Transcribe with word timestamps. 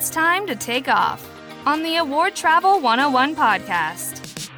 It's 0.00 0.08
time 0.08 0.46
to 0.46 0.56
take 0.56 0.88
off 0.88 1.22
on 1.66 1.82
the 1.82 1.96
Award 1.96 2.34
Travel 2.34 2.80
101 2.80 3.36
podcast. 3.36 4.48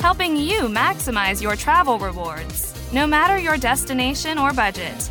Helping 0.00 0.34
you 0.34 0.62
maximize 0.62 1.42
your 1.42 1.56
travel 1.56 1.98
rewards, 1.98 2.74
no 2.90 3.06
matter 3.06 3.36
your 3.36 3.58
destination 3.58 4.38
or 4.38 4.54
budget. 4.54 5.10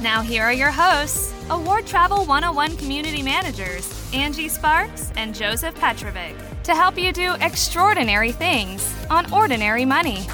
Now, 0.00 0.22
here 0.22 0.42
are 0.42 0.54
your 0.54 0.70
hosts, 0.70 1.34
Award 1.50 1.86
Travel 1.86 2.24
101 2.24 2.78
community 2.78 3.22
managers, 3.22 4.10
Angie 4.14 4.48
Sparks 4.48 5.12
and 5.16 5.34
Joseph 5.34 5.74
Petrovic, 5.74 6.34
to 6.62 6.74
help 6.74 6.96
you 6.96 7.12
do 7.12 7.34
extraordinary 7.42 8.32
things 8.32 8.90
on 9.10 9.30
ordinary 9.30 9.84
money. 9.84 10.26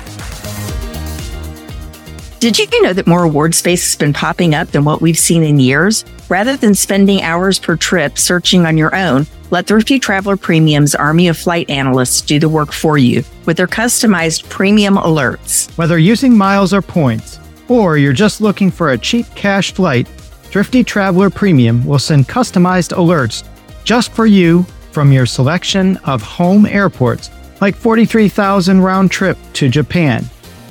Did 2.41 2.57
you 2.57 2.83
know 2.83 2.93
that 2.93 3.09
more 3.09 3.25
award 3.25 3.53
space 3.53 3.85
has 3.85 3.97
been 3.97 4.13
popping 4.13 4.55
up 4.55 4.69
than 4.69 4.85
what 4.85 5.01
we've 5.01 5.19
seen 5.19 5.43
in 5.43 5.59
years? 5.59 6.05
Rather 6.29 6.57
than 6.57 6.73
spending 6.73 7.21
hours 7.21 7.59
per 7.59 7.75
trip 7.75 8.17
searching 8.17 8.65
on 8.65 8.77
your 8.77 8.95
own, 8.95 9.27
let 9.51 9.67
Thrifty 9.67 9.99
Traveler 9.99 10.37
Premium's 10.37 10.95
Army 10.95 11.27
of 11.27 11.37
Flight 11.37 11.69
Analysts 11.69 12.21
do 12.21 12.39
the 12.39 12.49
work 12.49 12.71
for 12.71 12.97
you 12.97 13.25
with 13.45 13.57
their 13.57 13.67
customized 13.67 14.49
premium 14.49 14.95
alerts. 14.99 15.77
Whether 15.77 15.99
using 15.99 16.39
miles 16.39 16.73
or 16.73 16.81
points, 16.81 17.41
or 17.67 17.99
you're 17.99 18.13
just 18.13 18.41
looking 18.41 18.71
for 18.71 18.93
a 18.93 18.99
cheap 18.99 19.27
cash 19.35 19.73
flight, 19.73 20.07
Thrifty 20.07 20.85
Traveler 20.85 21.31
Premium 21.31 21.85
will 21.85 21.99
send 21.99 22.29
customized 22.29 22.97
alerts 22.97 23.43
just 23.83 24.13
for 24.13 24.27
you 24.27 24.63
from 24.93 25.11
your 25.11 25.27
selection 25.27 25.97
of 26.05 26.23
home 26.23 26.67
airports, 26.67 27.31
like 27.61 27.75
43,000 27.75 28.81
round 28.81 29.11
trip 29.11 29.37
to 29.55 29.69
Japan. 29.69 30.25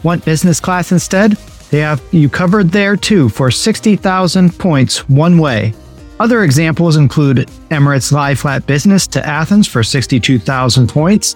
Want 0.03 0.23
business 0.23 0.61
class 0.61 0.93
instead? 0.93 1.37
They 1.69 1.79
have 1.79 2.01
you 2.11 2.29
covered 2.29 2.69
there 2.69 2.95
too 2.95 3.29
for 3.29 3.51
60,000 3.51 4.57
points 4.57 5.09
one 5.09 5.37
way. 5.37 5.73
Other 6.19 6.43
examples 6.43 6.95
include 6.95 7.47
Emirates 7.69 8.11
Lie 8.11 8.35
Flat 8.35 8.65
Business 8.65 9.05
to 9.07 9.25
Athens 9.25 9.67
for 9.67 9.83
62,000 9.83 10.87
points, 10.89 11.35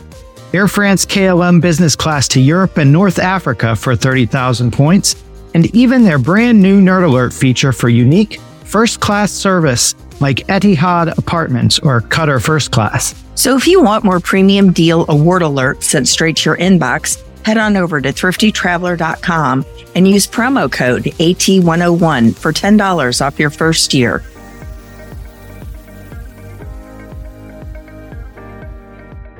Air 0.53 0.67
France 0.67 1.05
KLM 1.05 1.61
Business 1.61 1.95
Class 1.95 2.27
to 2.29 2.41
Europe 2.41 2.77
and 2.77 2.91
North 2.91 3.19
Africa 3.19 3.75
for 3.75 3.95
30,000 3.95 4.71
points, 4.71 5.23
and 5.53 5.73
even 5.75 6.03
their 6.03 6.17
brand 6.17 6.61
new 6.61 6.81
Nerd 6.81 7.05
Alert 7.05 7.31
feature 7.33 7.71
for 7.71 7.89
unique 7.89 8.39
first 8.63 8.99
class 9.01 9.31
service 9.31 9.95
like 10.21 10.47
Etihad 10.47 11.17
Apartments 11.17 11.77
or 11.79 12.01
Qatar 12.01 12.43
First 12.43 12.71
Class. 12.71 13.15
So 13.35 13.57
if 13.57 13.67
you 13.67 13.81
want 13.81 14.03
more 14.03 14.19
premium 14.19 14.71
deal 14.71 15.05
award 15.09 15.41
alerts 15.41 15.83
sent 15.83 16.07
straight 16.07 16.37
to 16.37 16.49
your 16.49 16.57
inbox, 16.57 17.21
head 17.43 17.57
on 17.57 17.77
over 17.77 17.99
to 18.01 18.09
thriftytraveler.com 18.09 19.65
and 19.95 20.07
use 20.07 20.27
promo 20.27 20.71
code 20.71 21.03
AT101 21.03 22.35
for 22.35 22.53
$10 22.53 23.25
off 23.25 23.39
your 23.39 23.49
first 23.49 23.93
year. 23.93 24.23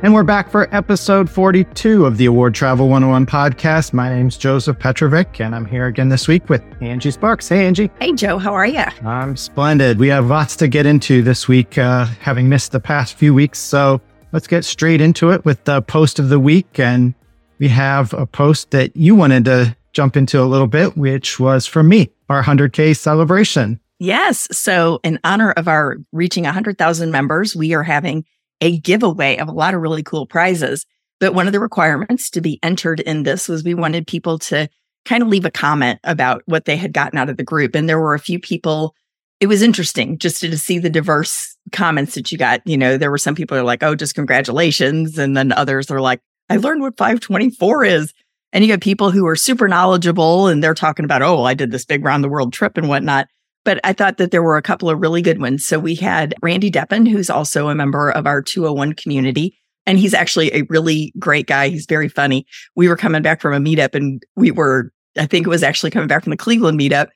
And 0.04 0.16
we're 0.16 0.24
back 0.24 0.50
for 0.50 0.68
episode 0.76 1.30
42 1.30 2.08
of 2.08 2.18
the 2.18 2.26
Award 2.26 2.56
Travel 2.56 2.90
101 2.90 3.28
podcast. 3.28 3.94
My 3.94 4.10
name's 4.10 4.36
Joseph 4.36 4.80
Petrovic, 4.80 5.40
and 5.40 5.54
I'm 5.54 5.64
here 5.64 5.86
again 5.86 6.10
this 6.10 6.28
week 6.28 6.50
with 6.50 6.64
Angie 6.82 7.12
Sparks. 7.12 7.48
Hey, 7.48 7.68
Angie. 7.68 7.92
Hey, 8.00 8.12
Joe. 8.14 8.40
How 8.40 8.52
are 8.52 8.66
you? 8.66 8.84
I'm 9.06 9.38
splendid. 9.38 10.00
We 10.00 10.08
have 10.08 10.26
lots 10.26 10.56
to 10.56 10.68
get 10.68 10.88
into 10.88 11.22
this 11.22 11.48
week, 11.48 11.78
uh, 11.78 12.06
having 12.20 12.50
missed 12.50 12.72
the 12.72 12.80
past 12.80 13.14
few 13.14 13.32
weeks. 13.36 13.60
So 13.60 14.02
let's 14.32 14.48
get 14.48 14.66
straight 14.66 15.02
into 15.02 15.30
it 15.30 15.46
with 15.46 15.64
the 15.66 15.84
post 15.84 16.18
of 16.18 16.30
the 16.30 16.40
week. 16.40 16.80
And 16.80 17.14
we 17.62 17.68
have 17.70 18.12
a 18.14 18.26
post 18.26 18.72
that 18.72 18.98
you 18.98 19.14
wanted 19.14 19.46
to 19.46 19.78
jump 19.94 20.18
into 20.18 20.42
a 20.42 20.50
little 20.50 20.68
bit, 20.68 20.98
which 20.98 21.40
was 21.40 21.68
from 21.68 21.88
me, 21.88 22.10
our 22.28 22.42
100K 22.42 22.98
celebration. 22.98 23.80
Yes. 24.00 24.48
So, 24.52 25.00
in 25.04 25.20
honor 25.24 25.52
of 25.52 25.68
our 25.68 25.98
reaching 26.12 26.44
100,000 26.44 27.12
members, 27.12 27.56
we 27.56 27.76
are 27.76 27.84
having 27.84 28.26
a 28.62 28.80
giveaway 28.80 29.38
of 29.38 29.48
a 29.48 29.52
lot 29.52 29.76
of 29.76 29.82
really 29.82 30.02
cool 30.02 30.26
prizes. 30.26 30.88
But 31.20 31.36
one 31.36 31.46
of 31.46 31.54
the 31.54 31.60
requirements 31.60 32.32
to 32.32 32.42
be 32.42 32.60
entered 32.64 33.00
in 33.00 33.24
this 33.24 33.48
was 33.48 33.64
we 33.64 33.76
wanted 33.76 34.08
people 34.08 34.40
to 34.40 34.68
kind 35.06 35.22
of 35.22 35.30
leave 35.30 35.46
a 35.46 35.52
comment 35.52 36.00
about 36.04 36.42
what 36.48 36.66
they 36.66 36.76
had 36.76 36.94
gotten 36.94 37.20
out 37.20 37.30
of 37.30 37.38
the 37.38 37.44
group. 37.44 37.76
And 37.76 37.88
there 37.88 38.00
were 38.00 38.16
a 38.16 38.20
few 38.20 38.40
people. 38.40 38.96
It 39.40 39.46
was 39.46 39.62
interesting 39.62 40.18
just 40.18 40.42
to, 40.42 40.50
to 40.50 40.58
see 40.58 40.80
the 40.80 40.90
diverse 40.90 41.56
comments 41.72 42.16
that 42.16 42.32
you 42.32 42.40
got. 42.40 42.66
You 42.66 42.78
know, 42.78 42.98
there 42.98 43.12
were 43.12 43.20
some 43.20 43.36
people 43.36 43.56
are 43.56 43.64
like, 43.64 43.84
oh, 43.84 43.94
just 43.94 44.16
congratulations. 44.16 45.20
And 45.20 45.38
then 45.38 45.52
others 45.52 45.92
are 45.92 46.02
like, 46.02 46.22
I 46.52 46.58
learned 46.58 46.82
what 46.82 46.98
524 46.98 47.86
is. 47.86 48.14
And 48.52 48.66
you 48.66 48.72
have 48.72 48.82
people 48.82 49.10
who 49.10 49.26
are 49.26 49.38
super 49.38 49.70
knowledgeable 49.70 50.48
and 50.48 50.62
they're 50.62 50.74
talking 50.74 51.06
about, 51.06 51.22
oh, 51.22 51.46
I 51.46 51.54
did 51.54 51.72
this 51.72 51.86
big 51.86 52.04
round 52.04 52.26
the 52.26 52.30
world 52.30 52.52
trip 52.52 52.78
and 52.78 52.90
whatnot. 52.90 53.30
But 53.64 53.80
I 53.86 53.94
thought 53.94 54.18
that 54.18 54.32
there 54.32 54.44
were 54.44 54.58
a 54.58 54.62
couple 54.62 54.90
of 54.90 55.00
really 55.00 55.22
good 55.22 55.40
ones. 55.40 55.66
So 55.66 55.80
we 55.80 55.96
had 55.96 56.36
Randy 56.42 56.70
Deppen, 56.70 57.08
who's 57.08 57.30
also 57.30 57.70
a 57.70 57.76
member 57.76 58.12
of 58.12 58.28
our 58.28 58.42
201 58.42 58.96
community. 58.96 59.58
And 59.86 59.98
he's 59.98 60.14
actually 60.14 60.54
a 60.54 60.64
really 60.64 61.14
great 61.18 61.48
guy. 61.48 61.70
He's 61.70 61.86
very 61.86 62.10
funny. 62.10 62.46
We 62.76 62.90
were 62.90 62.98
coming 62.98 63.22
back 63.22 63.40
from 63.40 63.54
a 63.54 63.60
meetup 63.60 63.96
and 63.96 64.22
we 64.36 64.52
were, 64.52 64.92
I 65.18 65.28
think 65.28 65.48
it 65.48 65.50
was 65.50 65.64
actually 65.64 65.92
coming 65.92 66.10
back 66.10 66.24
from 66.24 66.32
the 66.32 66.38
Cleveland 66.38 66.78
meetup. 66.78 67.08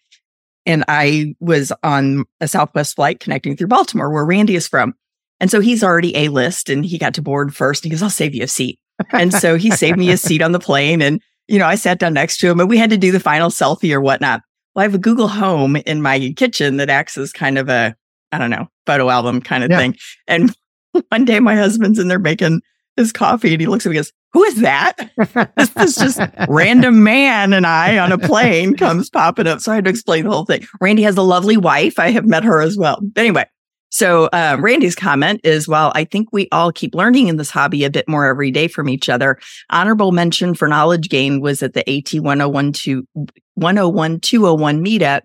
And 0.66 0.86
I 0.88 1.36
was 1.42 1.74
on 1.84 2.24
a 2.40 2.48
Southwest 2.48 2.96
flight 2.96 3.20
connecting 3.20 3.58
through 3.58 3.68
Baltimore, 3.68 4.14
where 4.14 4.26
Randy 4.26 4.56
is 4.56 4.70
from. 4.70 4.94
And 5.42 5.52
so 5.52 5.60
he's 5.60 5.84
already 5.84 6.16
A 6.16 6.30
list 6.30 6.70
and 6.70 6.86
he 6.86 6.98
got 6.98 7.16
to 7.16 7.22
board 7.22 7.54
first. 7.54 7.84
And 7.84 7.92
He 7.92 7.96
goes, 7.98 8.02
I'll 8.02 8.10
save 8.10 8.34
you 8.34 8.44
a 8.44 8.48
seat. 8.48 8.80
And 9.12 9.34
so 9.34 9.58
he 9.58 9.72
saved 9.72 9.98
me 9.98 10.12
a 10.12 10.18
seat 10.18 10.42
on 10.42 10.52
the 10.52 10.60
plane. 10.60 11.02
And, 11.02 11.22
you 11.48 11.60
know, 11.60 11.66
I 11.66 11.76
sat 11.76 12.00
down 12.00 12.14
next 12.14 12.38
to 12.38 12.50
him 12.50 12.60
and 12.60 12.70
we 12.70 12.78
had 12.78 12.90
to 12.90 12.98
do 12.98 13.12
the 13.12 13.20
final 13.20 13.50
selfie 13.50 13.94
or 13.94 14.02
whatnot. 14.02 14.42
Well, 14.74 14.82
I 14.82 14.86
have 14.86 14.96
a 14.96 15.00
Google 15.00 15.28
Home 15.28 15.76
in 15.76 16.02
my 16.02 16.34
kitchen 16.36 16.78
that 16.78 16.90
acts 16.90 17.18
as 17.18 17.32
kind 17.32 17.58
of 17.58 17.70
a, 17.70 17.96
I 18.32 18.38
don't 18.38 18.50
know, 18.50 18.68
photo 18.86 19.10
album 19.10 19.42
kind 19.42 19.64
of 19.64 19.72
yeah. 19.72 19.78
thing. 19.78 19.98
And 20.28 20.56
one 21.10 21.26
day 21.26 21.40
my 21.40 21.56
husband's 21.56 22.00
in 22.00 22.08
there 22.08 22.20
making 22.20 22.62
his 22.96 23.12
coffee 23.12 23.54
and 23.54 23.62
he 23.62 23.68
looks 23.68 23.86
at 23.86 23.90
me 23.90 23.98
and 23.98 24.06
goes, 24.06 24.14
Who 24.34 24.44
is 24.44 24.62
that? 24.62 24.96
this 25.58 25.76
is 25.78 25.96
just 25.96 26.20
random 26.48 27.04
man 27.04 27.54
and 27.54 27.66
I 27.68 27.98
on 27.98 28.12
a 28.12 28.18
plane 28.18 28.76
comes 28.76 29.10
popping 29.10 29.48
up. 29.48 29.60
So 29.60 29.72
I 29.72 29.76
had 29.76 29.86
to 29.86 29.90
explain 29.90 30.24
the 30.24 30.32
whole 30.32 30.46
thing. 30.46 30.66
Randy 30.80 31.04
has 31.04 31.18
a 31.18 31.22
lovely 31.22 31.58
wife. 31.58 32.00
I 32.00 32.12
have 32.12 32.26
met 32.26 32.44
her 32.44 32.62
as 32.62 32.78
well. 32.78 33.02
Anyway, 33.16 33.46
so 33.96 34.26
uh, 34.34 34.58
Randy's 34.60 34.94
comment 34.94 35.40
is, 35.46 35.70
well, 35.70 35.94
I 35.96 36.04
think 36.04 36.28
we 36.34 36.50
all 36.52 36.74
keep 36.74 36.94
learning 36.94 37.30
in 37.30 37.38
this 37.38 37.50
hobby 37.50 37.86
a 37.86 37.90
bit 37.90 38.10
more 38.10 38.26
every 38.26 38.52
day 38.52 38.68
from 38.68 38.90
each 38.90 39.08
other. 39.08 39.40
Honorable 39.70 40.12
mention 40.12 40.54
for 40.54 40.68
knowledge 40.68 41.08
gain 41.08 41.40
was 41.40 41.64
at 41.64 41.76
the 41.76 41.90
AT 41.90 42.22
101 42.22 42.74
101 43.54 44.20
201 44.20 44.84
meetup 44.84 45.22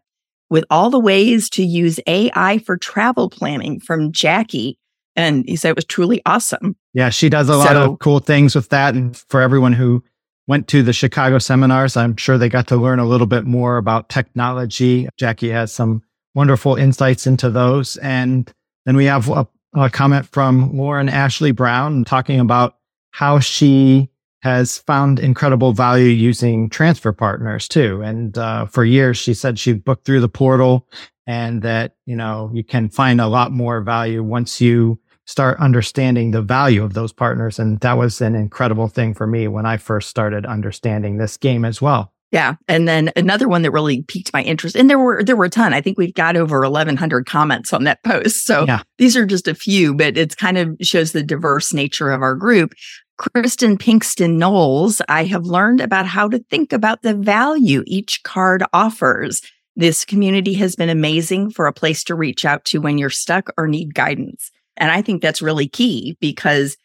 with 0.50 0.64
all 0.70 0.88
the 0.88 1.00
ways 1.00 1.50
to 1.50 1.64
use 1.64 1.98
AI 2.06 2.58
for 2.58 2.76
travel 2.76 3.28
planning 3.28 3.80
from 3.80 4.12
Jackie. 4.12 4.78
And 5.16 5.44
he 5.48 5.56
said 5.56 5.70
it 5.70 5.76
was 5.76 5.84
truly 5.84 6.22
awesome. 6.24 6.76
Yeah, 6.94 7.10
she 7.10 7.28
does 7.28 7.48
a 7.48 7.56
lot 7.56 7.70
so, 7.70 7.94
of 7.94 7.98
cool 7.98 8.20
things 8.20 8.54
with 8.54 8.68
that. 8.68 8.94
And 8.94 9.16
for 9.16 9.40
everyone 9.40 9.72
who 9.72 10.04
went 10.46 10.68
to 10.68 10.84
the 10.84 10.92
Chicago 10.92 11.40
seminars, 11.40 11.96
I'm 11.96 12.16
sure 12.16 12.38
they 12.38 12.48
got 12.48 12.68
to 12.68 12.76
learn 12.76 13.00
a 13.00 13.04
little 13.04 13.26
bit 13.26 13.46
more 13.46 13.78
about 13.78 14.10
technology. 14.10 15.08
Jackie 15.18 15.50
has 15.50 15.72
some 15.72 16.04
wonderful 16.36 16.76
insights 16.76 17.26
into 17.26 17.50
those. 17.50 17.96
And 17.96 18.48
then 18.84 18.96
we 18.96 19.04
have 19.06 19.28
a, 19.28 19.46
a 19.74 19.90
comment 19.90 20.26
from 20.26 20.76
Lauren 20.76 21.08
Ashley 21.08 21.52
Brown 21.52 22.04
talking 22.04 22.40
about 22.40 22.76
how 23.10 23.38
she 23.38 24.10
has 24.42 24.78
found 24.78 25.18
incredible 25.18 25.72
value 25.72 26.08
using 26.08 26.70
transfer 26.70 27.12
partners 27.12 27.68
too. 27.68 28.00
And 28.02 28.36
uh, 28.38 28.66
for 28.66 28.84
years, 28.84 29.18
she 29.18 29.34
said 29.34 29.58
she 29.58 29.74
booked 29.74 30.06
through 30.06 30.20
the 30.20 30.28
portal 30.28 30.88
and 31.26 31.62
that, 31.62 31.96
you 32.06 32.16
know, 32.16 32.50
you 32.52 32.64
can 32.64 32.88
find 32.88 33.20
a 33.20 33.28
lot 33.28 33.52
more 33.52 33.82
value 33.82 34.22
once 34.22 34.60
you 34.60 34.98
start 35.26 35.60
understanding 35.60 36.30
the 36.30 36.42
value 36.42 36.82
of 36.82 36.94
those 36.94 37.12
partners. 37.12 37.58
And 37.58 37.78
that 37.80 37.98
was 37.98 38.20
an 38.20 38.34
incredible 38.34 38.88
thing 38.88 39.14
for 39.14 39.26
me 39.26 39.46
when 39.46 39.66
I 39.66 39.76
first 39.76 40.08
started 40.08 40.46
understanding 40.46 41.18
this 41.18 41.36
game 41.36 41.64
as 41.64 41.80
well. 41.80 42.12
Yeah. 42.32 42.54
And 42.68 42.86
then 42.86 43.10
another 43.16 43.48
one 43.48 43.62
that 43.62 43.72
really 43.72 44.02
piqued 44.02 44.32
my 44.32 44.42
interest, 44.42 44.76
and 44.76 44.88
there 44.88 44.98
were 44.98 45.24
there 45.24 45.36
were 45.36 45.46
a 45.46 45.50
ton. 45.50 45.74
I 45.74 45.80
think 45.80 45.98
we've 45.98 46.14
got 46.14 46.36
over 46.36 46.62
eleven 46.62 46.96
hundred 46.96 47.26
comments 47.26 47.72
on 47.72 47.84
that 47.84 48.02
post. 48.04 48.44
So 48.46 48.66
yeah. 48.66 48.82
these 48.98 49.16
are 49.16 49.26
just 49.26 49.48
a 49.48 49.54
few, 49.54 49.94
but 49.94 50.16
it's 50.16 50.34
kind 50.34 50.56
of 50.56 50.76
shows 50.80 51.12
the 51.12 51.22
diverse 51.22 51.72
nature 51.72 52.10
of 52.10 52.22
our 52.22 52.36
group. 52.36 52.72
Kristen 53.18 53.76
Pinkston 53.76 54.36
Knowles, 54.38 55.02
I 55.08 55.24
have 55.24 55.44
learned 55.44 55.82
about 55.82 56.06
how 56.06 56.28
to 56.28 56.38
think 56.50 56.72
about 56.72 57.02
the 57.02 57.14
value 57.14 57.82
each 57.86 58.22
card 58.22 58.62
offers. 58.72 59.42
This 59.76 60.06
community 60.06 60.54
has 60.54 60.74
been 60.74 60.88
amazing 60.88 61.50
for 61.50 61.66
a 61.66 61.72
place 61.72 62.02
to 62.04 62.14
reach 62.14 62.44
out 62.44 62.64
to 62.66 62.80
when 62.80 62.96
you're 62.96 63.10
stuck 63.10 63.50
or 63.58 63.68
need 63.68 63.94
guidance. 63.94 64.50
And 64.78 64.90
I 64.90 65.02
think 65.02 65.20
that's 65.20 65.42
really 65.42 65.68
key 65.68 66.16
because 66.20 66.76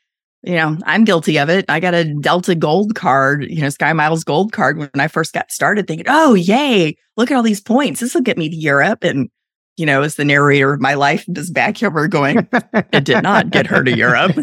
you 0.45 0.56
know, 0.56 0.77
I'm 0.86 1.06
guilty 1.06 1.39
of 1.39 1.50
it. 1.50 1.65
I 1.69 1.80
got 1.80 1.95
a 1.95 2.13
Delta 2.13 2.53
Gold 2.53 2.94
card, 2.94 3.45
you 3.50 3.62
know, 3.62 3.69
Sky 3.69 3.94
Miles 3.94 4.24
Gold 4.24 4.51
card 4.51 4.77
when 4.77 4.89
I 4.95 5.07
first 5.07 5.33
got 5.33 5.51
started, 5.51 5.88
thinking, 5.88 6.06
oh, 6.07 6.36
yay, 6.36 6.95
look 7.18 7.31
at 7.31 7.36
all 7.36 7.44
these 7.44 7.62
points. 7.62 8.00
This 8.00 8.13
will 8.13 8.21
get 8.21 8.38
me 8.38 8.50
to 8.50 8.56
Europe. 8.56 9.03
And, 9.03 9.30
you 9.75 9.88
know, 9.88 10.03
as 10.03 10.15
the 10.15 10.24
narrator 10.24 10.71
of 10.71 10.80
my 10.80 10.94
life, 10.94 11.25
back 11.51 11.77
here, 11.77 11.89
going, 12.07 12.47
it 12.94 13.03
did 13.03 13.24
not 13.24 13.50
get 13.50 13.65
her 13.65 13.83
to 13.83 13.97
Europe. 13.97 14.38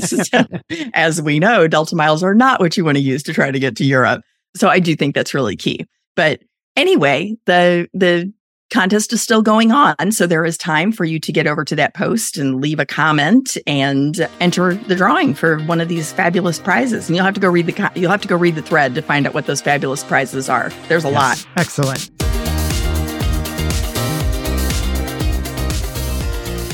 as 0.94 1.22
we 1.22 1.38
know, 1.38 1.69
Delta 1.69 1.94
Miles 1.94 2.25
are 2.25 2.34
not 2.34 2.58
what 2.58 2.76
you 2.76 2.84
want 2.84 2.96
to 2.96 3.02
use 3.02 3.22
to 3.22 3.32
try 3.32 3.52
to 3.52 3.58
get 3.60 3.76
to 3.76 3.84
Europe. 3.84 4.22
So 4.56 4.69
I 4.69 4.81
do 4.81 4.96
think 4.96 5.14
that's 5.14 5.34
really 5.34 5.56
key. 5.56 5.87
But 6.16 6.40
anyway, 6.76 7.37
the, 7.46 7.88
the 7.94 8.32
contest 8.73 9.13
is 9.13 9.23
still 9.23 9.43
going 9.43 9.71
on. 9.71 10.13
So 10.13 10.27
there 10.27 10.45
is 10.45 10.57
time 10.57 10.91
for 10.91 11.05
you 11.05 11.21
to 11.21 11.33
get 11.33 11.47
over 11.47 11.65
to 11.65 11.77
that 11.77 11.95
post 11.95 12.39
and 12.39 12.61
leave 12.61 12.81
a 12.81 12.87
comment 12.87 13.57
and 13.67 14.29
enter 14.41 14.75
the 14.75 14.97
drawing 14.97 15.35
for 15.35 15.59
one 15.65 15.81
of 15.81 15.89
these 15.89 16.13
fabulous 16.13 16.59
prizes. 16.59 17.09
And 17.09 17.15
you'll 17.17 17.25
have 17.25 17.35
to 17.35 17.41
go 17.41 17.51
read 17.51 17.67
the 17.67 17.93
you'll 17.95 18.11
have 18.11 18.23
to 18.23 18.29
go 18.29 18.37
read 18.37 18.55
the 18.55 18.63
thread 18.63 18.95
to 18.95 19.03
find 19.03 19.27
out 19.27 19.35
what 19.35 19.47
those 19.47 19.61
fabulous 19.61 20.03
prizes 20.03 20.49
are. 20.49 20.71
There's 20.89 21.05
a 21.05 21.11
yes. 21.11 21.47
lot. 21.47 21.49
Excellent. 21.57 22.11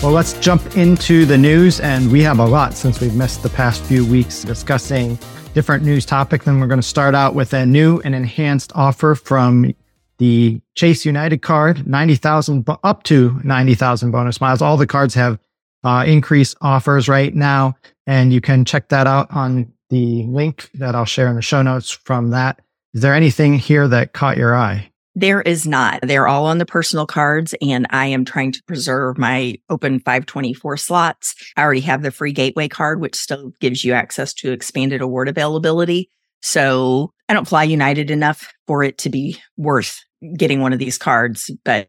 Well, 0.02 0.12
let's 0.12 0.34
jump 0.34 0.76
into 0.76 1.26
the 1.26 1.36
news. 1.36 1.80
And 1.80 2.12
we 2.12 2.22
have 2.22 2.38
a 2.38 2.46
lot 2.46 2.74
since 2.74 3.00
we've 3.00 3.16
missed 3.16 3.42
the 3.42 3.48
past 3.48 3.82
few 3.82 4.06
weeks 4.06 4.44
discussing 4.44 5.18
different 5.54 5.82
news 5.82 6.06
topics. 6.06 6.46
And 6.46 6.60
we're 6.60 6.68
going 6.68 6.80
to 6.80 6.86
start 6.86 7.16
out 7.16 7.34
with 7.34 7.52
a 7.52 7.66
new 7.66 8.00
and 8.04 8.14
enhanced 8.14 8.70
offer 8.76 9.16
from 9.16 9.74
the 10.18 10.60
Chase 10.74 11.04
United 11.04 11.42
card, 11.42 11.86
90,000 11.86 12.66
up 12.82 13.02
to 13.04 13.40
90,000 13.44 14.10
bonus 14.10 14.40
miles. 14.40 14.60
All 14.60 14.76
the 14.76 14.86
cards 14.86 15.14
have 15.14 15.38
uh, 15.84 16.04
increased 16.06 16.56
offers 16.60 17.08
right 17.08 17.34
now. 17.34 17.76
And 18.06 18.32
you 18.32 18.40
can 18.40 18.64
check 18.64 18.88
that 18.88 19.06
out 19.06 19.28
on 19.30 19.72
the 19.90 20.24
link 20.24 20.70
that 20.74 20.94
I'll 20.94 21.04
share 21.04 21.28
in 21.28 21.36
the 21.36 21.42
show 21.42 21.62
notes 21.62 21.90
from 21.90 22.30
that. 22.30 22.60
Is 22.94 23.02
there 23.02 23.14
anything 23.14 23.58
here 23.58 23.86
that 23.88 24.12
caught 24.12 24.36
your 24.36 24.56
eye? 24.56 24.90
There 25.14 25.40
is 25.40 25.66
not. 25.66 26.00
They're 26.02 26.28
all 26.28 26.46
on 26.46 26.58
the 26.58 26.66
personal 26.66 27.04
cards, 27.04 27.54
and 27.60 27.86
I 27.90 28.06
am 28.06 28.24
trying 28.24 28.52
to 28.52 28.62
preserve 28.64 29.18
my 29.18 29.56
open 29.68 29.98
524 29.98 30.76
slots. 30.76 31.34
I 31.56 31.62
already 31.62 31.80
have 31.80 32.02
the 32.02 32.12
free 32.12 32.32
gateway 32.32 32.68
card, 32.68 33.00
which 33.00 33.16
still 33.16 33.52
gives 33.60 33.84
you 33.84 33.94
access 33.94 34.32
to 34.34 34.52
expanded 34.52 35.00
award 35.00 35.28
availability. 35.28 36.08
So 36.40 37.12
I 37.28 37.34
don't 37.34 37.46
fly 37.46 37.64
United 37.64 38.10
enough 38.10 38.52
for 38.66 38.82
it 38.82 38.98
to 38.98 39.10
be 39.10 39.38
worth 39.56 40.00
getting 40.36 40.60
one 40.60 40.72
of 40.72 40.78
these 40.78 40.98
cards, 40.98 41.50
but 41.64 41.88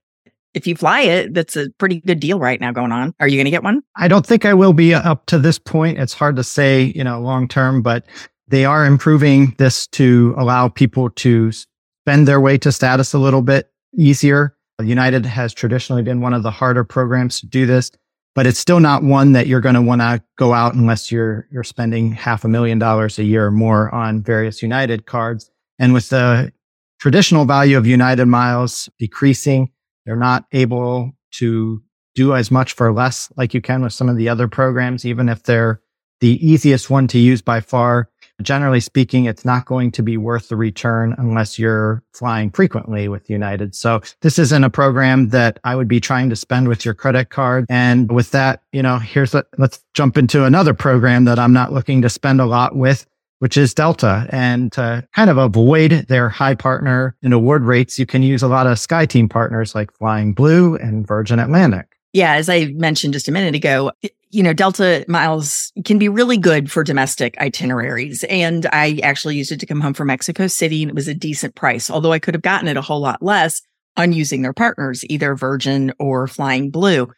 if 0.53 0.65
you 0.67 0.75
fly 0.75 1.01
it, 1.01 1.33
that's 1.33 1.55
a 1.55 1.69
pretty 1.77 2.01
good 2.01 2.19
deal 2.19 2.39
right 2.39 2.59
now 2.59 2.71
going 2.71 2.91
on. 2.91 3.13
Are 3.19 3.27
you 3.27 3.37
going 3.37 3.45
to 3.45 3.51
get 3.51 3.63
one? 3.63 3.81
I 3.95 4.07
don't 4.07 4.25
think 4.25 4.45
I 4.45 4.53
will 4.53 4.73
be 4.73 4.93
uh, 4.93 5.01
up 5.09 5.25
to 5.27 5.37
this 5.37 5.59
point. 5.59 5.99
It's 5.99 6.13
hard 6.13 6.35
to 6.37 6.43
say, 6.43 6.91
you 6.95 7.03
know, 7.03 7.21
long 7.21 7.47
term, 7.47 7.81
but 7.81 8.05
they 8.47 8.65
are 8.65 8.85
improving 8.85 9.55
this 9.57 9.87
to 9.87 10.33
allow 10.37 10.67
people 10.67 11.11
to 11.11 11.51
spend 11.51 12.27
their 12.27 12.41
way 12.41 12.57
to 12.57 12.71
status 12.71 13.13
a 13.13 13.19
little 13.19 13.43
bit 13.43 13.71
easier. 13.95 14.55
United 14.81 15.25
has 15.25 15.53
traditionally 15.53 16.01
been 16.01 16.21
one 16.21 16.33
of 16.33 16.41
the 16.41 16.51
harder 16.51 16.83
programs 16.83 17.41
to 17.41 17.45
do 17.45 17.65
this, 17.65 17.91
but 18.35 18.45
it's 18.45 18.59
still 18.59 18.79
not 18.79 19.03
one 19.03 19.33
that 19.33 19.47
you're 19.47 19.61
going 19.61 19.75
to 19.75 19.81
want 19.81 20.01
to 20.01 20.21
go 20.37 20.53
out 20.53 20.73
unless 20.73 21.11
you're 21.11 21.47
you're 21.51 21.63
spending 21.63 22.11
half 22.11 22.43
a 22.43 22.47
million 22.47 22.79
dollars 22.79 23.19
a 23.19 23.23
year 23.23 23.47
or 23.47 23.51
more 23.51 23.93
on 23.93 24.21
various 24.21 24.61
United 24.61 25.05
cards. 25.05 25.49
And 25.77 25.93
with 25.93 26.09
the 26.09 26.51
traditional 26.99 27.45
value 27.45 27.77
of 27.77 27.87
United 27.87 28.25
miles 28.25 28.89
decreasing. 28.99 29.71
They're 30.05 30.15
not 30.15 30.45
able 30.51 31.13
to 31.35 31.81
do 32.15 32.35
as 32.35 32.51
much 32.51 32.73
for 32.73 32.91
less 32.91 33.31
like 33.37 33.53
you 33.53 33.61
can 33.61 33.81
with 33.81 33.93
some 33.93 34.09
of 34.09 34.17
the 34.17 34.29
other 34.29 34.47
programs, 34.47 35.05
even 35.05 35.29
if 35.29 35.43
they're 35.43 35.81
the 36.19 36.45
easiest 36.45 36.89
one 36.89 37.07
to 37.07 37.19
use 37.19 37.41
by 37.41 37.61
far. 37.61 38.08
Generally 38.41 38.81
speaking, 38.81 39.25
it's 39.25 39.45
not 39.45 39.65
going 39.65 39.91
to 39.91 40.03
be 40.03 40.17
worth 40.17 40.49
the 40.49 40.55
return 40.55 41.15
unless 41.17 41.59
you're 41.59 42.03
flying 42.13 42.49
frequently 42.51 43.07
with 43.07 43.29
United. 43.29 43.75
So 43.75 44.01
this 44.21 44.39
isn't 44.39 44.63
a 44.63 44.69
program 44.69 45.29
that 45.29 45.59
I 45.63 45.75
would 45.75 45.87
be 45.87 45.99
trying 45.99 46.29
to 46.29 46.35
spend 46.35 46.67
with 46.67 46.85
your 46.85 46.93
credit 46.93 47.29
card. 47.29 47.65
And 47.69 48.11
with 48.11 48.31
that, 48.31 48.63
you 48.71 48.81
know, 48.81 48.97
here's 48.97 49.33
what, 49.33 49.47
let's 49.57 49.83
jump 49.93 50.17
into 50.17 50.45
another 50.45 50.73
program 50.73 51.25
that 51.25 51.39
I'm 51.39 51.53
not 51.53 51.73
looking 51.73 52.01
to 52.01 52.09
spend 52.09 52.39
a 52.41 52.45
lot 52.45 52.75
with 52.75 53.05
which 53.39 53.57
is 53.57 53.73
Delta. 53.73 54.27
And 54.29 54.71
to 54.73 55.07
kind 55.15 55.29
of 55.29 55.37
avoid 55.37 55.91
their 56.07 56.29
high 56.29 56.55
partner 56.55 57.15
and 57.23 57.33
award 57.33 57.63
rates, 57.63 57.97
you 57.97 58.05
can 58.05 58.21
use 58.21 58.43
a 58.43 58.47
lot 58.47 58.67
of 58.67 58.77
SkyTeam 58.77 59.29
partners 59.29 59.73
like 59.73 59.91
Flying 59.93 60.33
Blue 60.33 60.75
and 60.75 61.07
Virgin 61.07 61.39
Atlantic. 61.39 61.97
Yeah, 62.13 62.33
as 62.33 62.49
I 62.49 62.65
mentioned 62.75 63.13
just 63.13 63.27
a 63.27 63.31
minute 63.31 63.55
ago, 63.55 63.91
you 64.31 64.43
know, 64.43 64.53
Delta 64.53 65.05
miles 65.07 65.71
can 65.85 65.97
be 65.97 66.09
really 66.09 66.37
good 66.37 66.71
for 66.71 66.83
domestic 66.83 67.37
itineraries. 67.39 68.23
And 68.25 68.67
I 68.71 68.99
actually 69.03 69.35
used 69.35 69.51
it 69.51 69.59
to 69.59 69.65
come 69.65 69.81
home 69.81 69.93
from 69.93 70.07
Mexico 70.07 70.47
City 70.47 70.83
and 70.83 70.89
it 70.89 70.95
was 70.95 71.07
a 71.07 71.13
decent 71.13 71.55
price, 71.55 71.89
although 71.89 72.11
I 72.11 72.19
could 72.19 72.35
have 72.35 72.43
gotten 72.43 72.67
it 72.67 72.77
a 72.77 72.81
whole 72.81 72.99
lot 72.99 73.21
less 73.21 73.61
on 73.97 74.13
using 74.13 74.41
their 74.41 74.53
partners, 74.53 75.03
either 75.09 75.35
Virgin 75.35 75.93
or 75.99 76.27
Flying 76.27 76.69
Blue. 76.69 77.11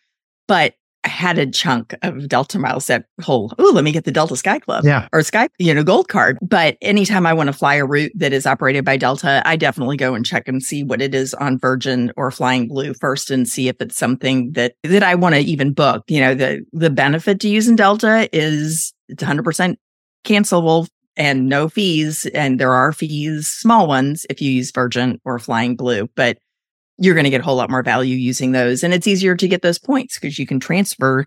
But 0.48 0.74
had 1.04 1.38
a 1.38 1.50
chunk 1.50 1.96
of 2.04 2.28
Delta 2.28 2.60
miles 2.60 2.88
that 2.88 3.06
whole, 3.22 3.54
oh, 3.58 3.72
let 3.74 3.84
me 3.84 3.92
get 3.92 4.04
the 4.04 4.12
Delta 4.12 4.36
Sky 4.36 4.60
Club 4.60 4.86
yeah. 4.86 5.08
or 5.12 5.22
Sky, 5.24 5.50
you 5.58 5.74
know, 5.74 5.84
gold 5.84 6.08
card. 6.08 6.38
But 6.42 6.78
anytime 6.82 7.26
I 7.26 7.34
want 7.34 7.48
to 7.48 7.54
fly 7.54 7.76
a 7.76 7.86
route 7.86 8.12
that 8.16 8.34
is 8.34 8.46
operated 8.46 8.86
by 8.86 8.98
Delta, 8.98 9.42
I 9.46 9.56
definitely 9.56 9.98
go 9.98 10.14
and 10.14 10.26
check 10.26 10.48
and 10.48 10.62
see 10.62 10.84
what 10.84 11.02
it 11.02 11.16
is 11.16 11.34
on 11.34 11.58
Virgin 11.58 12.12
or 12.18 12.30
Flying 12.30 12.68
Blue 12.68 12.94
first 12.94 13.32
and 13.32 13.48
see 13.48 13.68
if 13.68 13.82
it's 13.82 13.98
something 13.98 14.52
that, 14.52 14.76
that 14.84 15.04
I 15.04 15.16
want 15.16 15.36
to 15.36 15.42
even 15.42 15.74
book. 15.74 16.04
You 16.08 16.22
know, 16.22 16.36
the, 16.36 16.64
the 16.72 16.90
benefit 16.90 17.40
to 17.42 17.50
using 17.50 17.76
Delta 17.76 18.30
is 18.32 18.94
it's 19.08 19.24
100% 19.24 19.76
cancelable 20.24 20.88
and 21.18 21.50
no 21.50 21.68
fees. 21.68 22.28
And 22.34 22.60
there 22.60 22.74
are 22.74 22.94
fees, 22.94 23.48
small 23.48 23.88
ones, 23.88 24.26
if 24.30 24.42
you 24.42 24.52
use 24.52 24.72
Virgin 24.72 25.20
or 25.26 25.40
Flying 25.40 25.76
Blue. 25.76 26.08
But 26.16 26.38
you're 27.02 27.16
going 27.16 27.26
to 27.26 27.32
get 27.32 27.42
a 27.42 27.44
whole 27.44 27.56
lot 27.56 27.72
more 27.72 27.82
value 27.82 28.16
using 28.16 28.52
those. 28.52 28.84
And 28.84 28.94
it's 28.94 29.08
easier 29.08 29.36
to 29.36 29.48
get 29.48 29.64
those 29.64 29.80
points 29.80 30.20
because 30.20 30.38
you 30.38 30.46
can 30.46 30.60
transfer 30.60 31.26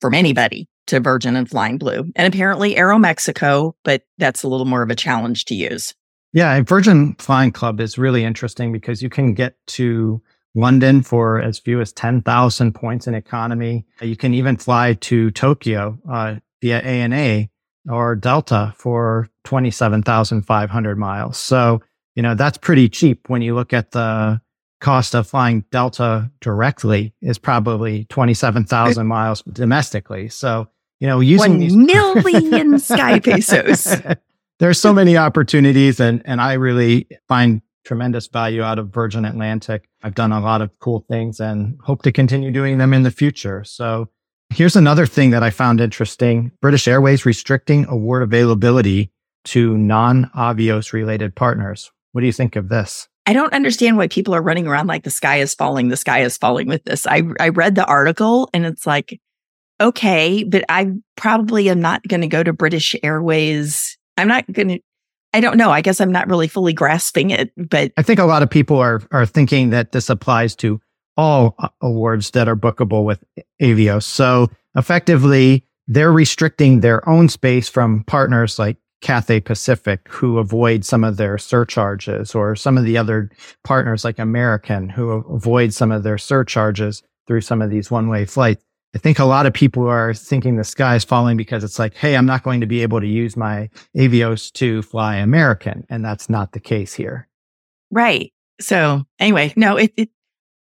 from 0.00 0.14
anybody 0.14 0.68
to 0.86 1.00
Virgin 1.00 1.36
and 1.36 1.48
Flying 1.48 1.78
Blue 1.78 2.10
and 2.16 2.34
apparently 2.34 2.74
Aeromexico, 2.74 3.74
but 3.84 4.02
that's 4.18 4.42
a 4.42 4.48
little 4.48 4.66
more 4.66 4.82
of 4.82 4.90
a 4.90 4.96
challenge 4.96 5.44
to 5.46 5.54
use. 5.54 5.94
Yeah, 6.32 6.62
Virgin 6.62 7.14
Flying 7.16 7.52
Club 7.52 7.78
is 7.78 7.98
really 7.98 8.24
interesting 8.24 8.72
because 8.72 9.02
you 9.02 9.10
can 9.10 9.34
get 9.34 9.54
to 9.68 10.22
London 10.54 11.02
for 11.02 11.40
as 11.40 11.58
few 11.58 11.80
as 11.80 11.92
10,000 11.92 12.72
points 12.74 13.06
in 13.06 13.14
economy. 13.14 13.86
You 14.00 14.16
can 14.16 14.34
even 14.34 14.56
fly 14.56 14.94
to 14.94 15.30
Tokyo 15.30 15.98
uh, 16.10 16.36
via 16.62 16.80
ANA 16.80 17.48
or 17.88 18.16
Delta 18.16 18.72
for 18.76 19.28
27,500 19.44 20.98
miles. 20.98 21.38
So, 21.38 21.82
you 22.14 22.22
know, 22.22 22.34
that's 22.34 22.58
pretty 22.58 22.88
cheap 22.88 23.28
when 23.28 23.42
you 23.42 23.54
look 23.54 23.72
at 23.72 23.90
the 23.92 24.40
cost 24.82 25.14
of 25.14 25.26
flying 25.26 25.64
Delta 25.70 26.30
directly 26.40 27.14
is 27.22 27.38
probably 27.38 28.04
27,000 28.06 29.06
miles 29.06 29.42
domestically. 29.42 30.28
So, 30.28 30.68
you 31.00 31.06
know, 31.06 31.20
using 31.20 31.52
1 31.52 31.58
these 31.60 31.76
million 31.76 32.78
sky 32.78 33.20
pesos. 33.20 33.96
There's 34.58 34.80
so 34.80 34.92
many 34.92 35.16
opportunities 35.16 36.00
and, 36.00 36.20
and 36.24 36.40
I 36.40 36.54
really 36.54 37.08
find 37.28 37.62
tremendous 37.84 38.26
value 38.26 38.62
out 38.62 38.78
of 38.78 38.90
Virgin 38.90 39.24
Atlantic. 39.24 39.88
I've 40.02 40.14
done 40.14 40.32
a 40.32 40.40
lot 40.40 40.60
of 40.60 40.78
cool 40.80 41.04
things 41.08 41.40
and 41.40 41.78
hope 41.82 42.02
to 42.02 42.12
continue 42.12 42.50
doing 42.50 42.78
them 42.78 42.92
in 42.92 43.04
the 43.04 43.10
future. 43.10 43.64
So 43.64 44.08
here's 44.50 44.76
another 44.76 45.06
thing 45.06 45.30
that 45.30 45.42
I 45.42 45.50
found 45.50 45.80
interesting. 45.80 46.52
British 46.60 46.86
Airways 46.86 47.24
restricting 47.24 47.86
award 47.86 48.22
availability 48.22 49.12
to 49.44 49.76
non-Avios 49.78 50.92
related 50.92 51.34
partners. 51.34 51.90
What 52.12 52.20
do 52.20 52.26
you 52.26 52.32
think 52.32 52.56
of 52.56 52.68
this? 52.68 53.08
I 53.26 53.32
don't 53.32 53.52
understand 53.52 53.96
why 53.96 54.08
people 54.08 54.34
are 54.34 54.42
running 54.42 54.66
around 54.66 54.88
like 54.88 55.04
the 55.04 55.10
sky 55.10 55.36
is 55.36 55.54
falling, 55.54 55.88
the 55.88 55.96
sky 55.96 56.22
is 56.22 56.36
falling 56.36 56.66
with 56.66 56.84
this. 56.84 57.06
I 57.06 57.22
I 57.38 57.50
read 57.50 57.74
the 57.74 57.84
article 57.84 58.50
and 58.52 58.66
it's 58.66 58.86
like, 58.86 59.20
okay, 59.80 60.44
but 60.44 60.64
I 60.68 60.92
probably 61.16 61.70
am 61.70 61.80
not 61.80 62.02
going 62.06 62.22
to 62.22 62.28
go 62.28 62.42
to 62.42 62.52
British 62.52 62.96
Airways. 63.02 63.96
I'm 64.16 64.28
not 64.28 64.50
going 64.52 64.68
to 64.68 64.80
I 65.34 65.40
don't 65.40 65.56
know. 65.56 65.70
I 65.70 65.80
guess 65.80 66.00
I'm 66.00 66.12
not 66.12 66.28
really 66.28 66.48
fully 66.48 66.74
grasping 66.74 67.30
it, 67.30 67.52
but 67.56 67.92
I 67.96 68.02
think 68.02 68.18
a 68.18 68.24
lot 68.24 68.42
of 68.42 68.50
people 68.50 68.78
are 68.78 69.00
are 69.12 69.26
thinking 69.26 69.70
that 69.70 69.92
this 69.92 70.10
applies 70.10 70.54
to 70.56 70.80
all 71.16 71.56
awards 71.80 72.30
that 72.32 72.48
are 72.48 72.56
bookable 72.56 73.04
with 73.04 73.22
Avios. 73.60 74.04
So 74.04 74.48
effectively, 74.76 75.66
they're 75.86 76.12
restricting 76.12 76.80
their 76.80 77.06
own 77.08 77.28
space 77.28 77.68
from 77.68 78.04
partners 78.04 78.58
like 78.58 78.76
Cathay 79.02 79.40
Pacific 79.40 80.08
who 80.08 80.38
avoid 80.38 80.84
some 80.84 81.04
of 81.04 81.18
their 81.18 81.36
surcharges 81.36 82.34
or 82.34 82.56
some 82.56 82.78
of 82.78 82.84
the 82.84 82.96
other 82.96 83.30
partners 83.64 84.04
like 84.04 84.18
American 84.18 84.88
who 84.88 85.10
avoid 85.10 85.74
some 85.74 85.92
of 85.92 86.02
their 86.02 86.18
surcharges 86.18 87.02
through 87.26 87.42
some 87.42 87.60
of 87.60 87.70
these 87.70 87.90
one 87.90 88.08
way 88.08 88.24
flights. 88.24 88.64
I 88.94 88.98
think 88.98 89.18
a 89.18 89.24
lot 89.24 89.46
of 89.46 89.52
people 89.52 89.86
are 89.88 90.14
thinking 90.14 90.56
the 90.56 90.64
sky 90.64 90.96
is 90.96 91.04
falling 91.04 91.36
because 91.36 91.64
it's 91.64 91.78
like, 91.78 91.94
Hey, 91.94 92.16
I'm 92.16 92.26
not 92.26 92.42
going 92.42 92.60
to 92.60 92.66
be 92.66 92.82
able 92.82 93.00
to 93.00 93.06
use 93.06 93.36
my 93.36 93.68
Avios 93.96 94.52
to 94.54 94.82
fly 94.82 95.16
American. 95.16 95.84
And 95.88 96.04
that's 96.04 96.30
not 96.30 96.52
the 96.52 96.60
case 96.60 96.94
here. 96.94 97.28
Right. 97.90 98.32
So 98.60 99.04
anyway, 99.18 99.52
no, 99.56 99.76
it, 99.76 99.92
it 99.96 100.10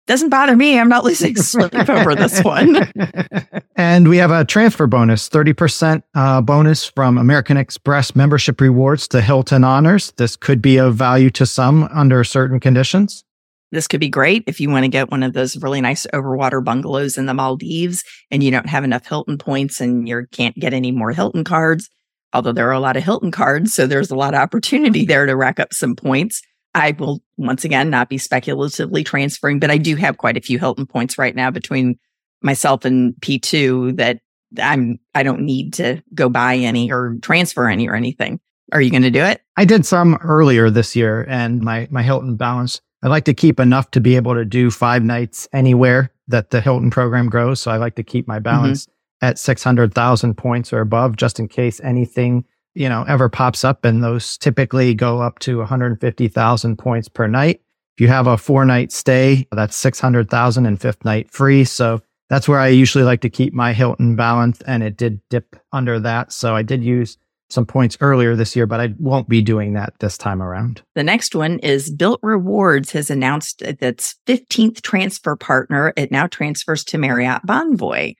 doesn't 0.07 0.29
bother 0.29 0.55
me. 0.55 0.79
I'm 0.79 0.89
not 0.89 1.03
losing 1.03 1.35
sleep 1.35 1.75
over 1.75 2.15
this 2.15 2.41
one. 2.41 2.91
and 3.75 4.07
we 4.07 4.17
have 4.17 4.31
a 4.31 4.45
transfer 4.45 4.87
bonus 4.87 5.29
30% 5.29 6.01
uh, 6.15 6.41
bonus 6.41 6.85
from 6.85 7.17
American 7.17 7.57
Express 7.57 8.15
membership 8.15 8.59
rewards 8.61 9.07
to 9.09 9.21
Hilton 9.21 9.63
Honors. 9.63 10.11
This 10.11 10.35
could 10.35 10.61
be 10.61 10.77
of 10.77 10.95
value 10.95 11.29
to 11.31 11.45
some 11.45 11.83
under 11.93 12.23
certain 12.23 12.59
conditions. 12.59 13.25
This 13.71 13.87
could 13.87 13.99
be 13.99 14.07
great 14.07 14.45
if 14.47 14.61
you 14.61 14.69
want 14.69 14.85
to 14.85 14.89
get 14.89 15.11
one 15.11 15.23
of 15.23 15.33
those 15.33 15.57
really 15.57 15.81
nice 15.81 16.07
overwater 16.13 16.63
bungalows 16.63 17.17
in 17.17 17.25
the 17.25 17.33
Maldives 17.33 18.01
and 18.31 18.41
you 18.41 18.49
don't 18.49 18.69
have 18.69 18.85
enough 18.85 19.05
Hilton 19.05 19.37
points 19.37 19.81
and 19.81 20.07
you 20.07 20.25
can't 20.31 20.55
get 20.55 20.73
any 20.73 20.91
more 20.91 21.11
Hilton 21.11 21.43
cards. 21.43 21.89
Although 22.31 22.53
there 22.53 22.69
are 22.69 22.73
a 22.73 22.79
lot 22.79 22.95
of 22.95 23.03
Hilton 23.03 23.31
cards, 23.31 23.73
so 23.73 23.87
there's 23.87 24.11
a 24.11 24.15
lot 24.15 24.33
of 24.33 24.39
opportunity 24.39 25.05
there 25.05 25.25
to 25.25 25.35
rack 25.35 25.59
up 25.59 25.73
some 25.73 25.95
points. 25.95 26.41
I 26.77 26.95
will 26.99 27.23
once 27.37 27.65
again 27.65 27.89
not 27.89 28.07
be 28.07 28.19
speculatively 28.19 29.03
transferring, 29.03 29.59
but 29.59 29.71
I 29.71 29.77
do 29.77 29.95
have 29.95 30.19
quite 30.19 30.37
a 30.37 30.41
few 30.41 30.59
Hilton 30.59 30.85
points 30.85 31.17
right 31.17 31.35
now 31.35 31.49
between 31.49 31.97
myself 32.43 32.85
and 32.85 33.15
P2 33.21 33.97
that 33.97 34.19
I'm 34.61 34.99
I 35.15 35.23
don't 35.23 35.41
need 35.41 35.73
to 35.73 36.03
go 36.13 36.29
buy 36.29 36.55
any 36.55 36.91
or 36.91 37.17
transfer 37.23 37.67
any 37.67 37.89
or 37.89 37.95
anything. 37.95 38.39
Are 38.71 38.81
you 38.81 38.91
going 38.91 39.01
to 39.01 39.09
do 39.09 39.23
it? 39.23 39.41
I 39.55 39.65
did 39.65 39.87
some 39.87 40.19
earlier 40.21 40.69
this 40.69 40.95
year 40.95 41.25
and 41.27 41.61
my 41.61 41.87
my 41.89 42.03
Hilton 42.03 42.35
balance 42.35 42.79
I 43.03 43.07
like 43.07 43.25
to 43.25 43.33
keep 43.33 43.59
enough 43.59 43.91
to 43.91 44.01
be 44.01 44.15
able 44.15 44.33
to 44.35 44.45
do 44.45 44.71
5 44.71 45.03
nights 45.03 45.47
anywhere 45.53 46.11
that 46.27 46.49
the 46.49 46.61
Hilton 46.61 46.89
program 46.89 47.29
grows, 47.29 47.61
so 47.61 47.71
I 47.71 47.77
like 47.77 47.95
to 47.95 48.03
keep 48.03 48.27
my 48.27 48.37
mm-hmm. 48.37 48.43
balance 48.43 48.85
mm-hmm. 48.85 49.25
at 49.27 49.39
600,000 49.39 50.35
points 50.35 50.73
or 50.73 50.81
above 50.81 51.15
just 51.15 51.39
in 51.39 51.47
case 51.47 51.79
anything 51.81 52.45
you 52.77 52.87
know 52.87 53.03
ever 53.07 53.27
pops 53.27 53.63
up 53.63 53.83
and 53.83 54.03
those 54.03 54.37
typically 54.37 54.93
go 54.93 55.19
up 55.19 55.39
to 55.39 55.57
150,000 55.57 56.77
points 56.77 57.09
per 57.09 57.27
night. 57.27 57.61
If 57.95 58.01
you 58.01 58.07
have 58.07 58.27
a 58.27 58.37
four 58.37 58.65
night 58.65 58.91
stay, 58.91 59.47
that's 59.51 59.75
600,000 59.75 60.65
and 60.65 60.79
fifth 60.79 61.03
night 61.03 61.31
free. 61.31 61.63
So 61.63 62.01
that's 62.29 62.47
where 62.47 62.59
I 62.59 62.67
usually 62.67 63.03
like 63.03 63.21
to 63.21 63.29
keep 63.29 63.53
my 63.53 63.73
Hilton 63.73 64.15
balance 64.15 64.61
and 64.61 64.83
it 64.83 64.95
did 64.95 65.19
dip 65.29 65.55
under 65.71 65.99
that. 66.01 66.31
So 66.31 66.55
I 66.55 66.61
did 66.61 66.83
use 66.83 67.17
some 67.49 67.65
points 67.65 67.97
earlier 68.01 68.35
this 68.35 68.55
year, 68.55 68.67
but 68.67 68.79
I 68.79 68.93
won't 68.99 69.29
be 69.29 69.41
doing 69.41 69.73
that 69.73 69.93
this 69.99 70.17
time 70.17 70.43
around. 70.43 70.83
The 70.95 71.03
next 71.03 71.33
one 71.33 71.59
is 71.59 71.89
Bilt 71.95 72.19
Rewards 72.21 72.91
has 72.91 73.09
announced 73.09 73.61
its 73.61 74.15
15th 74.27 74.81
transfer 74.81 75.35
partner. 75.35 75.93
It 75.95 76.11
now 76.11 76.27
transfers 76.27 76.83
to 76.85 76.97
Marriott 76.97 77.41
Bonvoy. 77.47 78.15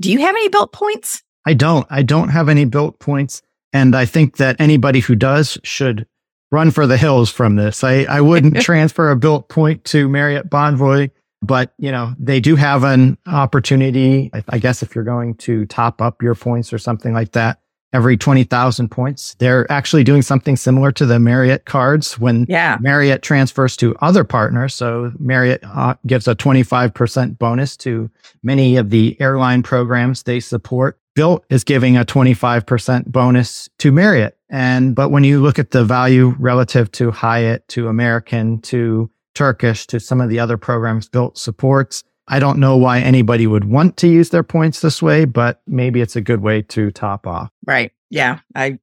Do 0.00 0.10
you 0.10 0.18
have 0.18 0.34
any 0.34 0.48
Bilt 0.50 0.72
points? 0.72 1.22
I 1.46 1.54
don't. 1.54 1.86
I 1.90 2.02
don't 2.02 2.28
have 2.28 2.48
any 2.48 2.66
Bilt 2.66 2.98
points. 2.98 3.40
And 3.72 3.94
I 3.96 4.04
think 4.04 4.36
that 4.36 4.60
anybody 4.60 5.00
who 5.00 5.14
does 5.14 5.58
should 5.62 6.06
run 6.50 6.70
for 6.70 6.86
the 6.86 6.98
hills 6.98 7.30
from 7.30 7.56
this. 7.56 7.82
I, 7.82 8.04
I 8.04 8.20
wouldn't 8.20 8.60
transfer 8.60 9.10
a 9.10 9.16
Bilt 9.16 9.48
point 9.48 9.84
to 9.86 10.08
Marriott 10.08 10.50
Bonvoy, 10.50 11.10
but 11.40 11.72
you 11.78 11.90
know, 11.90 12.14
they 12.18 12.40
do 12.40 12.56
have 12.56 12.84
an 12.84 13.16
opportunity. 13.26 14.30
I 14.48 14.58
guess 14.58 14.82
if 14.82 14.94
you're 14.94 15.04
going 15.04 15.34
to 15.36 15.66
top 15.66 16.02
up 16.02 16.22
your 16.22 16.34
points 16.34 16.72
or 16.72 16.78
something 16.78 17.14
like 17.14 17.32
that, 17.32 17.62
every 17.92 18.16
20,000 18.16 18.88
points. 18.88 19.34
They're 19.38 19.70
actually 19.70 20.04
doing 20.04 20.22
something 20.22 20.56
similar 20.56 20.92
to 20.92 21.06
the 21.06 21.18
Marriott 21.18 21.66
cards 21.66 22.18
when 22.18 22.46
yeah. 22.48 22.78
Marriott 22.80 23.22
transfers 23.22 23.76
to 23.78 23.94
other 24.00 24.24
partners. 24.24 24.74
So 24.74 25.12
Marriott 25.18 25.62
uh, 25.64 25.94
gives 26.06 26.26
a 26.26 26.34
25% 26.34 27.38
bonus 27.38 27.76
to 27.78 28.10
many 28.42 28.76
of 28.76 28.90
the 28.90 29.16
airline 29.20 29.62
programs 29.62 30.22
they 30.22 30.40
support. 30.40 30.98
Bilt 31.16 31.42
is 31.50 31.64
giving 31.64 31.96
a 31.96 32.04
25% 32.04 33.06
bonus 33.06 33.68
to 33.78 33.92
Marriott. 33.92 34.38
And, 34.48 34.94
but 34.94 35.10
when 35.10 35.24
you 35.24 35.42
look 35.42 35.58
at 35.58 35.70
the 35.70 35.84
value 35.84 36.34
relative 36.38 36.90
to 36.92 37.10
Hyatt, 37.10 37.68
to 37.68 37.88
American, 37.88 38.60
to 38.62 39.10
Turkish, 39.34 39.86
to 39.88 40.00
some 40.00 40.20
of 40.20 40.28
the 40.28 40.38
other 40.38 40.56
programs 40.56 41.08
Bilt 41.08 41.36
supports, 41.36 42.02
I 42.28 42.38
don't 42.38 42.58
know 42.58 42.76
why 42.76 43.00
anybody 43.00 43.46
would 43.46 43.64
want 43.64 43.96
to 43.98 44.08
use 44.08 44.30
their 44.30 44.42
points 44.42 44.80
this 44.80 45.02
way, 45.02 45.24
but 45.24 45.60
maybe 45.66 46.00
it's 46.00 46.16
a 46.16 46.20
good 46.20 46.40
way 46.40 46.62
to 46.62 46.90
top 46.90 47.26
off. 47.26 47.50
Right. 47.66 47.92
Yeah. 48.10 48.38
I, 48.54 48.78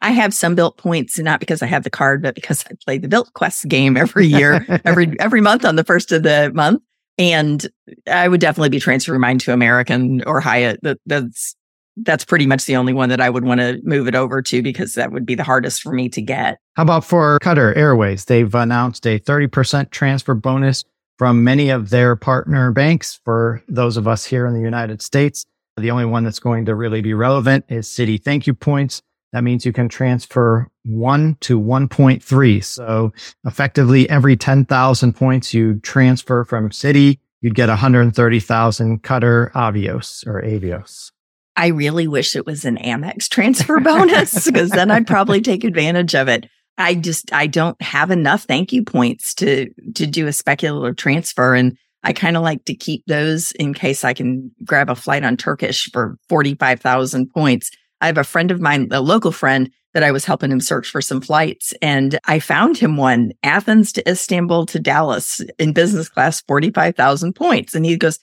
I 0.00 0.12
have 0.12 0.32
some 0.32 0.56
Bilt 0.56 0.76
points, 0.76 1.18
not 1.18 1.40
because 1.40 1.62
I 1.62 1.66
have 1.66 1.82
the 1.82 1.90
card, 1.90 2.22
but 2.22 2.34
because 2.34 2.64
I 2.70 2.74
play 2.84 2.98
the 2.98 3.08
Bilt 3.08 3.32
Quest 3.32 3.68
game 3.68 3.96
every 3.96 4.26
year, 4.26 4.64
every 4.84 5.18
every 5.18 5.40
month 5.40 5.64
on 5.64 5.76
the 5.76 5.84
first 5.84 6.12
of 6.12 6.22
the 6.22 6.52
month. 6.54 6.82
And 7.18 7.66
I 8.10 8.28
would 8.28 8.40
definitely 8.40 8.68
be 8.68 8.78
transferring 8.78 9.20
mine 9.20 9.38
to 9.38 9.52
American 9.52 10.22
or 10.24 10.40
Hyatt. 10.40 10.80
That, 10.82 10.98
that's 11.06 11.56
that's 11.96 12.24
pretty 12.24 12.46
much 12.46 12.66
the 12.66 12.76
only 12.76 12.92
one 12.92 13.08
that 13.08 13.20
I 13.20 13.30
would 13.30 13.44
want 13.44 13.60
to 13.60 13.80
move 13.82 14.06
it 14.06 14.14
over 14.14 14.42
to 14.42 14.62
because 14.62 14.94
that 14.94 15.12
would 15.12 15.24
be 15.24 15.34
the 15.34 15.44
hardest 15.44 15.82
for 15.82 15.92
me 15.92 16.08
to 16.10 16.20
get. 16.20 16.58
How 16.74 16.82
about 16.82 17.04
for 17.04 17.38
Qatar 17.40 17.76
Airways? 17.76 18.26
They've 18.26 18.54
announced 18.54 19.06
a 19.06 19.18
30% 19.18 19.90
transfer 19.90 20.34
bonus 20.34 20.84
from 21.18 21.42
many 21.44 21.70
of 21.70 21.90
their 21.90 22.14
partner 22.14 22.72
banks 22.72 23.20
for 23.24 23.62
those 23.68 23.96
of 23.96 24.06
us 24.06 24.24
here 24.24 24.46
in 24.46 24.54
the 24.54 24.60
United 24.60 25.00
States. 25.00 25.46
The 25.78 25.90
only 25.90 26.04
one 26.04 26.24
that's 26.24 26.38
going 26.38 26.66
to 26.66 26.74
really 26.74 27.00
be 27.00 27.14
relevant 27.14 27.64
is 27.68 27.88
Citi 27.88 28.22
Thank 28.22 28.46
You 28.46 28.54
Points. 28.54 29.02
That 29.32 29.44
means 29.44 29.66
you 29.66 29.72
can 29.72 29.88
transfer 29.88 30.68
one 30.84 31.36
to 31.40 31.60
1.3. 31.60 32.64
So 32.64 33.12
effectively 33.44 34.08
every 34.08 34.36
10,000 34.36 35.12
points 35.14 35.52
you 35.52 35.80
transfer 35.80 36.44
from 36.44 36.70
Citi, 36.70 37.18
you'd 37.40 37.54
get 37.54 37.68
130,000 37.68 39.02
Qatar 39.02 39.52
Avios 39.52 40.26
or 40.26 40.42
Avios. 40.42 41.10
I 41.56 41.68
really 41.68 42.06
wish 42.06 42.36
it 42.36 42.46
was 42.46 42.64
an 42.64 42.76
Amex 42.76 43.28
transfer 43.28 43.80
bonus 43.80 44.44
because 44.46 44.70
then 44.70 44.90
I'd 44.90 45.06
probably 45.06 45.40
take 45.40 45.64
advantage 45.64 46.14
of 46.14 46.28
it. 46.28 46.46
I 46.78 46.94
just 46.94 47.32
I 47.32 47.46
don't 47.46 47.80
have 47.80 48.10
enough 48.10 48.44
thank 48.44 48.72
you 48.72 48.84
points 48.84 49.34
to 49.34 49.70
to 49.94 50.06
do 50.06 50.26
a 50.26 50.32
speculative 50.32 50.96
transfer 50.96 51.54
and 51.54 51.76
I 52.02 52.12
kind 52.12 52.36
of 52.36 52.42
like 52.42 52.64
to 52.66 52.74
keep 52.74 53.04
those 53.06 53.50
in 53.52 53.74
case 53.74 54.04
I 54.04 54.12
can 54.12 54.52
grab 54.64 54.90
a 54.90 54.94
flight 54.94 55.24
on 55.24 55.36
Turkish 55.36 55.90
for 55.92 56.18
45,000 56.28 57.32
points. 57.32 57.70
I 58.00 58.06
have 58.06 58.18
a 58.18 58.22
friend 58.22 58.52
of 58.52 58.60
mine, 58.60 58.88
a 58.92 59.00
local 59.00 59.32
friend 59.32 59.70
that 59.92 60.04
I 60.04 60.12
was 60.12 60.24
helping 60.24 60.52
him 60.52 60.60
search 60.60 60.88
for 60.88 61.00
some 61.00 61.20
flights 61.20 61.72
and 61.82 62.18
I 62.26 62.38
found 62.38 62.76
him 62.76 62.96
one 62.96 63.32
Athens 63.42 63.90
to 63.92 64.08
Istanbul 64.08 64.66
to 64.66 64.78
Dallas 64.78 65.40
in 65.58 65.72
business 65.72 66.08
class 66.08 66.42
45,000 66.42 67.32
points 67.32 67.74
and 67.74 67.84
he 67.84 67.96
goes 67.96 68.20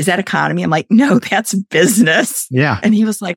is 0.00 0.06
that 0.06 0.18
economy? 0.18 0.62
I'm 0.62 0.70
like, 0.70 0.86
no, 0.90 1.18
that's 1.18 1.54
business. 1.54 2.46
Yeah. 2.50 2.80
And 2.82 2.94
he 2.94 3.04
was 3.04 3.20
like, 3.22 3.36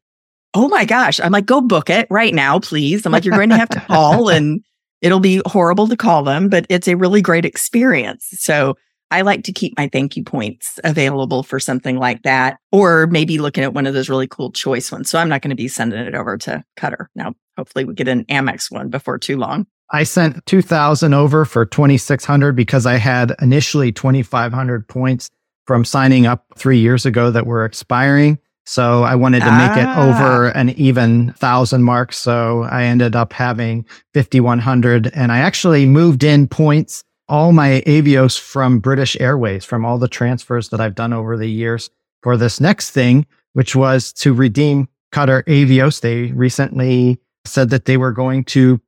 oh 0.53 0.69
my 0.69 0.85
gosh. 0.85 1.19
I'm 1.19 1.31
like, 1.31 1.45
go 1.45 1.61
book 1.61 1.89
it 1.89 2.07
right 2.09 2.33
now, 2.33 2.59
please. 2.59 3.05
I'm 3.05 3.11
like, 3.11 3.25
you're 3.25 3.35
going 3.35 3.49
to 3.49 3.57
have 3.57 3.69
to 3.69 3.81
call 3.81 4.29
and 4.29 4.63
it'll 5.01 5.19
be 5.19 5.41
horrible 5.45 5.87
to 5.89 5.97
call 5.97 6.23
them, 6.23 6.47
but 6.47 6.65
it's 6.69 6.87
a 6.87 6.95
really 6.95 7.21
great 7.21 7.45
experience. 7.45 8.27
So 8.31 8.75
I 9.11 9.21
like 9.21 9.43
to 9.43 9.51
keep 9.51 9.77
my 9.77 9.89
thank 9.91 10.15
you 10.15 10.23
points 10.23 10.79
available 10.83 11.43
for 11.43 11.59
something 11.59 11.97
like 11.97 12.23
that, 12.23 12.57
or 12.71 13.05
maybe 13.07 13.37
looking 13.37 13.63
at 13.63 13.73
one 13.73 13.85
of 13.85 13.93
those 13.93 14.09
really 14.09 14.27
cool 14.27 14.51
choice 14.51 14.91
ones. 14.91 15.09
So 15.09 15.19
I'm 15.19 15.29
not 15.29 15.41
going 15.41 15.49
to 15.49 15.55
be 15.55 15.67
sending 15.67 15.99
it 15.99 16.15
over 16.15 16.37
to 16.39 16.63
Qatar. 16.79 17.07
Now, 17.13 17.35
hopefully 17.57 17.85
we 17.85 17.93
get 17.93 18.07
an 18.07 18.25
Amex 18.25 18.71
one 18.71 18.89
before 18.89 19.19
too 19.19 19.37
long. 19.37 19.67
I 19.91 20.03
sent 20.03 20.43
2000 20.47 21.13
over 21.13 21.45
for 21.45 21.65
2600 21.65 22.55
because 22.55 22.87
I 22.87 22.95
had 22.95 23.35
initially 23.39 23.91
2500 23.91 24.87
points 24.87 25.29
from 25.65 25.85
signing 25.85 26.25
up 26.25 26.45
three 26.57 26.79
years 26.79 27.05
ago 27.05 27.31
that 27.31 27.45
were 27.45 27.65
expiring. 27.65 28.39
So 28.65 29.03
I 29.03 29.15
wanted 29.15 29.41
to 29.41 29.51
make 29.51 29.71
ah. 29.71 29.79
it 29.79 30.15
over 30.15 30.47
an 30.49 30.69
even 30.71 31.33
thousand 31.33 31.83
mark. 31.83 32.13
So 32.13 32.63
I 32.63 32.83
ended 32.83 33.15
up 33.15 33.33
having 33.33 33.85
5,100 34.13 35.11
and 35.13 35.31
I 35.31 35.39
actually 35.39 35.85
moved 35.85 36.23
in 36.23 36.47
points, 36.47 37.03
all 37.27 37.51
my 37.51 37.83
Avios 37.85 38.39
from 38.39 38.79
British 38.79 39.19
Airways, 39.19 39.65
from 39.65 39.85
all 39.85 39.97
the 39.97 40.07
transfers 40.07 40.69
that 40.69 40.79
I've 40.79 40.95
done 40.95 41.13
over 41.13 41.35
the 41.35 41.49
years 41.49 41.89
for 42.21 42.37
this 42.37 42.61
next 42.61 42.91
thing, 42.91 43.25
which 43.51 43.75
was 43.75 44.13
to 44.13 44.33
redeem 44.33 44.87
Qatar 45.11 45.43
Avios. 45.43 45.99
They 45.99 46.31
recently 46.31 47.19
said 47.45 47.69
that 47.71 47.85
they 47.85 47.97
were 47.97 48.13
going 48.13 48.45
to 48.45 48.79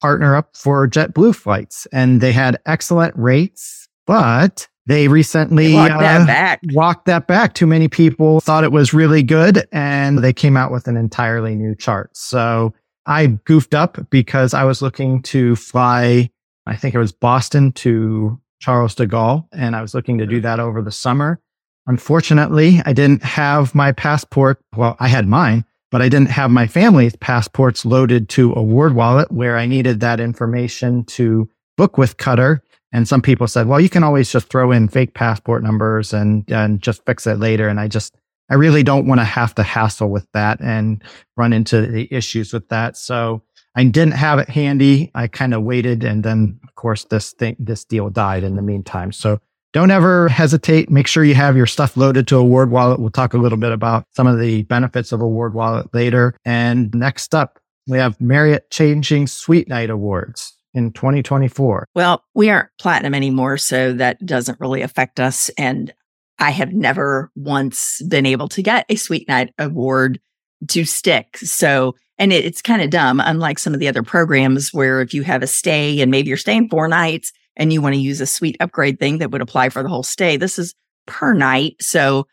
partner 0.00 0.34
up 0.34 0.56
for 0.56 0.88
JetBlue 0.88 1.36
flights 1.36 1.86
and 1.92 2.20
they 2.20 2.32
had 2.32 2.60
excellent 2.66 3.14
rates, 3.16 3.88
but 4.06 4.68
they 4.86 5.08
recently 5.08 5.68
they 5.68 5.74
walked, 5.74 5.92
uh, 5.92 5.98
that 6.00 6.26
back. 6.26 6.60
walked 6.72 7.06
that 7.06 7.26
back. 7.26 7.54
Too 7.54 7.66
many 7.66 7.88
people 7.88 8.40
thought 8.40 8.64
it 8.64 8.72
was 8.72 8.92
really 8.92 9.22
good 9.22 9.66
and 9.72 10.18
they 10.18 10.32
came 10.32 10.56
out 10.56 10.72
with 10.72 10.88
an 10.88 10.96
entirely 10.96 11.54
new 11.54 11.74
chart. 11.74 12.16
So 12.16 12.74
I 13.06 13.26
goofed 13.44 13.74
up 13.74 13.98
because 14.10 14.54
I 14.54 14.64
was 14.64 14.82
looking 14.82 15.22
to 15.22 15.56
fly, 15.56 16.30
I 16.66 16.76
think 16.76 16.94
it 16.94 16.98
was 16.98 17.12
Boston 17.12 17.72
to 17.72 18.40
Charles 18.60 18.94
de 18.94 19.06
Gaulle, 19.06 19.46
and 19.52 19.74
I 19.74 19.82
was 19.82 19.94
looking 19.94 20.18
to 20.18 20.26
do 20.26 20.40
that 20.40 20.60
over 20.60 20.82
the 20.82 20.92
summer. 20.92 21.40
Unfortunately, 21.86 22.80
I 22.86 22.92
didn't 22.92 23.24
have 23.24 23.74
my 23.74 23.90
passport. 23.90 24.60
Well, 24.76 24.96
I 25.00 25.08
had 25.08 25.26
mine, 25.26 25.64
but 25.90 26.00
I 26.00 26.08
didn't 26.08 26.30
have 26.30 26.50
my 26.50 26.68
family's 26.68 27.16
passports 27.16 27.84
loaded 27.84 28.28
to 28.30 28.52
AwardWallet 28.52 29.32
where 29.32 29.56
I 29.56 29.66
needed 29.66 29.98
that 30.00 30.20
information 30.20 31.04
to 31.06 31.50
book 31.76 31.98
with 31.98 32.18
Qatar. 32.18 32.60
And 32.92 33.08
some 33.08 33.22
people 33.22 33.46
said, 33.46 33.66
well, 33.66 33.80
you 33.80 33.88
can 33.88 34.04
always 34.04 34.30
just 34.30 34.48
throw 34.48 34.70
in 34.70 34.88
fake 34.88 35.14
passport 35.14 35.62
numbers 35.62 36.12
and, 36.12 36.44
and 36.50 36.80
just 36.80 37.04
fix 37.06 37.26
it 37.26 37.38
later. 37.38 37.68
And 37.68 37.80
I 37.80 37.88
just, 37.88 38.14
I 38.50 38.54
really 38.54 38.82
don't 38.82 39.06
want 39.06 39.20
to 39.20 39.24
have 39.24 39.54
to 39.54 39.62
hassle 39.62 40.10
with 40.10 40.26
that 40.32 40.60
and 40.60 41.02
run 41.36 41.52
into 41.52 41.86
the 41.86 42.06
issues 42.12 42.52
with 42.52 42.68
that. 42.68 42.96
So 42.96 43.42
I 43.74 43.84
didn't 43.84 44.14
have 44.14 44.38
it 44.38 44.50
handy. 44.50 45.10
I 45.14 45.26
kind 45.26 45.54
of 45.54 45.62
waited. 45.62 46.04
And 46.04 46.22
then 46.22 46.60
of 46.64 46.74
course 46.74 47.04
this 47.04 47.32
thing, 47.32 47.56
this 47.58 47.84
deal 47.84 48.10
died 48.10 48.44
in 48.44 48.56
the 48.56 48.62
meantime. 48.62 49.12
So 49.12 49.40
don't 49.72 49.90
ever 49.90 50.28
hesitate. 50.28 50.90
Make 50.90 51.06
sure 51.06 51.24
you 51.24 51.34
have 51.34 51.56
your 51.56 51.66
stuff 51.66 51.96
loaded 51.96 52.28
to 52.28 52.38
a 52.38 52.42
AwardWallet. 52.42 52.98
We'll 52.98 53.08
talk 53.08 53.32
a 53.32 53.38
little 53.38 53.56
bit 53.56 53.72
about 53.72 54.04
some 54.14 54.26
of 54.26 54.38
the 54.38 54.64
benefits 54.64 55.12
of 55.12 55.22
a 55.22 55.24
AwardWallet 55.24 55.94
later. 55.94 56.34
And 56.44 56.94
next 56.94 57.34
up, 57.34 57.58
we 57.86 57.96
have 57.96 58.20
Marriott 58.20 58.70
changing 58.70 59.28
Suite 59.28 59.68
Night 59.68 59.88
Awards 59.88 60.58
in 60.74 60.92
2024? 60.92 61.88
Well, 61.94 62.24
we 62.34 62.50
aren't 62.50 62.70
platinum 62.78 63.14
anymore, 63.14 63.58
so 63.58 63.92
that 63.94 64.24
doesn't 64.24 64.60
really 64.60 64.82
affect 64.82 65.20
us. 65.20 65.50
And 65.58 65.92
I 66.38 66.50
have 66.50 66.72
never 66.72 67.30
once 67.36 68.02
been 68.08 68.26
able 68.26 68.48
to 68.48 68.62
get 68.62 68.86
a 68.88 68.96
Suite 68.96 69.28
Night 69.28 69.52
award 69.58 70.20
to 70.68 70.84
stick. 70.84 71.36
So 71.38 71.94
And 72.18 72.32
it, 72.32 72.44
it's 72.44 72.62
kind 72.62 72.82
of 72.82 72.90
dumb, 72.90 73.20
unlike 73.20 73.58
some 73.58 73.74
of 73.74 73.80
the 73.80 73.88
other 73.88 74.02
programs 74.02 74.72
where 74.72 75.00
if 75.00 75.12
you 75.12 75.22
have 75.22 75.42
a 75.42 75.46
stay 75.46 76.00
and 76.00 76.10
maybe 76.10 76.28
you're 76.28 76.36
staying 76.36 76.68
four 76.68 76.88
nights 76.88 77.32
and 77.56 77.72
you 77.72 77.82
want 77.82 77.94
to 77.94 78.00
use 78.00 78.20
a 78.20 78.26
suite 78.26 78.56
upgrade 78.60 78.98
thing 78.98 79.18
that 79.18 79.30
would 79.30 79.42
apply 79.42 79.68
for 79.68 79.82
the 79.82 79.88
whole 79.88 80.02
stay, 80.02 80.36
this 80.36 80.58
is 80.58 80.74
per 81.06 81.32
night. 81.32 81.76
So, 81.80 82.26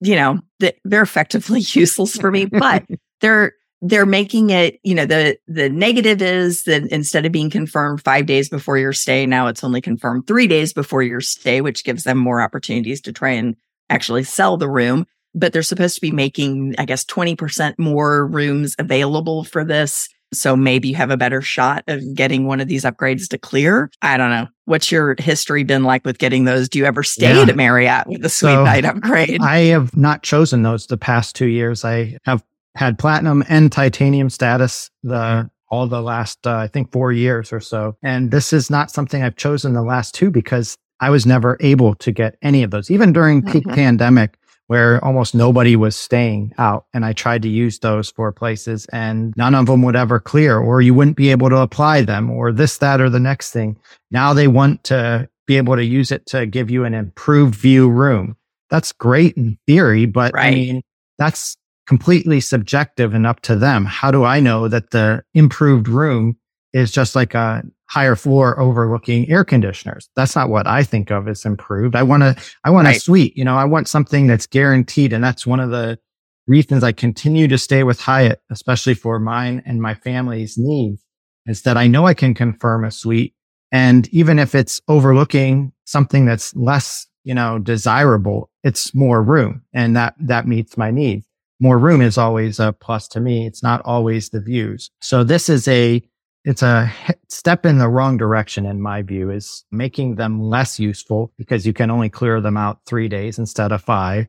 you 0.00 0.14
know, 0.14 0.40
they're 0.84 1.02
effectively 1.02 1.60
useless 1.72 2.16
for 2.16 2.30
me, 2.30 2.46
but 2.46 2.84
they're 3.20 3.52
they're 3.82 4.06
making 4.06 4.50
it, 4.50 4.78
you 4.82 4.94
know, 4.94 5.06
the 5.06 5.38
the 5.46 5.68
negative 5.68 6.20
is 6.20 6.64
that 6.64 6.84
instead 6.90 7.24
of 7.24 7.32
being 7.32 7.50
confirmed 7.50 8.02
5 8.02 8.26
days 8.26 8.48
before 8.48 8.78
your 8.78 8.92
stay, 8.92 9.26
now 9.26 9.46
it's 9.46 9.64
only 9.64 9.80
confirmed 9.80 10.26
3 10.26 10.46
days 10.46 10.72
before 10.72 11.02
your 11.02 11.20
stay, 11.20 11.60
which 11.60 11.84
gives 11.84 12.04
them 12.04 12.18
more 12.18 12.42
opportunities 12.42 13.00
to 13.02 13.12
try 13.12 13.30
and 13.30 13.56
actually 13.88 14.24
sell 14.24 14.56
the 14.56 14.68
room 14.68 15.06
but 15.34 15.52
they're 15.52 15.62
supposed 15.62 15.94
to 15.96 16.00
be 16.00 16.10
making, 16.10 16.74
I 16.78 16.84
guess, 16.84 17.04
20% 17.04 17.78
more 17.78 18.26
rooms 18.26 18.74
available 18.78 19.44
for 19.44 19.64
this. 19.64 20.08
So 20.32 20.54
maybe 20.54 20.88
you 20.88 20.94
have 20.94 21.10
a 21.10 21.16
better 21.16 21.42
shot 21.42 21.82
of 21.88 22.02
getting 22.14 22.46
one 22.46 22.60
of 22.60 22.68
these 22.68 22.84
upgrades 22.84 23.28
to 23.30 23.38
clear. 23.38 23.90
I 24.00 24.16
don't 24.16 24.30
know. 24.30 24.46
What's 24.64 24.92
your 24.92 25.16
history 25.18 25.64
been 25.64 25.82
like 25.82 26.04
with 26.04 26.18
getting 26.18 26.44
those? 26.44 26.68
Do 26.68 26.78
you 26.78 26.84
ever 26.84 27.02
stay 27.02 27.34
yeah. 27.34 27.42
at 27.42 27.56
Marriott 27.56 28.06
with 28.06 28.24
a 28.24 28.28
suite 28.28 28.52
so 28.52 28.64
night 28.64 28.84
upgrade? 28.84 29.40
I 29.40 29.58
have 29.66 29.96
not 29.96 30.22
chosen 30.22 30.62
those 30.62 30.86
the 30.86 30.96
past 30.96 31.34
two 31.34 31.48
years. 31.48 31.84
I 31.84 32.16
have 32.24 32.44
had 32.74 32.98
platinum 32.98 33.44
and 33.48 33.70
titanium 33.70 34.30
status 34.30 34.90
the 35.02 35.50
all 35.68 35.86
the 35.86 36.02
last 36.02 36.46
uh, 36.46 36.56
I 36.56 36.66
think 36.66 36.90
4 36.90 37.12
years 37.12 37.52
or 37.52 37.60
so. 37.60 37.96
And 38.02 38.30
this 38.32 38.52
is 38.52 38.70
not 38.70 38.90
something 38.90 39.22
I've 39.22 39.36
chosen 39.36 39.72
the 39.72 39.82
last 39.82 40.14
two 40.14 40.30
because 40.30 40.76
I 40.98 41.10
was 41.10 41.26
never 41.26 41.56
able 41.60 41.94
to 41.96 42.10
get 42.10 42.36
any 42.42 42.62
of 42.62 42.70
those. 42.72 42.90
Even 42.90 43.12
during 43.12 43.42
peak 43.42 43.64
mm-hmm. 43.64 43.74
pandemic, 43.74 44.36
where 44.70 45.04
almost 45.04 45.34
nobody 45.34 45.74
was 45.74 45.96
staying 45.96 46.52
out. 46.56 46.86
And 46.94 47.04
I 47.04 47.12
tried 47.12 47.42
to 47.42 47.48
use 47.48 47.80
those 47.80 48.12
for 48.12 48.30
places 48.30 48.86
and 48.92 49.34
none 49.36 49.52
of 49.56 49.66
them 49.66 49.82
would 49.82 49.96
ever 49.96 50.20
clear 50.20 50.58
or 50.60 50.80
you 50.80 50.94
wouldn't 50.94 51.16
be 51.16 51.32
able 51.32 51.48
to 51.48 51.56
apply 51.56 52.02
them 52.02 52.30
or 52.30 52.52
this, 52.52 52.78
that, 52.78 53.00
or 53.00 53.10
the 53.10 53.18
next 53.18 53.50
thing. 53.50 53.76
Now 54.12 54.32
they 54.32 54.46
want 54.46 54.84
to 54.84 55.28
be 55.48 55.56
able 55.56 55.74
to 55.74 55.82
use 55.82 56.12
it 56.12 56.24
to 56.26 56.46
give 56.46 56.70
you 56.70 56.84
an 56.84 56.94
improved 56.94 57.56
view 57.56 57.88
room. 57.88 58.36
That's 58.68 58.92
great 58.92 59.36
in 59.36 59.58
theory, 59.66 60.06
but 60.06 60.32
right. 60.34 60.46
I 60.46 60.54
mean, 60.54 60.82
that's 61.18 61.56
completely 61.90 62.38
subjective 62.38 63.14
and 63.14 63.26
up 63.26 63.40
to 63.40 63.56
them. 63.56 63.84
How 63.84 64.12
do 64.12 64.22
I 64.22 64.38
know 64.38 64.68
that 64.68 64.92
the 64.92 65.24
improved 65.34 65.88
room 65.88 66.36
is 66.72 66.92
just 66.92 67.16
like 67.16 67.34
a 67.34 67.64
higher 67.88 68.14
floor 68.14 68.60
overlooking 68.60 69.28
air 69.28 69.44
conditioners. 69.44 70.08
That's 70.14 70.36
not 70.36 70.50
what 70.50 70.68
I 70.68 70.84
think 70.84 71.10
of 71.10 71.26
as 71.26 71.44
improved. 71.44 71.96
I 71.96 72.04
want 72.04 72.22
to, 72.22 72.36
I 72.62 72.70
want 72.70 72.86
right. 72.86 72.96
a 72.96 73.00
suite, 73.00 73.36
you 73.36 73.44
know, 73.44 73.56
I 73.56 73.64
want 73.64 73.88
something 73.88 74.28
that's 74.28 74.46
guaranteed. 74.46 75.12
And 75.12 75.24
that's 75.24 75.48
one 75.48 75.58
of 75.58 75.70
the 75.70 75.98
reasons 76.46 76.84
I 76.84 76.92
continue 76.92 77.48
to 77.48 77.58
stay 77.58 77.82
with 77.82 77.98
Hyatt, 78.00 78.40
especially 78.52 78.94
for 78.94 79.18
mine 79.18 79.60
and 79.66 79.82
my 79.82 79.94
family's 79.94 80.56
needs 80.56 81.04
is 81.46 81.62
that 81.62 81.76
I 81.76 81.88
know 81.88 82.06
I 82.06 82.14
can 82.14 82.34
confirm 82.34 82.84
a 82.84 82.92
suite. 82.92 83.34
And 83.72 84.06
even 84.10 84.38
if 84.38 84.54
it's 84.54 84.80
overlooking 84.86 85.72
something 85.86 86.24
that's 86.24 86.54
less, 86.54 87.08
you 87.24 87.34
know, 87.34 87.58
desirable, 87.58 88.48
it's 88.62 88.94
more 88.94 89.24
room 89.24 89.62
and 89.74 89.96
that, 89.96 90.14
that 90.20 90.46
meets 90.46 90.76
my 90.76 90.92
needs. 90.92 91.26
More 91.60 91.78
room 91.78 92.00
is 92.00 92.16
always 92.16 92.58
a 92.58 92.72
plus 92.72 93.06
to 93.08 93.20
me. 93.20 93.46
It's 93.46 93.62
not 93.62 93.82
always 93.84 94.30
the 94.30 94.40
views. 94.40 94.90
So 95.00 95.22
this 95.24 95.48
is 95.48 95.68
a 95.68 96.02
it's 96.44 96.62
a 96.62 96.90
step 97.28 97.66
in 97.66 97.78
the 97.78 97.88
wrong 97.88 98.16
direction 98.16 98.64
in 98.66 98.80
my 98.80 99.02
view 99.02 99.30
is 99.30 99.64
making 99.70 100.16
them 100.16 100.40
less 100.40 100.80
useful 100.80 101.32
because 101.36 101.66
you 101.66 101.72
can 101.72 101.90
only 101.90 102.08
clear 102.08 102.40
them 102.40 102.56
out 102.56 102.80
three 102.86 103.08
days 103.08 103.38
instead 103.38 103.72
of 103.72 103.82
five 103.82 104.26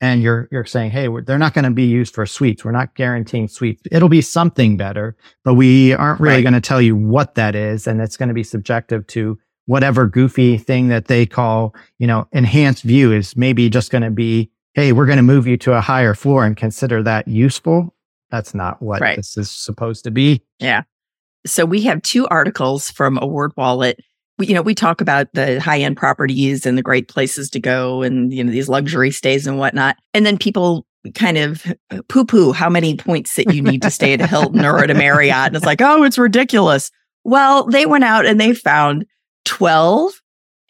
and 0.00 0.22
you're 0.22 0.48
you're 0.50 0.64
saying 0.64 0.90
hey 0.90 1.08
they're 1.24 1.38
not 1.38 1.54
going 1.54 1.64
to 1.64 1.70
be 1.70 1.84
used 1.84 2.14
for 2.14 2.26
suites 2.26 2.64
we're 2.64 2.72
not 2.72 2.94
guaranteeing 2.94 3.48
suites 3.48 3.82
it'll 3.90 4.08
be 4.08 4.20
something 4.20 4.76
better 4.76 5.16
but 5.44 5.54
we 5.54 5.92
aren't 5.94 6.20
really 6.20 6.36
right. 6.36 6.42
going 6.42 6.52
to 6.52 6.60
tell 6.60 6.82
you 6.82 6.96
what 6.96 7.36
that 7.36 7.54
is 7.54 7.86
and 7.86 8.00
it's 8.00 8.16
going 8.16 8.28
to 8.28 8.34
be 8.34 8.44
subjective 8.44 9.06
to 9.06 9.38
whatever 9.66 10.06
goofy 10.06 10.58
thing 10.58 10.88
that 10.88 11.06
they 11.06 11.24
call 11.24 11.74
you 11.98 12.06
know 12.06 12.26
enhanced 12.32 12.82
view 12.82 13.12
is 13.12 13.36
maybe 13.36 13.70
just 13.70 13.90
going 13.90 14.02
to 14.02 14.10
be 14.10 14.50
hey 14.74 14.92
we're 14.92 15.06
going 15.06 15.16
to 15.16 15.22
move 15.22 15.46
you 15.46 15.56
to 15.56 15.72
a 15.72 15.80
higher 15.80 16.14
floor 16.14 16.44
and 16.44 16.56
consider 16.56 17.02
that 17.02 17.26
useful 17.28 17.94
that's 18.30 18.54
not 18.54 18.80
what 18.80 19.00
right. 19.00 19.16
this 19.16 19.36
is 19.36 19.50
supposed 19.50 20.04
to 20.04 20.10
be 20.10 20.42
yeah 20.58 20.82
so 21.46 21.64
we 21.64 21.82
have 21.82 22.02
two 22.02 22.26
articles 22.28 22.90
from 22.90 23.18
AwardWallet. 23.18 23.94
We, 24.38 24.46
you 24.46 24.54
know, 24.54 24.62
we 24.62 24.74
talk 24.74 25.00
about 25.00 25.32
the 25.34 25.60
high 25.60 25.80
end 25.80 25.96
properties 25.96 26.66
and 26.66 26.78
the 26.78 26.82
great 26.82 27.08
places 27.08 27.50
to 27.50 27.60
go 27.60 28.02
and, 28.02 28.32
you 28.32 28.42
know, 28.42 28.52
these 28.52 28.68
luxury 28.68 29.10
stays 29.10 29.46
and 29.46 29.58
whatnot. 29.58 29.96
And 30.14 30.24
then 30.24 30.38
people 30.38 30.86
kind 31.14 31.36
of 31.36 31.64
poo 32.08 32.24
poo 32.24 32.52
how 32.52 32.70
many 32.70 32.96
points 32.96 33.34
that 33.34 33.52
you 33.52 33.60
need 33.60 33.82
to 33.82 33.90
stay 33.90 34.12
at 34.12 34.20
a 34.20 34.26
Hilton 34.26 34.64
or 34.64 34.78
at 34.78 34.90
a 34.90 34.94
Marriott. 34.94 35.48
And 35.48 35.56
it's 35.56 35.66
like, 35.66 35.82
oh, 35.82 36.04
it's 36.04 36.18
ridiculous. 36.18 36.90
Well, 37.24 37.66
they 37.66 37.86
went 37.86 38.04
out 38.04 38.24
and 38.24 38.40
they 38.40 38.54
found 38.54 39.04
12 39.44 40.21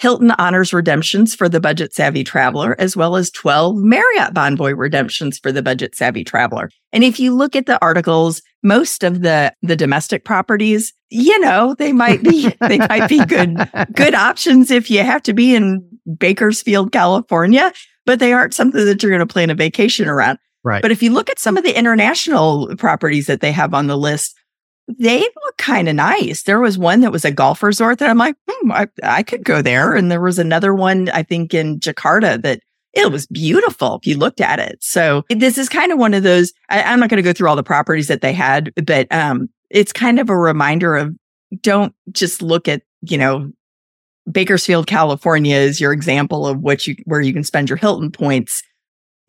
Hilton 0.03 0.33
honors 0.33 0.73
redemptions 0.73 1.33
for 1.33 1.49
the 1.49 1.61
budget 1.61 1.95
savvy 1.95 2.25
traveler, 2.25 2.75
as 2.81 2.97
well 2.97 3.15
as 3.15 3.31
12 3.31 3.77
Marriott 3.77 4.35
Bonvoy 4.35 4.77
redemptions 4.77 5.39
for 5.39 5.53
the 5.53 5.63
budget 5.63 5.95
savvy 5.95 6.25
traveler. 6.25 6.71
And 6.93 7.05
if 7.05 7.21
you 7.21 7.33
look 7.33 7.55
at 7.55 7.67
the 7.67 7.81
articles, 7.81 8.43
most 8.65 9.05
of 9.05 9.23
the, 9.23 9.55
the 9.63 9.77
domestic 9.77 10.25
properties, 10.25 10.93
you 11.09 11.39
know, 11.39 11.77
they 11.79 11.93
might 11.93 12.21
be, 12.21 12.53
they 12.69 12.79
might 12.79 13.09
be 13.09 13.25
good, 13.25 13.57
good 13.95 14.17
options 14.17 14.73
if 14.73 14.91
you 14.91 15.05
have 15.05 15.23
to 15.23 15.33
be 15.33 15.55
in 15.55 15.89
Bakersfield, 16.19 16.91
California, 16.91 17.73
but 18.05 18.19
they 18.19 18.33
aren't 18.33 18.55
something 18.55 18.85
that 18.85 19.05
you're 19.05 19.13
going 19.13 19.21
to 19.21 19.33
plan 19.33 19.51
a 19.51 19.55
vacation 19.55 20.09
around. 20.09 20.41
Right. 20.65 20.83
But 20.83 20.91
if 20.91 21.01
you 21.01 21.13
look 21.13 21.31
at 21.31 21.39
some 21.39 21.57
of 21.57 21.63
the 21.63 21.79
international 21.79 22.75
properties 22.77 23.29
that 23.29 23.41
they 23.41 23.53
have 23.53 23.73
on 23.73 23.87
the 23.87 23.97
list, 23.97 24.35
they 24.99 25.21
look 25.21 25.57
kind 25.59 25.89
of 25.89 25.95
nice. 25.95 26.43
There 26.43 26.61
was 26.61 26.79
one 26.79 27.01
that 27.01 27.13
was 27.13 27.25
a 27.25 27.31
golf 27.31 27.63
resort 27.63 27.99
that 27.99 28.11
I'm 28.11 28.19
like, 28.19 28.37
hmm, 28.49 28.73
I, 28.73 28.89
I 29.03 29.23
could 29.23 29.45
go 29.45 29.63
there. 29.63 29.95
And 29.95 30.11
there 30.11 30.21
was 30.21 30.39
another 30.39 30.75
one, 30.75 31.09
I 31.11 31.23
think 31.23 31.55
in 31.55 31.81
Jakarta 31.81 32.41
that 32.43 32.61
it 32.93 33.11
was 33.11 33.27
beautiful 33.27 33.97
if 33.97 34.07
you 34.07 34.19
looked 34.19 34.41
at 34.41 34.59
it. 34.59 34.83
So 34.83 35.25
this 35.31 35.57
is 35.59 35.69
kind 35.69 35.93
of 35.93 35.99
one 35.99 36.15
of 36.15 36.23
those, 36.23 36.53
I, 36.69 36.81
am 36.93 37.01
not 37.01 37.09
going 37.09 37.17
to 37.17 37.23
go 37.23 37.33
through 37.33 37.49
all 37.49 37.57
the 37.57 37.63
properties 37.63 38.09
that 38.09 38.21
they 38.21 38.33
had, 38.33 38.73
but, 38.85 39.07
um, 39.11 39.49
it's 39.71 39.93
kind 39.93 40.21
of 40.21 40.29
a 40.29 40.37
reminder 40.37 40.97
of 40.97 41.15
don't 41.63 41.95
just 42.11 42.43
look 42.43 42.69
at, 42.69 42.83
you 43.01 43.17
know, 43.17 43.51
Bakersfield, 44.31 44.87
California 44.87 45.57
is 45.57 45.81
your 45.81 45.93
example 45.93 46.47
of 46.47 46.61
what 46.61 46.87
you, 46.87 46.95
where 47.07 47.21
you 47.21 47.33
can 47.33 47.43
spend 47.43 47.69
your 47.69 47.79
Hilton 47.79 48.11
points. 48.11 48.63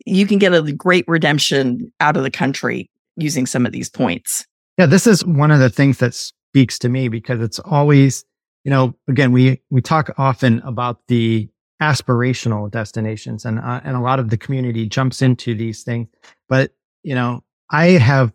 You 0.06 0.26
can 0.26 0.38
get 0.38 0.54
a 0.54 0.72
great 0.72 1.04
redemption 1.08 1.92
out 2.00 2.16
of 2.16 2.22
the 2.22 2.30
country 2.30 2.90
using 3.16 3.46
some 3.46 3.66
of 3.66 3.72
these 3.72 3.88
points. 3.88 4.46
Yeah, 4.76 4.86
this 4.86 5.06
is 5.06 5.24
one 5.24 5.50
of 5.50 5.60
the 5.60 5.70
things 5.70 5.98
that 5.98 6.14
speaks 6.14 6.78
to 6.80 6.88
me 6.88 7.08
because 7.08 7.40
it's 7.40 7.60
always, 7.60 8.24
you 8.64 8.70
know, 8.70 8.94
again, 9.08 9.30
we, 9.30 9.60
we 9.70 9.80
talk 9.80 10.12
often 10.18 10.60
about 10.60 11.06
the 11.06 11.48
aspirational 11.80 12.70
destinations 12.70 13.44
and, 13.44 13.60
uh, 13.60 13.80
and 13.84 13.96
a 13.96 14.00
lot 14.00 14.18
of 14.18 14.30
the 14.30 14.36
community 14.36 14.88
jumps 14.88 15.22
into 15.22 15.54
these 15.54 15.84
things. 15.84 16.08
But, 16.48 16.72
you 17.02 17.14
know, 17.14 17.44
I 17.70 17.86
have 17.90 18.32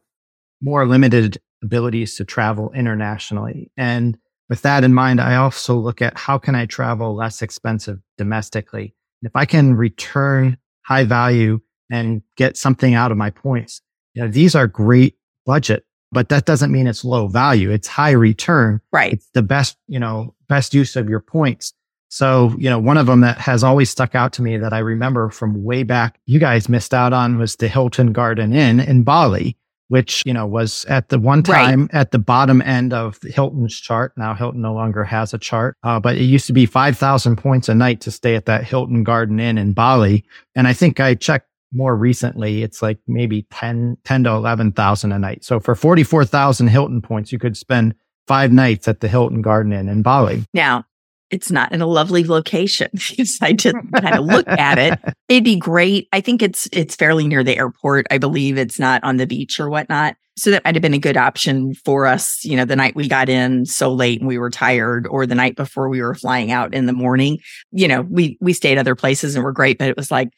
more 0.61 0.85
limited 0.85 1.41
abilities 1.61 2.15
to 2.15 2.25
travel 2.25 2.71
internationally. 2.73 3.71
And 3.75 4.17
with 4.49 4.61
that 4.61 4.83
in 4.83 4.93
mind, 4.93 5.19
I 5.19 5.35
also 5.35 5.75
look 5.75 6.01
at 6.01 6.17
how 6.17 6.37
can 6.37 6.55
I 6.55 6.65
travel 6.65 7.15
less 7.15 7.41
expensive 7.41 7.99
domestically? 8.17 8.95
If 9.21 9.35
I 9.35 9.45
can 9.45 9.75
return 9.75 10.57
high 10.85 11.03
value 11.03 11.59
and 11.91 12.21
get 12.37 12.55
something 12.55 12.93
out 12.93 13.11
of 13.11 13.17
my 13.17 13.29
points, 13.29 13.81
you 14.13 14.21
know, 14.21 14.29
these 14.29 14.55
are 14.55 14.67
great 14.67 15.15
budget 15.45 15.85
but 16.11 16.29
that 16.29 16.45
doesn't 16.45 16.71
mean 16.71 16.87
it's 16.87 17.05
low 17.05 17.27
value. 17.27 17.71
It's 17.71 17.87
high 17.87 18.11
return. 18.11 18.81
Right. 18.91 19.13
It's 19.13 19.29
the 19.33 19.43
best, 19.43 19.77
you 19.87 19.99
know, 19.99 20.33
best 20.47 20.73
use 20.73 20.95
of 20.95 21.09
your 21.09 21.19
points. 21.19 21.73
So, 22.09 22.55
you 22.57 22.69
know, 22.69 22.79
one 22.79 22.97
of 22.97 23.05
them 23.05 23.21
that 23.21 23.37
has 23.37 23.63
always 23.63 23.89
stuck 23.89 24.15
out 24.15 24.33
to 24.33 24.41
me 24.41 24.57
that 24.57 24.73
I 24.73 24.79
remember 24.79 25.29
from 25.29 25.63
way 25.63 25.83
back, 25.83 26.19
you 26.25 26.39
guys 26.39 26.67
missed 26.67 26.93
out 26.93 27.13
on 27.13 27.37
was 27.37 27.55
the 27.55 27.67
Hilton 27.67 28.13
Garden 28.13 28.51
Inn 28.51 28.79
in 28.79 29.03
Bali, 29.03 29.55
which, 29.89 30.23
you 30.25 30.33
know, 30.33 30.47
was 30.47 30.85
at 30.85 31.09
the 31.09 31.19
one 31.19 31.43
time 31.43 31.81
right. 31.81 31.93
at 31.93 32.09
the 32.09 32.17
bottom 32.17 32.63
end 32.63 32.93
of 32.93 33.19
Hilton's 33.21 33.79
chart. 33.79 34.13
Now 34.17 34.33
Hilton 34.33 34.61
no 34.61 34.73
longer 34.73 35.03
has 35.03 35.35
a 35.35 35.37
chart, 35.37 35.77
uh, 35.83 35.99
but 35.99 36.15
it 36.17 36.23
used 36.23 36.47
to 36.47 36.53
be 36.53 36.65
5,000 36.65 37.35
points 37.35 37.69
a 37.69 37.75
night 37.75 38.01
to 38.01 38.11
stay 38.11 38.33
at 38.33 38.47
that 38.47 38.63
Hilton 38.63 39.03
Garden 39.03 39.39
Inn 39.39 39.59
in 39.59 39.73
Bali. 39.73 40.25
And 40.55 40.67
I 40.67 40.73
think 40.73 40.99
I 40.99 41.13
checked 41.13 41.48
more 41.71 41.95
recently, 41.95 42.63
it's 42.63 42.81
like 42.81 42.99
maybe 43.07 43.45
10, 43.51 43.97
10 44.03 44.23
to 44.23 44.31
11,000 44.31 45.11
a 45.11 45.19
night. 45.19 45.43
So 45.43 45.59
for 45.59 45.75
44,000 45.75 46.67
Hilton 46.67 47.01
points, 47.01 47.31
you 47.31 47.39
could 47.39 47.57
spend 47.57 47.95
five 48.27 48.51
nights 48.51 48.87
at 48.87 48.99
the 48.99 49.07
Hilton 49.07 49.41
Garden 49.41 49.73
Inn 49.73 49.89
in 49.89 50.01
Bali. 50.01 50.43
Now, 50.53 50.85
it's 51.29 51.51
not 51.51 51.71
in 51.71 51.81
a 51.81 51.85
lovely 51.85 52.23
location. 52.23 52.89
I 53.41 53.51
did 53.51 53.75
kind 53.93 54.17
of 54.17 54.25
look 54.25 54.47
at 54.47 54.77
it. 54.77 54.99
It'd 55.29 55.43
be 55.43 55.57
great. 55.57 56.07
I 56.11 56.21
think 56.21 56.41
it's 56.41 56.67
it's 56.71 56.95
fairly 56.95 57.27
near 57.27 57.43
the 57.43 57.57
airport. 57.57 58.07
I 58.09 58.17
believe 58.17 58.57
it's 58.57 58.79
not 58.79 59.03
on 59.03 59.17
the 59.17 59.27
beach 59.27 59.59
or 59.59 59.69
whatnot. 59.69 60.15
So 60.37 60.51
that 60.51 60.63
might 60.63 60.75
have 60.75 60.81
been 60.81 60.93
a 60.93 60.99
good 60.99 61.17
option 61.17 61.73
for 61.73 62.05
us, 62.05 62.45
you 62.45 62.55
know, 62.55 62.63
the 62.63 62.75
night 62.75 62.95
we 62.95 63.09
got 63.09 63.27
in 63.27 63.65
so 63.65 63.91
late 63.91 64.21
and 64.21 64.27
we 64.27 64.37
were 64.37 64.49
tired, 64.49 65.05
or 65.05 65.25
the 65.25 65.35
night 65.35 65.57
before 65.57 65.89
we 65.89 66.01
were 66.01 66.15
flying 66.15 66.49
out 66.49 66.73
in 66.73 66.85
the 66.85 66.93
morning. 66.93 67.39
You 67.71 67.89
know, 67.89 68.01
we 68.01 68.37
we 68.39 68.53
stayed 68.53 68.77
other 68.77 68.95
places 68.95 69.35
and 69.35 69.43
were 69.43 69.51
great, 69.51 69.77
but 69.77 69.89
it 69.89 69.97
was 69.97 70.11
like 70.11 70.29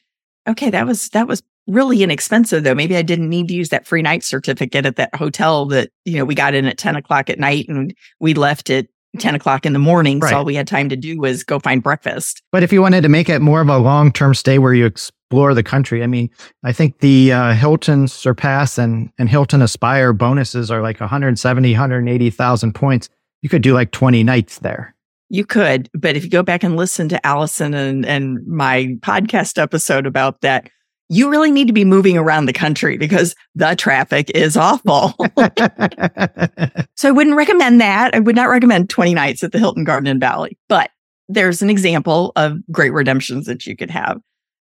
okay, 0.48 0.70
that 0.70 0.86
was 0.86 1.08
that 1.10 1.28
was 1.28 1.42
really 1.66 2.02
inexpensive 2.02 2.64
though. 2.64 2.74
Maybe 2.74 2.96
I 2.96 3.02
didn't 3.02 3.28
need 3.28 3.48
to 3.48 3.54
use 3.54 3.68
that 3.70 3.86
free 3.86 4.02
night 4.02 4.24
certificate 4.24 4.86
at 4.86 4.96
that 4.96 5.14
hotel 5.14 5.66
that, 5.66 5.90
you 6.04 6.16
know, 6.16 6.24
we 6.24 6.34
got 6.34 6.54
in 6.54 6.66
at 6.66 6.78
10 6.78 6.96
o'clock 6.96 7.30
at 7.30 7.38
night 7.38 7.68
and 7.68 7.94
we 8.20 8.34
left 8.34 8.70
at 8.70 8.86
10 9.18 9.34
o'clock 9.34 9.66
in 9.66 9.72
the 9.72 9.78
morning. 9.78 10.18
Right. 10.18 10.30
So 10.30 10.38
all 10.38 10.44
we 10.44 10.54
had 10.54 10.66
time 10.66 10.88
to 10.88 10.96
do 10.96 11.18
was 11.20 11.44
go 11.44 11.58
find 11.58 11.82
breakfast. 11.82 12.42
But 12.50 12.62
if 12.62 12.72
you 12.72 12.80
wanted 12.80 13.02
to 13.02 13.08
make 13.08 13.28
it 13.28 13.40
more 13.40 13.60
of 13.60 13.68
a 13.68 13.78
long 13.78 14.10
term 14.10 14.34
stay 14.34 14.58
where 14.58 14.74
you 14.74 14.86
explore 14.86 15.54
the 15.54 15.62
country, 15.62 16.02
I 16.02 16.06
mean, 16.06 16.30
I 16.64 16.72
think 16.72 16.98
the 16.98 17.32
uh, 17.32 17.52
Hilton 17.52 18.08
Surpass 18.08 18.78
and, 18.78 19.10
and 19.18 19.28
Hilton 19.28 19.62
Aspire 19.62 20.12
bonuses 20.12 20.70
are 20.70 20.82
like 20.82 20.98
170, 20.98 21.72
180,000 21.72 22.74
points. 22.74 23.08
You 23.42 23.48
could 23.48 23.62
do 23.62 23.74
like 23.74 23.90
20 23.90 24.24
nights 24.24 24.60
there. 24.60 24.94
You 25.32 25.46
could, 25.46 25.88
but 25.94 26.14
if 26.14 26.24
you 26.24 26.28
go 26.28 26.42
back 26.42 26.62
and 26.62 26.76
listen 26.76 27.08
to 27.08 27.26
Allison 27.26 27.72
and, 27.72 28.04
and 28.04 28.46
my 28.46 28.98
podcast 29.00 29.56
episode 29.56 30.06
about 30.06 30.42
that, 30.42 30.68
you 31.08 31.30
really 31.30 31.50
need 31.50 31.68
to 31.68 31.72
be 31.72 31.86
moving 31.86 32.18
around 32.18 32.44
the 32.44 32.52
country 32.52 32.98
because 32.98 33.34
the 33.54 33.74
traffic 33.74 34.30
is 34.34 34.58
awful. 34.58 35.14
so 36.96 37.08
I 37.08 37.12
wouldn't 37.12 37.36
recommend 37.36 37.80
that. 37.80 38.14
I 38.14 38.18
would 38.18 38.36
not 38.36 38.50
recommend 38.50 38.90
20 38.90 39.14
nights 39.14 39.42
at 39.42 39.52
the 39.52 39.58
Hilton 39.58 39.84
Garden 39.84 40.06
Inn 40.06 40.18
Bali, 40.18 40.58
but 40.68 40.90
there's 41.30 41.62
an 41.62 41.70
example 41.70 42.32
of 42.36 42.58
great 42.70 42.92
redemptions 42.92 43.46
that 43.46 43.66
you 43.66 43.74
could 43.74 43.90
have. 43.90 44.20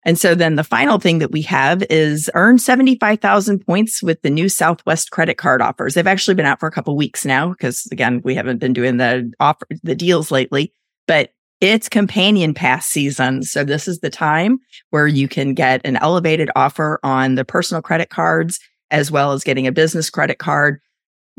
And 0.05 0.19
so 0.19 0.35
then 0.35 0.55
the 0.55 0.65
final 0.65 0.99
thing 0.99 1.19
that 1.19 1.31
we 1.31 1.43
have 1.43 1.83
is 1.91 2.31
earn 2.35 2.59
75,000 2.59 3.65
points 3.65 4.03
with 4.03 4.23
the 4.23 4.31
new 4.31 4.49
Southwest 4.49 5.11
credit 5.11 5.37
card 5.37 5.61
offers. 5.61 5.95
They've 5.95 6.07
actually 6.07 6.35
been 6.35 6.47
out 6.47 6.61
for 6.61 6.67
a 6.67 6.73
couple 6.73 6.97
weeks 6.97 7.27
now 7.27 7.51
because 7.51 7.87
again, 7.93 8.23
we 8.25 8.35
haven't 8.35 8.59
been 8.59 8.73
doing 8.73 8.97
the 8.97 9.31
offer, 9.41 9.67
the 9.83 9.95
deals 9.95 10.31
lately, 10.31 10.73
but 11.07 11.33
it's 11.61 11.91
companion 11.91 12.55
pass 12.55 12.87
season. 12.87 13.43
So 13.43 13.65
this 13.65 13.87
is 13.87 14.01
the 14.01 14.09
time 14.09 14.59
where 14.89 15.07
you 15.07 15.29
can 15.29 15.53
get 15.53 15.83
an 15.85 15.97
elevated 15.97 16.51
offer 16.57 16.99
on 17.03 17.35
the 17.35 17.45
personal 17.45 17.83
credit 17.83 18.09
cards 18.09 18.59
as 18.91 19.11
well 19.11 19.33
as 19.33 19.45
getting 19.45 19.67
a 19.67 19.73
business 19.73 20.09
credit 20.09 20.39
card. 20.39 20.81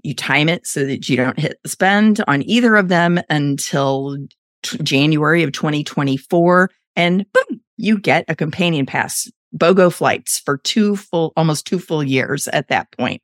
You 0.04 0.14
time 0.14 0.50
it 0.50 0.68
so 0.68 0.86
that 0.86 1.10
you 1.10 1.18
don't 1.18 1.40
hit 1.40 1.58
the 1.64 1.70
spend 1.70 2.24
on 2.28 2.44
either 2.44 2.76
of 2.76 2.88
them 2.88 3.20
until 3.30 4.18
t- 4.64 4.78
January 4.84 5.44
of 5.44 5.52
2024 5.52 6.70
and 6.96 7.26
boom, 7.32 7.61
you 7.82 7.98
get 8.00 8.26
a 8.28 8.36
companion 8.36 8.86
pass, 8.86 9.30
BOGO 9.58 9.92
flights 9.92 10.40
for 10.40 10.58
two 10.58 10.96
full, 10.96 11.34
almost 11.36 11.66
two 11.66 11.80
full 11.80 12.04
years 12.04 12.48
at 12.50 12.68
that 12.70 12.92
point. 12.92 13.22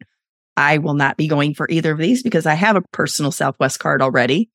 I 0.57 0.79
will 0.79 0.95
not 0.95 1.17
be 1.17 1.27
going 1.27 1.53
for 1.53 1.67
either 1.69 1.91
of 1.91 1.99
these 1.99 2.23
because 2.23 2.45
I 2.45 2.55
have 2.55 2.75
a 2.75 2.81
personal 2.91 3.31
Southwest 3.31 3.79
card 3.79 4.01
already. 4.01 4.49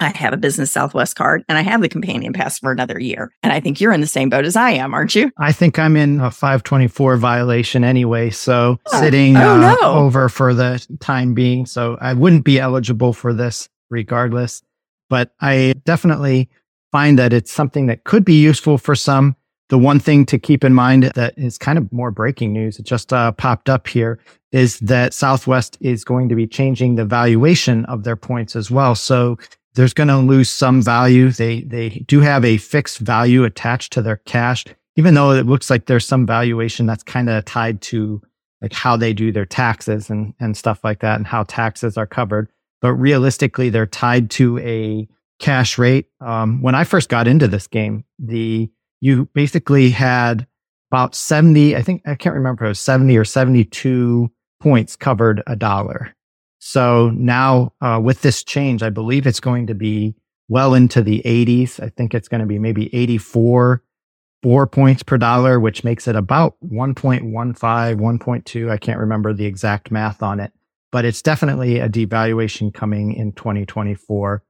I 0.00 0.08
have 0.16 0.32
a 0.32 0.36
business 0.36 0.70
Southwest 0.70 1.16
card 1.16 1.44
and 1.48 1.56
I 1.58 1.62
have 1.62 1.80
the 1.80 1.88
companion 1.88 2.32
pass 2.32 2.58
for 2.58 2.70
another 2.70 3.00
year. 3.00 3.32
And 3.42 3.52
I 3.52 3.58
think 3.60 3.80
you're 3.80 3.92
in 3.92 4.00
the 4.00 4.06
same 4.06 4.28
boat 4.28 4.44
as 4.44 4.54
I 4.56 4.70
am, 4.72 4.94
aren't 4.94 5.14
you? 5.14 5.30
I 5.38 5.50
think 5.52 5.78
I'm 5.78 5.96
in 5.96 6.20
a 6.20 6.30
524 6.30 7.16
violation 7.16 7.82
anyway. 7.84 8.30
So 8.30 8.78
Oh. 8.92 9.00
sitting 9.00 9.36
Oh, 9.36 9.54
uh, 9.60 9.76
no. 9.80 9.92
over 9.94 10.28
for 10.28 10.54
the 10.54 10.84
time 11.00 11.34
being. 11.34 11.66
So 11.66 11.96
I 12.00 12.14
wouldn't 12.14 12.44
be 12.44 12.60
eligible 12.60 13.12
for 13.12 13.32
this 13.32 13.68
regardless. 13.90 14.62
But 15.10 15.32
I 15.40 15.74
definitely 15.84 16.48
find 16.92 17.18
that 17.18 17.32
it's 17.32 17.52
something 17.52 17.86
that 17.86 18.04
could 18.04 18.24
be 18.24 18.40
useful 18.40 18.78
for 18.78 18.94
some. 18.94 19.36
The 19.68 19.78
one 19.78 20.00
thing 20.00 20.24
to 20.26 20.38
keep 20.38 20.64
in 20.64 20.72
mind 20.72 21.04
that 21.14 21.34
is 21.36 21.58
kind 21.58 21.76
of 21.76 21.92
more 21.92 22.10
breaking 22.10 22.52
news, 22.54 22.78
it 22.78 22.86
just 22.86 23.12
uh, 23.12 23.32
popped 23.32 23.68
up 23.68 23.86
here, 23.86 24.18
is 24.50 24.78
that 24.80 25.12
Southwest 25.12 25.76
is 25.80 26.04
going 26.04 26.30
to 26.30 26.34
be 26.34 26.46
changing 26.46 26.94
the 26.94 27.04
valuation 27.04 27.84
of 27.84 28.04
their 28.04 28.16
points 28.16 28.56
as 28.56 28.70
well. 28.70 28.94
So 28.94 29.36
there's 29.74 29.92
going 29.92 30.08
to 30.08 30.16
lose 30.16 30.48
some 30.48 30.80
value. 30.82 31.30
They 31.30 31.60
they 31.62 31.90
do 32.08 32.20
have 32.20 32.44
a 32.44 32.56
fixed 32.56 32.98
value 32.98 33.44
attached 33.44 33.92
to 33.92 34.02
their 34.02 34.16
cash, 34.16 34.64
even 34.96 35.14
though 35.14 35.32
it 35.32 35.46
looks 35.46 35.68
like 35.68 35.86
there's 35.86 36.06
some 36.06 36.26
valuation 36.26 36.86
that's 36.86 37.02
kind 37.02 37.28
of 37.28 37.44
tied 37.44 37.82
to 37.82 38.22
like 38.62 38.72
how 38.72 38.96
they 38.96 39.12
do 39.12 39.30
their 39.30 39.46
taxes 39.46 40.08
and 40.08 40.34
and 40.40 40.56
stuff 40.56 40.82
like 40.82 41.00
that, 41.00 41.16
and 41.16 41.26
how 41.26 41.42
taxes 41.44 41.98
are 41.98 42.06
covered. 42.06 42.48
But 42.80 42.94
realistically, 42.94 43.68
they're 43.68 43.86
tied 43.86 44.30
to 44.30 44.58
a 44.60 45.06
cash 45.38 45.78
rate. 45.78 46.06
Um, 46.20 46.62
when 46.62 46.74
I 46.74 46.84
first 46.84 47.08
got 47.08 47.28
into 47.28 47.48
this 47.48 47.66
game, 47.66 48.04
the 48.18 48.70
you 49.00 49.26
basically 49.34 49.90
had 49.90 50.46
about 50.90 51.14
70, 51.14 51.76
I 51.76 51.82
think 51.82 52.02
I 52.06 52.14
can't 52.14 52.34
remember 52.34 52.64
if 52.64 52.68
it 52.68 52.70
was 52.70 52.80
70 52.80 53.16
or 53.16 53.24
72 53.24 54.30
points 54.60 54.96
covered 54.96 55.42
a 55.46 55.54
dollar. 55.54 56.14
So 56.58 57.10
now 57.10 57.72
uh, 57.80 58.00
with 58.02 58.22
this 58.22 58.42
change, 58.42 58.82
I 58.82 58.90
believe 58.90 59.26
it's 59.26 59.40
going 59.40 59.68
to 59.68 59.74
be 59.74 60.16
well 60.48 60.74
into 60.74 61.02
the 61.02 61.22
80s. 61.24 61.80
I 61.80 61.90
think 61.90 62.14
it's 62.14 62.26
going 62.26 62.40
to 62.40 62.46
be 62.46 62.58
maybe 62.58 62.92
84 62.94 63.82
four 64.42 64.66
points 64.66 65.02
per 65.02 65.18
dollar, 65.18 65.58
which 65.58 65.84
makes 65.84 66.06
it 66.06 66.16
about 66.16 66.56
1.15, 66.64 67.30
1.2. 67.30 68.70
I 68.70 68.76
can't 68.76 68.98
remember 68.98 69.32
the 69.32 69.46
exact 69.46 69.90
math 69.90 70.22
on 70.22 70.40
it, 70.40 70.52
but 70.92 71.04
it's 71.04 71.22
definitely 71.22 71.78
a 71.78 71.88
devaluation 71.88 72.72
coming 72.72 73.14
in 73.14 73.32
2024. 73.32 74.42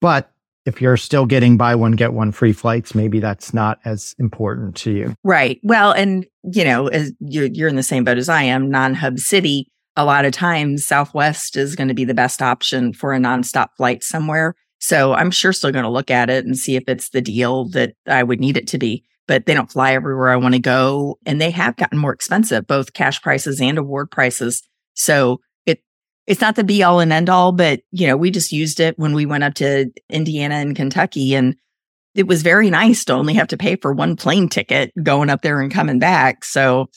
But 0.00 0.32
if 0.66 0.82
you're 0.82 0.96
still 0.96 1.24
getting 1.24 1.56
buy 1.56 1.74
one, 1.74 1.92
get 1.92 2.12
one 2.12 2.32
free 2.32 2.52
flights, 2.52 2.94
maybe 2.94 3.20
that's 3.20 3.54
not 3.54 3.78
as 3.84 4.14
important 4.18 4.74
to 4.76 4.90
you. 4.90 5.14
Right. 5.24 5.60
Well, 5.62 5.92
and 5.92 6.26
you 6.42 6.64
know, 6.64 6.88
as 6.88 7.12
you're, 7.20 7.46
you're 7.46 7.68
in 7.68 7.76
the 7.76 7.82
same 7.82 8.04
boat 8.04 8.18
as 8.18 8.28
I 8.28 8.42
am, 8.42 8.68
non-hub 8.68 9.18
city. 9.18 9.68
A 9.96 10.04
lot 10.04 10.26
of 10.26 10.32
times 10.32 10.86
Southwest 10.86 11.56
is 11.56 11.74
going 11.74 11.88
to 11.88 11.94
be 11.94 12.04
the 12.04 12.12
best 12.12 12.42
option 12.42 12.92
for 12.92 13.14
a 13.14 13.18
nonstop 13.18 13.68
flight 13.78 14.04
somewhere. 14.04 14.54
So 14.78 15.14
I'm 15.14 15.30
sure 15.30 15.54
still 15.54 15.72
going 15.72 15.84
to 15.84 15.90
look 15.90 16.10
at 16.10 16.28
it 16.28 16.44
and 16.44 16.56
see 16.56 16.76
if 16.76 16.84
it's 16.86 17.08
the 17.10 17.22
deal 17.22 17.70
that 17.70 17.94
I 18.06 18.22
would 18.22 18.40
need 18.40 18.58
it 18.58 18.66
to 18.68 18.78
be. 18.78 19.04
But 19.26 19.46
they 19.46 19.54
don't 19.54 19.72
fly 19.72 19.94
everywhere 19.94 20.28
I 20.28 20.36
want 20.36 20.54
to 20.54 20.60
go. 20.60 21.18
And 21.24 21.40
they 21.40 21.50
have 21.50 21.76
gotten 21.76 21.98
more 21.98 22.12
expensive, 22.12 22.66
both 22.66 22.92
cash 22.92 23.22
prices 23.22 23.60
and 23.60 23.78
award 23.78 24.10
prices. 24.10 24.62
So 24.94 25.40
it's 26.26 26.40
not 26.40 26.56
the 26.56 26.64
be 26.64 26.82
all 26.82 27.00
and 27.00 27.12
end 27.12 27.28
all, 27.28 27.52
but 27.52 27.80
you 27.92 28.06
know, 28.06 28.16
we 28.16 28.30
just 28.30 28.52
used 28.52 28.80
it 28.80 28.98
when 28.98 29.14
we 29.14 29.26
went 29.26 29.44
up 29.44 29.54
to 29.54 29.90
Indiana 30.10 30.56
and 30.56 30.74
Kentucky 30.74 31.34
and 31.34 31.56
it 32.14 32.26
was 32.26 32.42
very 32.42 32.70
nice 32.70 33.04
to 33.04 33.12
only 33.12 33.34
have 33.34 33.48
to 33.48 33.56
pay 33.56 33.76
for 33.76 33.92
one 33.92 34.16
plane 34.16 34.48
ticket 34.48 34.90
going 35.02 35.28
up 35.28 35.42
there 35.42 35.60
and 35.60 35.72
coming 35.72 35.98
back. 35.98 36.44
So 36.44 36.88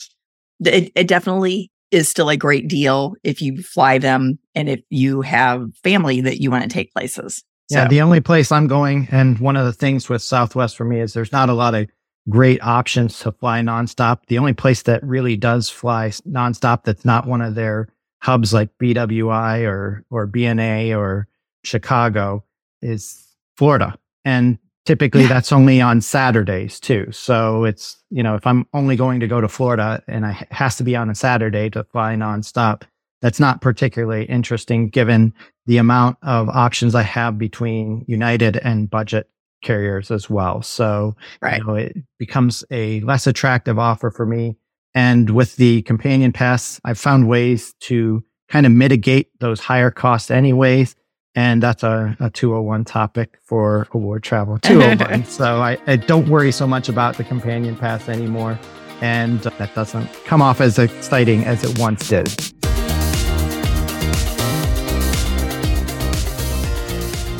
it, 0.64 0.90
it 0.94 1.06
definitely 1.06 1.70
is 1.90 2.08
still 2.08 2.30
a 2.30 2.36
great 2.36 2.68
deal 2.68 3.14
if 3.22 3.42
you 3.42 3.62
fly 3.62 3.98
them 3.98 4.38
and 4.54 4.68
if 4.68 4.80
you 4.88 5.20
have 5.22 5.68
family 5.82 6.20
that 6.22 6.40
you 6.40 6.50
want 6.50 6.64
to 6.64 6.70
take 6.70 6.92
places. 6.92 7.44
Yeah, 7.68 7.86
the 7.86 8.00
only 8.00 8.20
place 8.20 8.50
I'm 8.50 8.66
going, 8.66 9.06
and 9.12 9.38
one 9.38 9.54
of 9.54 9.64
the 9.64 9.72
things 9.72 10.08
with 10.08 10.22
Southwest 10.22 10.76
for 10.76 10.84
me 10.84 11.00
is 11.00 11.12
there's 11.12 11.30
not 11.30 11.48
a 11.48 11.54
lot 11.54 11.76
of 11.76 11.88
great 12.28 12.60
options 12.62 13.20
to 13.20 13.30
fly 13.30 13.60
nonstop. 13.60 14.26
The 14.26 14.38
only 14.38 14.54
place 14.54 14.82
that 14.82 15.04
really 15.04 15.36
does 15.36 15.70
fly 15.70 16.08
nonstop 16.08 16.82
that's 16.82 17.04
not 17.04 17.28
one 17.28 17.40
of 17.40 17.54
their 17.54 17.88
hubs 18.20 18.52
like 18.52 18.70
BWI 18.78 19.66
or 19.66 20.04
or 20.10 20.26
BNA 20.26 20.96
or 20.96 21.26
Chicago 21.64 22.44
is 22.82 23.26
Florida. 23.56 23.98
And 24.24 24.58
typically 24.86 25.22
Yeah. 25.22 25.28
that's 25.28 25.52
only 25.52 25.80
on 25.80 26.00
Saturdays 26.00 26.80
too. 26.80 27.06
So 27.12 27.64
it's, 27.64 28.02
you 28.10 28.22
know, 28.22 28.34
if 28.34 28.46
I'm 28.46 28.66
only 28.72 28.96
going 28.96 29.20
to 29.20 29.26
go 29.28 29.40
to 29.40 29.48
Florida 29.48 30.02
and 30.08 30.24
I 30.26 30.32
it 30.32 30.52
has 30.52 30.76
to 30.76 30.84
be 30.84 30.96
on 30.96 31.10
a 31.10 31.14
Saturday 31.14 31.70
to 31.70 31.84
fly 31.84 32.14
nonstop, 32.14 32.82
that's 33.20 33.40
not 33.40 33.60
particularly 33.60 34.24
interesting 34.24 34.88
given 34.88 35.34
the 35.66 35.76
amount 35.76 36.16
of 36.22 36.48
options 36.48 36.94
I 36.94 37.02
have 37.02 37.38
between 37.38 38.04
United 38.08 38.56
and 38.56 38.88
budget 38.88 39.28
carriers 39.62 40.10
as 40.10 40.30
well. 40.30 40.62
So 40.62 41.14
right. 41.42 41.58
you 41.58 41.64
know, 41.66 41.74
it 41.74 41.96
becomes 42.18 42.64
a 42.70 43.00
less 43.00 43.26
attractive 43.26 43.78
offer 43.78 44.10
for 44.10 44.24
me. 44.24 44.56
And 44.94 45.30
with 45.30 45.56
the 45.56 45.82
companion 45.82 46.32
pass, 46.32 46.80
I've 46.84 46.98
found 46.98 47.28
ways 47.28 47.74
to 47.80 48.24
kind 48.48 48.66
of 48.66 48.72
mitigate 48.72 49.28
those 49.38 49.60
higher 49.60 49.90
costs 49.90 50.30
anyways. 50.30 50.96
And 51.36 51.62
that's 51.62 51.84
a, 51.84 52.16
a 52.18 52.28
201 52.30 52.84
topic 52.84 53.38
for 53.44 53.86
award 53.92 54.24
travel 54.24 54.58
201. 54.62 55.24
so 55.26 55.62
I, 55.62 55.78
I 55.86 55.96
don't 55.96 56.28
worry 56.28 56.50
so 56.50 56.66
much 56.66 56.88
about 56.88 57.16
the 57.16 57.24
companion 57.24 57.76
pass 57.76 58.08
anymore. 58.08 58.58
And 59.00 59.40
that 59.40 59.74
doesn't 59.74 60.12
come 60.24 60.42
off 60.42 60.60
as 60.60 60.78
exciting 60.78 61.44
as 61.44 61.64
it 61.64 61.78
once 61.78 62.08
did. 62.08 62.28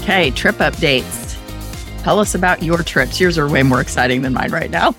Okay, 0.02 0.30
trip 0.30 0.56
updates. 0.56 1.36
Tell 2.02 2.18
us 2.18 2.34
about 2.34 2.62
your 2.62 2.82
trips. 2.82 3.20
Yours 3.20 3.36
are 3.36 3.48
way 3.48 3.62
more 3.62 3.80
exciting 3.80 4.22
than 4.22 4.32
mine 4.32 4.50
right 4.50 4.70
now. 4.70 4.94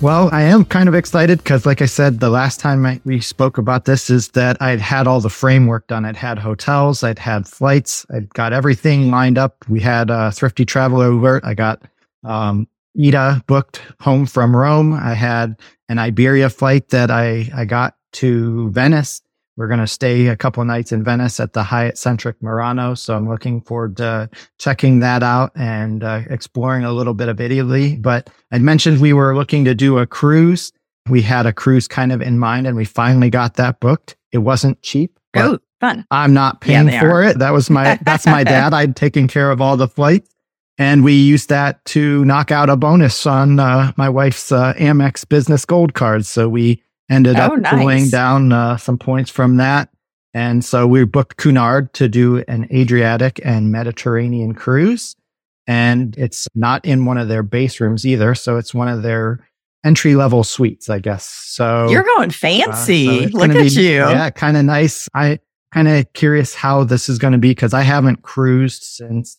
Well, 0.00 0.28
I 0.32 0.42
am 0.42 0.66
kind 0.66 0.88
of 0.88 0.94
excited 0.94 1.38
because, 1.38 1.64
like 1.64 1.80
I 1.80 1.86
said, 1.86 2.20
the 2.20 2.28
last 2.28 2.60
time 2.60 2.84
I, 2.84 3.00
we 3.04 3.20
spoke 3.20 3.56
about 3.56 3.86
this 3.86 4.10
is 4.10 4.28
that 4.30 4.60
I'd 4.60 4.80
had 4.80 5.06
all 5.06 5.20
the 5.20 5.30
framework 5.30 5.86
done. 5.86 6.04
I'd 6.04 6.16
had 6.16 6.38
hotels, 6.38 7.02
I'd 7.02 7.18
had 7.18 7.48
flights, 7.48 8.04
I'd 8.12 8.28
got 8.34 8.52
everything 8.52 9.10
lined 9.10 9.38
up. 9.38 9.64
We 9.66 9.80
had 9.80 10.10
a 10.10 10.30
thrifty 10.30 10.66
traveler 10.66 11.06
alert. 11.06 11.42
I 11.44 11.54
got 11.54 11.82
um, 12.22 12.68
ITA 12.98 13.44
booked 13.46 13.80
home 14.00 14.26
from 14.26 14.54
Rome. 14.54 14.92
I 14.92 15.14
had 15.14 15.58
an 15.88 15.98
Iberia 15.98 16.50
flight 16.50 16.88
that 16.88 17.10
I, 17.10 17.50
I 17.54 17.64
got 17.64 17.96
to 18.14 18.70
Venice. 18.70 19.22
We're 19.56 19.68
going 19.68 19.80
to 19.80 19.86
stay 19.86 20.26
a 20.26 20.36
couple 20.36 20.64
nights 20.64 20.90
in 20.92 21.04
Venice 21.04 21.38
at 21.38 21.52
the 21.52 21.62
Hyatt 21.62 21.96
Centric 21.96 22.42
Murano. 22.42 22.94
So 22.94 23.14
I'm 23.16 23.28
looking 23.28 23.60
forward 23.60 23.96
to 23.98 24.28
checking 24.58 24.98
that 25.00 25.22
out 25.22 25.52
and 25.54 26.02
uh, 26.02 26.22
exploring 26.28 26.84
a 26.84 26.92
little 26.92 27.14
bit 27.14 27.28
of 27.28 27.40
Italy. 27.40 27.96
But 27.96 28.30
I 28.50 28.58
mentioned 28.58 29.00
we 29.00 29.12
were 29.12 29.34
looking 29.36 29.64
to 29.66 29.74
do 29.74 29.98
a 29.98 30.06
cruise 30.06 30.72
We 31.08 31.22
had 31.22 31.46
a 31.46 31.52
cruise 31.52 31.86
kind 31.86 32.12
of 32.12 32.20
in 32.22 32.38
mind 32.38 32.66
and 32.66 32.76
we 32.76 32.84
finally 32.84 33.30
got 33.30 33.54
that 33.54 33.78
booked. 33.78 34.16
It 34.32 34.38
wasn't 34.38 34.80
cheap. 34.82 35.18
Oh, 35.36 35.58
fun. 35.80 36.04
I'm 36.10 36.32
not 36.32 36.60
paying 36.60 36.88
Yeah, 36.88 37.00
for 37.00 37.10
are. 37.10 37.24
it. 37.24 37.38
That 37.38 37.52
was 37.52 37.68
my 37.70 37.98
that's 38.04 38.26
my 38.26 38.42
dad. 38.42 38.72
I'd 38.74 38.96
taken 38.96 39.28
care 39.28 39.50
of 39.50 39.60
all 39.60 39.76
the 39.76 39.86
flights. 39.88 40.30
And 40.78 41.04
we 41.04 41.12
used 41.12 41.50
that 41.50 41.84
to 41.86 42.24
knock 42.24 42.50
out 42.50 42.68
a 42.68 42.76
bonus 42.76 43.26
on 43.26 43.60
uh, 43.60 43.92
my 43.96 44.08
wife's 44.08 44.50
uh, 44.50 44.72
Amex 44.74 45.28
business 45.28 45.64
gold 45.64 45.94
card. 45.94 46.26
So 46.26 46.48
we 46.48 46.82
ended 47.10 47.36
Oh, 47.36 47.54
up 47.54 47.58
nice. 47.58 47.72
pulling 47.74 48.08
down 48.08 48.52
uh, 48.52 48.76
some 48.76 48.98
points 48.98 49.30
from 49.30 49.56
that. 49.58 49.90
And 50.32 50.64
so 50.64 50.86
we 50.86 51.04
booked 51.04 51.36
Cunard 51.36 51.92
to 51.94 52.08
do 52.08 52.38
an 52.48 52.66
Adriatic 52.72 53.40
and 53.44 53.70
Mediterranean 53.70 54.54
cruise. 54.54 55.14
And 55.66 56.16
it's 56.18 56.48
not 56.54 56.84
in 56.84 57.04
one 57.04 57.18
of 57.18 57.28
their 57.28 57.42
base 57.42 57.80
rooms 57.80 58.04
either. 58.04 58.34
So 58.34 58.56
it's 58.56 58.74
one 58.74 58.88
of 58.88 59.02
their 59.02 59.46
entry 59.84 60.14
level 60.14 60.42
suites, 60.44 60.90
I 60.90 60.98
guess. 60.98 61.24
So 61.26 61.88
You're 61.88 62.02
going 62.02 62.30
uh, 62.30 62.32
so 62.32 62.38
fancy. 62.38 63.26
Look 63.28 63.50
at 63.50 63.56
be- 63.56 63.68
you. 63.68 63.92
Yeah, 64.00 64.30
kind 64.30 64.56
of 64.56 64.64
nice. 64.64 65.08
I 65.14 65.38
kind 65.72 65.88
of 65.88 66.12
curious 66.14 66.54
how 66.54 66.84
this 66.84 67.08
is 67.08 67.18
going 67.18 67.32
to 67.32 67.38
be 67.38 67.50
because 67.50 67.72
I 67.74 67.82
haven't 67.82 68.22
cruised 68.22 68.82
since 68.82 69.38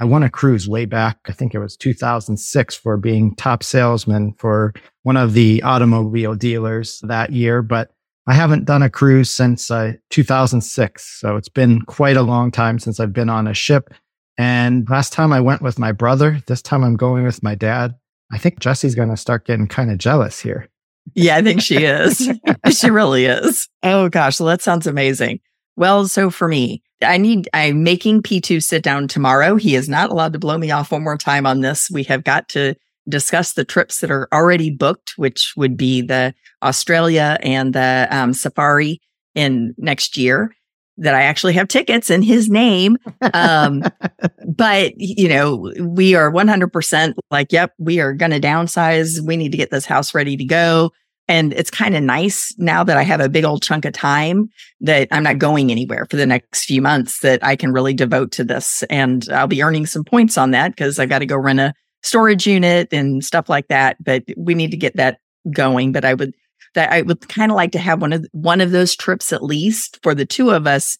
I 0.00 0.04
won 0.04 0.22
a 0.22 0.30
cruise 0.30 0.68
way 0.68 0.86
back. 0.86 1.18
I 1.26 1.32
think 1.32 1.54
it 1.54 1.60
was 1.60 1.76
2006 1.76 2.74
for 2.74 2.96
being 2.96 3.34
top 3.36 3.62
salesman 3.62 4.34
for 4.38 4.74
one 5.02 5.16
of 5.16 5.34
the 5.34 5.62
automobile 5.62 6.34
dealers 6.34 7.00
that 7.04 7.32
year, 7.32 7.62
but 7.62 7.92
I 8.26 8.34
haven't 8.34 8.64
done 8.64 8.82
a 8.82 8.90
cruise 8.90 9.30
since 9.30 9.70
uh, 9.70 9.92
2006. 10.10 11.20
So 11.20 11.36
it's 11.36 11.48
been 11.48 11.82
quite 11.82 12.16
a 12.16 12.22
long 12.22 12.50
time 12.50 12.78
since 12.78 12.98
I've 12.98 13.12
been 13.12 13.28
on 13.28 13.46
a 13.46 13.54
ship. 13.54 13.92
And 14.36 14.88
last 14.88 15.12
time 15.12 15.32
I 15.32 15.40
went 15.40 15.62
with 15.62 15.78
my 15.78 15.92
brother. 15.92 16.42
This 16.46 16.62
time 16.62 16.82
I'm 16.82 16.96
going 16.96 17.24
with 17.24 17.42
my 17.42 17.54
dad. 17.54 17.94
I 18.32 18.38
think 18.38 18.58
Jesse's 18.58 18.94
going 18.94 19.10
to 19.10 19.16
start 19.16 19.46
getting 19.46 19.68
kind 19.68 19.90
of 19.90 19.98
jealous 19.98 20.40
here. 20.40 20.68
Yeah, 21.14 21.36
I 21.36 21.42
think 21.42 21.60
she 21.60 21.84
is. 21.84 22.30
she 22.70 22.90
really 22.90 23.26
is. 23.26 23.68
Oh 23.82 24.08
gosh, 24.08 24.40
well, 24.40 24.48
that 24.48 24.62
sounds 24.62 24.86
amazing. 24.86 25.40
Well, 25.76 26.06
so 26.08 26.30
for 26.30 26.48
me, 26.48 26.82
I 27.02 27.18
need, 27.18 27.48
I'm 27.52 27.82
making 27.82 28.22
P2 28.22 28.62
sit 28.62 28.82
down 28.82 29.08
tomorrow. 29.08 29.56
He 29.56 29.74
is 29.74 29.88
not 29.88 30.10
allowed 30.10 30.32
to 30.34 30.38
blow 30.38 30.56
me 30.58 30.70
off 30.70 30.92
one 30.92 31.02
more 31.02 31.18
time 31.18 31.46
on 31.46 31.60
this. 31.60 31.90
We 31.90 32.04
have 32.04 32.24
got 32.24 32.48
to 32.50 32.74
discuss 33.08 33.52
the 33.52 33.64
trips 33.64 34.00
that 34.00 34.10
are 34.10 34.28
already 34.32 34.70
booked, 34.70 35.14
which 35.16 35.52
would 35.56 35.76
be 35.76 36.00
the 36.00 36.34
Australia 36.62 37.38
and 37.42 37.74
the 37.74 38.08
um, 38.10 38.32
safari 38.32 39.00
in 39.34 39.74
next 39.76 40.16
year 40.16 40.54
that 40.96 41.14
I 41.14 41.22
actually 41.22 41.54
have 41.54 41.68
tickets 41.68 42.08
in 42.08 42.22
his 42.22 42.48
name. 42.48 42.96
Um, 43.32 43.82
but 44.46 44.92
you 44.96 45.28
know, 45.28 45.72
we 45.80 46.14
are 46.14 46.30
100% 46.30 47.14
like, 47.30 47.52
yep, 47.52 47.72
we 47.78 48.00
are 48.00 48.12
going 48.12 48.30
to 48.30 48.40
downsize. 48.40 49.20
We 49.20 49.36
need 49.36 49.52
to 49.52 49.58
get 49.58 49.70
this 49.70 49.86
house 49.86 50.14
ready 50.14 50.36
to 50.36 50.44
go. 50.44 50.92
And 51.26 51.54
it's 51.54 51.70
kind 51.70 51.96
of 51.96 52.02
nice 52.02 52.54
now 52.58 52.84
that 52.84 52.98
I 52.98 53.02
have 53.02 53.20
a 53.20 53.28
big 53.28 53.44
old 53.44 53.62
chunk 53.62 53.84
of 53.84 53.94
time 53.94 54.50
that 54.80 55.08
I'm 55.10 55.22
not 55.22 55.38
going 55.38 55.70
anywhere 55.70 56.06
for 56.10 56.16
the 56.16 56.26
next 56.26 56.64
few 56.64 56.82
months 56.82 57.20
that 57.20 57.42
I 57.42 57.56
can 57.56 57.72
really 57.72 57.94
devote 57.94 58.30
to 58.32 58.44
this. 58.44 58.82
And 58.90 59.26
I'll 59.32 59.46
be 59.46 59.62
earning 59.62 59.86
some 59.86 60.04
points 60.04 60.36
on 60.36 60.50
that 60.50 60.72
because 60.72 60.98
I've 60.98 61.08
got 61.08 61.20
to 61.20 61.26
go 61.26 61.36
rent 61.36 61.60
a 61.60 61.72
storage 62.02 62.46
unit 62.46 62.88
and 62.92 63.24
stuff 63.24 63.48
like 63.48 63.68
that. 63.68 63.96
But 64.04 64.24
we 64.36 64.54
need 64.54 64.70
to 64.72 64.76
get 64.76 64.96
that 64.96 65.18
going. 65.50 65.92
But 65.92 66.04
I 66.04 66.12
would, 66.12 66.34
that 66.74 66.92
I 66.92 67.00
would 67.02 67.26
kind 67.28 67.50
of 67.50 67.56
like 67.56 67.72
to 67.72 67.78
have 67.78 68.02
one 68.02 68.12
of, 68.12 68.26
one 68.32 68.60
of 68.60 68.72
those 68.72 68.94
trips 68.94 69.32
at 69.32 69.42
least 69.42 69.98
for 70.02 70.14
the 70.14 70.26
two 70.26 70.50
of 70.50 70.66
us 70.66 70.98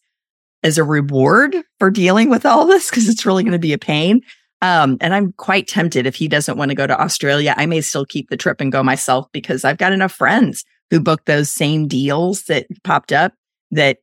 as 0.62 0.78
a 0.78 0.84
reward 0.84 1.54
for 1.78 1.90
dealing 1.90 2.30
with 2.30 2.46
all 2.46 2.66
this 2.66 2.88
because 2.88 3.08
it's 3.08 3.26
really 3.26 3.42
going 3.42 3.52
to 3.52 3.58
be 3.58 3.74
a 3.74 3.78
pain. 3.78 4.22
Um, 4.64 4.96
and 5.02 5.14
I'm 5.14 5.32
quite 5.32 5.68
tempted 5.68 6.06
if 6.06 6.14
he 6.14 6.26
doesn't 6.26 6.56
want 6.56 6.70
to 6.70 6.74
go 6.74 6.86
to 6.86 6.98
Australia, 6.98 7.52
I 7.54 7.66
may 7.66 7.82
still 7.82 8.06
keep 8.06 8.30
the 8.30 8.36
trip 8.38 8.62
and 8.62 8.72
go 8.72 8.82
myself 8.82 9.26
because 9.30 9.62
I've 9.62 9.76
got 9.76 9.92
enough 9.92 10.12
friends 10.12 10.64
who 10.90 11.00
booked 11.00 11.26
those 11.26 11.50
same 11.50 11.86
deals 11.86 12.44
that 12.44 12.66
popped 12.82 13.12
up 13.12 13.34
that 13.72 13.98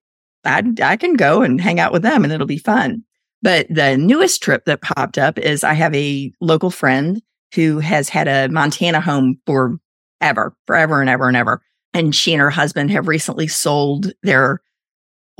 I, 0.45 0.61
I 0.83 0.97
can 0.97 1.15
go 1.15 1.41
and 1.41 1.59
hang 1.59 1.79
out 1.79 1.91
with 1.91 2.03
them 2.03 2.23
and 2.23 2.31
it'll 2.31 2.45
be 2.45 2.59
fun. 2.59 3.03
But 3.41 3.65
the 3.71 3.97
newest 3.97 4.43
trip 4.43 4.65
that 4.65 4.83
popped 4.83 5.17
up 5.17 5.39
is 5.39 5.63
I 5.63 5.73
have 5.73 5.95
a 5.95 6.31
local 6.41 6.69
friend 6.69 7.23
who 7.55 7.79
has 7.79 8.09
had 8.09 8.27
a 8.27 8.47
Montana 8.47 9.01
home 9.01 9.39
for 9.47 9.79
ever, 10.21 10.55
forever 10.67 11.01
and 11.01 11.09
ever 11.09 11.27
and 11.27 11.35
ever. 11.35 11.63
And 11.95 12.13
she 12.13 12.33
and 12.33 12.41
her 12.41 12.51
husband 12.51 12.91
have 12.91 13.07
recently 13.07 13.47
sold 13.47 14.13
their 14.21 14.61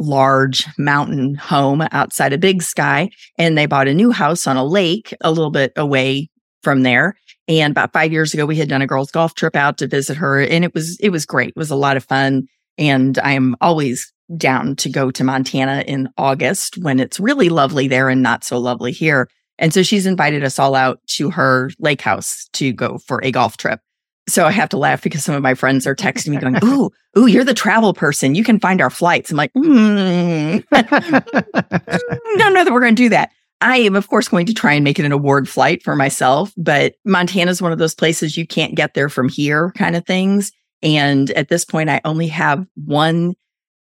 large 0.02 0.66
mountain 0.78 1.36
home 1.36 1.84
outside 1.92 2.34
of 2.34 2.40
Big 2.40 2.62
Sky 2.62 3.10
and 3.38 3.58
they 3.58 3.66
bought 3.66 3.88
a 3.88 3.94
new 3.94 4.12
house 4.12 4.48
on 4.48 4.58
a 4.58 4.66
lake 4.66 5.14
a 5.22 5.32
little 5.32 5.52
bit 5.52 5.72
away 5.76 6.30
from 6.64 6.84
there. 6.84 7.16
And 7.48 7.72
about 7.72 7.94
five 7.94 8.12
years 8.12 8.34
ago, 8.34 8.46
we 8.46 8.56
had 8.56 8.70
done 8.70 8.82
a 8.82 8.88
girls' 8.88 9.12
golf 9.12 9.36
trip 9.36 9.56
out 9.56 9.78
to 9.80 9.88
visit 9.88 10.18
her, 10.18 10.40
and 10.40 10.64
it 10.64 10.74
was 10.74 10.98
it 11.00 11.10
was 11.10 11.26
great. 11.26 11.50
It 11.50 11.56
was 11.58 11.72
a 11.72 11.76
lot 11.76 11.98
of 11.98 12.06
fun, 12.06 12.44
and 12.78 13.18
I 13.20 13.34
am 13.34 13.56
always 13.60 14.14
down 14.38 14.76
to 14.78 14.90
go 14.90 15.12
to 15.12 15.24
Montana 15.24 15.84
in 15.88 16.08
August 16.18 16.78
when 16.78 17.00
it's 17.00 17.20
really 17.20 17.50
lovely 17.50 17.88
there 17.88 18.10
and 18.10 18.22
not 18.22 18.44
so 18.44 18.58
lovely 18.58 18.92
here. 18.92 19.28
And 19.58 19.74
so 19.74 19.84
she's 19.84 20.06
invited 20.06 20.44
us 20.44 20.60
all 20.60 20.76
out 20.76 21.00
to 21.08 21.30
her 21.32 21.70
lake 21.80 22.02
house 22.02 22.48
to 22.54 22.72
go 22.72 23.00
for 23.06 23.20
a 23.24 23.32
golf 23.32 23.58
trip. 23.58 23.80
So 24.30 24.46
I 24.46 24.52
have 24.52 24.70
to 24.70 24.78
laugh 24.78 25.02
because 25.02 25.24
some 25.24 25.36
of 25.36 25.42
my 25.42 25.56
friends 25.56 25.88
are 25.88 25.96
texting 25.96 26.30
me 26.30 26.38
going, 26.38 26.58
"Ooh, 26.64 26.92
ooh, 27.18 27.26
you're 27.26 27.44
the 27.44 27.54
travel 27.54 27.94
person. 27.94 28.36
You 28.36 28.44
can 28.44 28.60
find 28.60 28.82
our 28.82 28.90
flights." 28.90 29.32
I'm 29.32 29.38
like, 29.38 29.52
mm. 29.54 30.64
know 32.54 32.64
that 32.64 32.74
we're 32.74 32.82
going 32.82 32.96
to 32.96 33.04
do 33.04 33.10
that. 33.10 33.32
I 33.62 33.78
am, 33.78 33.96
of 33.96 34.08
course, 34.08 34.28
going 34.28 34.48
to 34.48 34.54
try 34.54 34.74
and 34.74 34.84
make 34.84 35.00
it 35.00 35.06
an 35.06 35.12
award 35.12 35.48
flight 35.48 35.84
for 35.84 35.96
myself, 35.96 36.52
but 36.58 36.96
Montana 37.06 37.52
is 37.52 37.62
one 37.62 37.72
of 37.72 37.78
those 37.78 37.94
places 37.94 38.36
you 38.36 38.48
can't 38.48 38.76
get 38.76 38.96
there 38.96 39.10
from 39.10 39.30
here 39.30 39.72
kind 39.78 39.96
of 39.96 40.06
things. 40.06 40.52
And 40.82 41.30
at 41.32 41.50
this 41.50 41.64
point, 41.64 41.90
I 41.90 42.02
only 42.04 42.28
have 42.28 42.66
one 42.74 43.36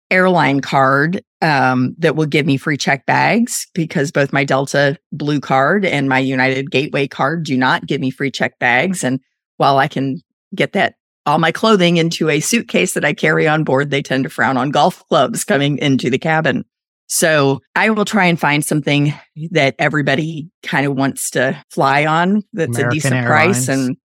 airline 0.10 0.62
card 0.62 1.24
um, 1.42 1.96
that 2.00 2.16
will 2.16 2.26
give 2.26 2.48
me 2.48 2.58
free 2.58 2.78
check 2.78 3.06
bags 3.06 3.68
because 3.76 4.12
both 4.12 4.34
my 4.34 4.44
Delta 4.44 4.98
Blue 5.12 5.40
card 5.40 5.86
and 5.86 6.10
my 6.10 6.18
United 6.18 6.72
Gateway 6.72 7.08
card 7.08 7.44
do 7.44 7.56
not 7.56 7.86
give 7.86 8.02
me 8.02 8.10
free 8.10 8.32
check 8.32 8.58
bags. 8.58 9.04
And 9.04 9.20
while 9.58 9.78
I 9.78 9.88
can 9.88 10.22
get 10.56 10.74
that 10.74 10.96
all 11.28 11.40
my 11.40 11.52
clothing 11.52 11.98
into 11.98 12.30
a 12.30 12.40
suitcase 12.40 12.94
that 12.94 13.04
I 13.04 13.14
carry 13.14 13.48
on 13.48 13.66
board, 13.66 13.92
they 13.92 14.02
tend 14.02 14.24
to 14.24 14.30
frown 14.30 14.56
on 14.56 14.72
golf 14.72 15.06
clubs 15.10 15.44
coming 15.44 15.78
into 15.78 16.10
the 16.10 16.18
cabin. 16.18 16.64
So 17.08 17.62
I 17.76 17.90
will 17.90 18.06
try 18.06 18.26
and 18.26 18.40
find 18.40 18.64
something 18.64 19.14
that 19.52 19.76
everybody 19.78 20.50
kind 20.64 20.86
of 20.86 20.96
wants 20.96 21.30
to 21.32 21.62
fly 21.70 22.06
on 22.06 22.44
that's 22.54 22.78
American 22.78 22.88
a 22.88 22.92
decent 22.92 23.14
Airlines. 23.14 23.66
price 23.66 23.68
and 23.68 23.98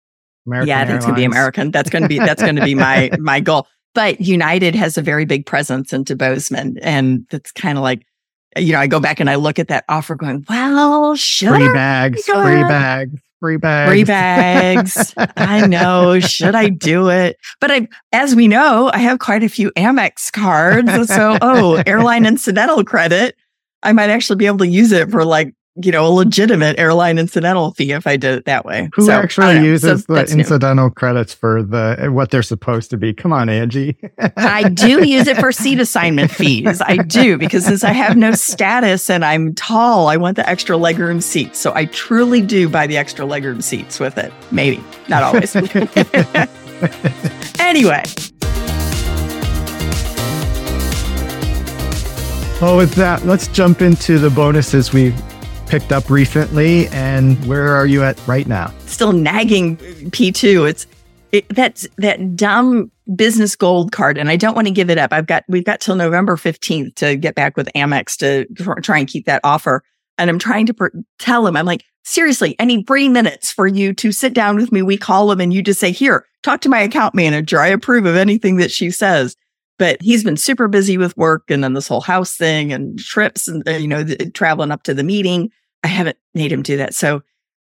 American 0.48 0.68
yeah, 0.68 0.86
think 0.86 0.96
it's 0.98 1.06
gonna 1.06 1.16
be 1.16 1.24
American. 1.24 1.72
That's 1.72 1.90
gonna 1.90 2.08
be 2.08 2.18
that's 2.18 2.42
gonna 2.42 2.64
be 2.64 2.76
my 2.76 3.12
my 3.20 3.40
goal. 3.40 3.68
But 3.94 4.22
United 4.22 4.76
has 4.76 4.98
a 4.98 5.02
very 5.02 5.26
big 5.26 5.46
presence 5.46 5.94
into 5.94 6.16
Bozeman, 6.16 6.78
and 6.82 7.26
it's 7.32 7.52
kind 7.52 7.78
of 7.78 7.84
like, 7.84 8.04
you 8.56 8.72
know, 8.72 8.80
I 8.80 8.88
go 8.88 9.00
back 9.00 9.20
and 9.20 9.30
I 9.30 9.36
look 9.36 9.60
at 9.60 9.68
that 9.68 9.84
offer, 9.90 10.16
going, 10.16 10.46
"Well, 10.48 11.16
should 11.16 11.50
Free 11.50 11.68
I 11.68 11.74
bags, 11.74 12.26
go 12.26 12.42
free 12.42 12.64
bags, 12.64 13.20
free 13.42 13.58
bags. 13.58 13.92
free 13.92 14.04
bags? 14.06 15.14
I 15.36 15.68
know, 15.68 16.20
should 16.22 16.56
I 16.56 16.70
do 16.70 17.10
it? 17.10 17.38
But 17.60 17.72
I, 17.72 17.90
as 18.14 18.36
we 18.36 18.48
know, 18.48 18.90
I 18.94 19.00
have 19.00 19.20
quite 19.20 19.44
a 19.44 19.50
few 19.50 19.72
Amex 19.72 20.32
cards, 20.32 21.10
so 21.10 21.38
oh, 21.42 21.84
airline 21.86 22.26
incidental 22.26 22.86
credit. 22.86 23.36
I 23.84 23.92
might 23.92 24.12
actually 24.12 24.38
be 24.38 24.46
able 24.46 24.60
to 24.60 24.68
use 24.68 24.92
it 24.94 25.10
for 25.10 25.26
like 25.26 25.54
you 25.76 25.92
know 25.92 26.06
a 26.06 26.10
legitimate 26.10 26.78
airline 26.78 27.18
incidental 27.18 27.72
fee 27.72 27.94
if 27.94 28.06
I 28.06 28.18
did 28.18 28.38
it 28.40 28.46
that 28.46 28.66
way. 28.66 28.90
Who 28.94 29.06
So, 29.06 29.14
actually 29.14 29.66
uses 29.66 30.02
So 30.02 30.06
the 30.08 30.14
that's 30.16 30.34
new. 30.34 30.42
incidental 30.42 30.90
credits 30.90 31.34
for 31.34 31.64
the 31.64 32.10
what 32.12 32.30
they're 32.30 32.44
supposed 32.44 32.90
to 32.90 32.98
be? 32.98 33.14
Come 33.14 33.32
on, 33.32 33.48
Angie. 33.48 33.96
I 34.36 34.68
do 34.70 35.08
use 35.08 35.28
it 35.28 35.38
for 35.38 35.52
seat 35.54 35.80
assignment 35.80 36.30
fees. 36.32 36.82
I 36.82 36.98
do 36.98 37.38
because 37.38 37.64
since 37.66 37.84
I 37.86 37.94
have 37.94 38.18
no 38.18 38.34
status 38.34 39.10
and 39.10 39.24
I'm 39.24 39.56
tall, 39.56 40.08
I 40.10 40.18
want 40.18 40.36
the 40.36 40.48
extra 40.50 40.76
legroom 40.78 41.24
seats. 41.24 41.60
So 41.60 41.74
I 41.74 41.86
truly 41.86 42.42
do 42.42 42.68
buy 42.68 42.86
the 42.88 42.98
extra 42.98 43.26
legroom 43.26 43.64
seats 43.64 43.98
with 44.00 44.18
it. 44.18 44.34
Maybe, 44.52 44.84
not 45.08 45.24
always. 45.24 45.56
anyway, 47.60 48.04
Well, 52.62 52.78
with 52.78 52.94
that, 52.94 53.26
let's 53.26 53.48
jump 53.48 53.82
into 53.82 54.20
the 54.20 54.30
bonuses 54.30 54.94
we 54.94 55.16
picked 55.72 55.94
up 55.94 56.10
recently. 56.10 56.90
And 56.90 57.44
where 57.46 57.70
are 57.74 57.86
you 57.86 58.04
at 58.04 58.20
right 58.28 58.46
now? 58.46 58.74
still 58.88 59.14
nagging 59.14 59.78
P2. 59.78 60.70
It's 60.70 60.86
it, 61.32 61.48
that's 61.48 61.88
that 61.98 62.36
dumb 62.36 62.92
business 63.16 63.56
gold 63.56 63.94
card 63.94 64.18
and 64.18 64.30
I 64.30 64.36
don't 64.36 64.54
want 64.54 64.68
to 64.68 64.74
give 64.74 64.90
it 64.90 64.98
up. 64.98 65.14
I've 65.14 65.28
got 65.28 65.46
we've 65.48 65.64
got 65.64 65.80
till 65.80 65.96
November 65.96 66.36
15th 66.36 66.96
to 66.96 67.16
get 67.16 67.36
back 67.36 67.56
with 67.56 67.70
Amex 67.74 68.18
to 68.18 68.46
tr- 68.62 68.82
try 68.82 69.00
and 69.00 69.08
keep 69.08 69.26
that 69.28 69.40
offer. 69.46 69.82
And 70.18 70.30
I'm 70.30 70.40
trying 70.40 70.66
to 70.66 70.74
pr- 70.74 70.88
tell 71.20 71.48
him, 71.48 71.56
I'm 71.56 71.66
like, 71.66 71.86
seriously, 72.04 72.54
I 72.60 72.66
need 72.66 72.86
three 72.86 73.08
minutes 73.08 73.50
for 73.50 73.66
you 73.66 73.94
to 73.94 74.12
sit 74.12 74.34
down 74.34 74.58
with 74.58 74.74
me. 74.74 74.82
We 74.82 74.98
call 74.98 75.32
him 75.32 75.40
and 75.40 75.54
you 75.54 75.64
just 75.64 75.80
say, 75.80 75.92
here, 75.94 76.26
talk 76.44 76.60
to 76.62 76.70
my 76.70 76.82
account 76.82 77.16
manager. 77.16 77.60
I 77.60 77.68
approve 77.68 78.06
of 78.06 78.18
anything 78.18 78.58
that 78.58 78.72
she 78.72 78.92
says. 78.92 79.38
But 79.80 80.02
he's 80.02 80.26
been 80.26 80.38
super 80.38 80.68
busy 80.68 80.98
with 80.98 81.16
work 81.18 81.50
and 81.50 81.64
then 81.64 81.74
this 81.74 81.88
whole 81.88 82.02
house 82.02 82.36
thing 82.36 82.74
and 82.74 83.00
trips 83.00 83.48
and, 83.48 83.68
uh, 83.68 83.72
you 83.72 83.88
know, 83.88 84.04
traveling 84.34 84.70
up 84.70 84.84
to 84.84 84.94
the 84.94 85.02
meeting. 85.02 85.50
I 85.84 85.88
haven't 85.88 86.18
made 86.34 86.52
him 86.52 86.62
do 86.62 86.78
that. 86.78 86.94
So 86.94 87.22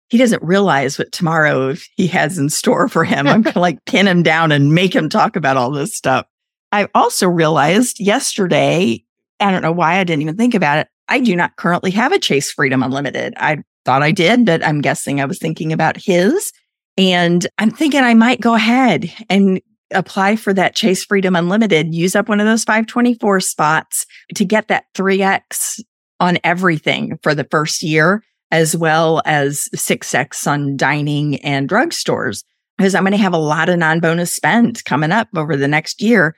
he 0.09 0.17
doesn't 0.17 0.43
realize 0.43 0.97
what 0.97 1.11
tomorrow 1.11 1.75
he 1.95 2.07
has 2.07 2.37
in 2.37 2.49
store 2.49 2.87
for 2.87 3.03
him. 3.03 3.27
I'm 3.27 3.43
going 3.43 3.53
to 3.53 3.59
like 3.59 3.83
pin 3.85 4.07
him 4.07 4.23
down 4.23 4.51
and 4.51 4.73
make 4.73 4.95
him 4.95 5.07
talk 5.07 5.35
about 5.35 5.57
all 5.57 5.71
this 5.71 5.95
stuff. 5.95 6.25
I 6.71 6.87
also 6.93 7.27
realized 7.27 7.99
yesterday, 7.99 9.03
I 9.39 9.51
don't 9.51 9.61
know 9.61 9.71
why 9.71 9.99
I 9.99 10.03
didn't 10.03 10.23
even 10.23 10.35
think 10.35 10.53
about 10.53 10.79
it. 10.79 10.87
I 11.07 11.19
do 11.19 11.35
not 11.35 11.55
currently 11.55 11.91
have 11.91 12.11
a 12.11 12.19
Chase 12.19 12.51
Freedom 12.51 12.83
Unlimited. 12.83 13.33
I 13.37 13.63
thought 13.85 14.03
I 14.03 14.11
did, 14.11 14.45
but 14.45 14.65
I'm 14.65 14.81
guessing 14.81 15.21
I 15.21 15.25
was 15.25 15.39
thinking 15.39 15.71
about 15.73 15.97
his. 15.97 16.51
And 16.97 17.47
I'm 17.57 17.71
thinking 17.71 18.01
I 18.01 18.13
might 18.13 18.41
go 18.41 18.55
ahead 18.55 19.11
and 19.29 19.61
apply 19.91 20.35
for 20.35 20.53
that 20.53 20.75
Chase 20.75 21.03
Freedom 21.03 21.35
Unlimited, 21.35 21.93
use 21.93 22.15
up 22.15 22.29
one 22.29 22.39
of 22.39 22.45
those 22.45 22.63
524 22.63 23.39
spots 23.39 24.05
to 24.35 24.45
get 24.45 24.67
that 24.67 24.85
3X 24.95 25.81
on 26.19 26.37
everything 26.43 27.19
for 27.23 27.33
the 27.33 27.45
first 27.45 27.83
year, 27.83 28.23
as 28.51 28.75
well 28.75 29.21
as 29.25 29.69
6X 29.75 30.47
on 30.47 30.77
dining 30.77 31.37
and 31.37 31.69
drugstores, 31.69 32.43
because 32.77 32.95
I'm 32.95 33.03
going 33.03 33.11
to 33.11 33.17
have 33.17 33.33
a 33.33 33.37
lot 33.37 33.69
of 33.69 33.77
non 33.77 33.99
bonus 33.99 34.33
spend 34.33 34.83
coming 34.85 35.11
up 35.11 35.27
over 35.35 35.55
the 35.55 35.67
next 35.67 36.01
year. 36.01 36.35